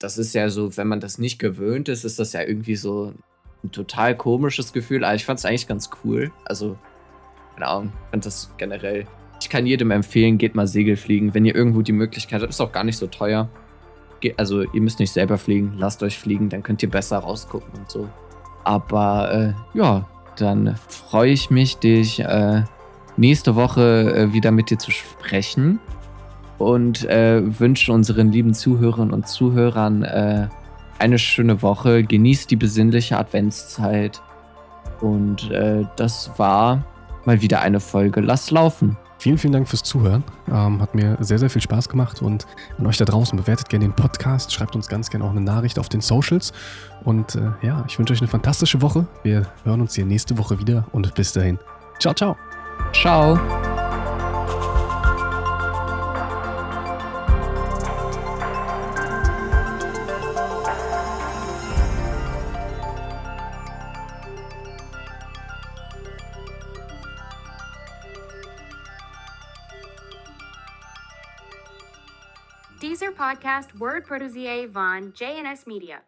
das 0.00 0.18
ist 0.18 0.34
ja 0.34 0.48
so, 0.48 0.76
wenn 0.76 0.88
man 0.88 1.00
das 1.00 1.18
nicht 1.18 1.38
gewöhnt 1.38 1.88
ist, 1.88 2.04
ist 2.04 2.18
das 2.18 2.32
ja 2.32 2.42
irgendwie 2.42 2.76
so 2.76 3.14
ein 3.64 3.72
total 3.72 4.16
komisches 4.16 4.72
Gefühl. 4.72 5.04
Aber 5.04 5.14
ich 5.14 5.24
fand 5.24 5.38
es 5.38 5.44
eigentlich 5.44 5.68
ganz 5.68 5.90
cool. 6.04 6.30
Also, 6.44 6.78
keine 7.54 7.66
Ahnung, 7.66 7.92
ich 8.04 8.10
fand 8.10 8.26
das 8.26 8.54
generell. 8.58 9.06
Ich 9.40 9.48
kann 9.48 9.66
jedem 9.66 9.90
empfehlen, 9.90 10.38
geht 10.38 10.54
mal 10.54 10.66
Segelfliegen, 10.66 11.34
wenn 11.34 11.46
ihr 11.46 11.54
irgendwo 11.54 11.82
die 11.82 11.92
Möglichkeit 11.92 12.42
habt. 12.42 12.50
Ist 12.50 12.60
auch 12.60 12.72
gar 12.72 12.84
nicht 12.84 12.98
so 12.98 13.06
teuer. 13.06 13.48
Also, 14.36 14.62
ihr 14.62 14.80
müsst 14.80 14.98
nicht 14.98 15.12
selber 15.12 15.38
fliegen, 15.38 15.74
lasst 15.76 16.02
euch 16.02 16.18
fliegen, 16.18 16.48
dann 16.48 16.62
könnt 16.62 16.82
ihr 16.82 16.90
besser 16.90 17.18
rausgucken 17.18 17.70
und 17.78 17.90
so. 17.90 18.08
Aber 18.64 19.32
äh, 19.32 19.78
ja, 19.78 20.06
dann 20.36 20.76
freue 20.88 21.32
ich 21.32 21.50
mich, 21.50 21.78
dich 21.78 22.20
äh, 22.20 22.62
nächste 23.16 23.54
Woche 23.56 24.14
äh, 24.14 24.32
wieder 24.32 24.50
mit 24.50 24.70
dir 24.70 24.78
zu 24.78 24.90
sprechen 24.90 25.80
und 26.58 27.04
äh, 27.06 27.42
wünsche 27.58 27.92
unseren 27.92 28.30
lieben 28.30 28.54
Zuhörerinnen 28.54 29.12
und 29.12 29.26
Zuhörern 29.26 30.02
äh, 30.02 30.48
eine 30.98 31.18
schöne 31.18 31.62
Woche. 31.62 32.04
Genießt 32.04 32.50
die 32.50 32.56
besinnliche 32.56 33.16
Adventszeit. 33.18 34.20
Und 35.00 35.50
äh, 35.50 35.84
das 35.96 36.30
war 36.36 36.84
mal 37.24 37.40
wieder 37.40 37.62
eine 37.62 37.80
Folge 37.80 38.20
Lass 38.20 38.50
laufen. 38.50 38.96
Vielen, 39.20 39.36
vielen 39.36 39.52
Dank 39.52 39.68
fürs 39.68 39.82
Zuhören. 39.82 40.24
Ähm, 40.50 40.80
hat 40.80 40.94
mir 40.94 41.18
sehr, 41.20 41.38
sehr 41.38 41.50
viel 41.50 41.60
Spaß 41.60 41.90
gemacht. 41.90 42.22
Und 42.22 42.46
an 42.78 42.86
euch 42.86 42.96
da 42.96 43.04
draußen 43.04 43.36
bewertet 43.36 43.68
gerne 43.68 43.84
den 43.84 43.92
Podcast, 43.92 44.50
schreibt 44.50 44.74
uns 44.74 44.88
ganz 44.88 45.10
gerne 45.10 45.26
auch 45.26 45.30
eine 45.30 45.42
Nachricht 45.42 45.78
auf 45.78 45.90
den 45.90 46.00
Socials. 46.00 46.54
Und 47.04 47.34
äh, 47.34 47.50
ja, 47.60 47.84
ich 47.86 47.98
wünsche 47.98 48.14
euch 48.14 48.22
eine 48.22 48.28
fantastische 48.28 48.80
Woche. 48.80 49.06
Wir 49.22 49.46
hören 49.64 49.82
uns 49.82 49.94
hier 49.94 50.06
nächste 50.06 50.38
Woche 50.38 50.58
wieder 50.58 50.86
und 50.92 51.14
bis 51.14 51.34
dahin. 51.34 51.58
Ciao, 51.98 52.14
ciao. 52.14 52.34
Ciao. 52.94 53.38
Podcast 73.30 73.78
Word 73.78 74.06
Protege 74.06 74.66
von 74.66 75.12
JNS 75.14 75.66
Media. 75.66 76.02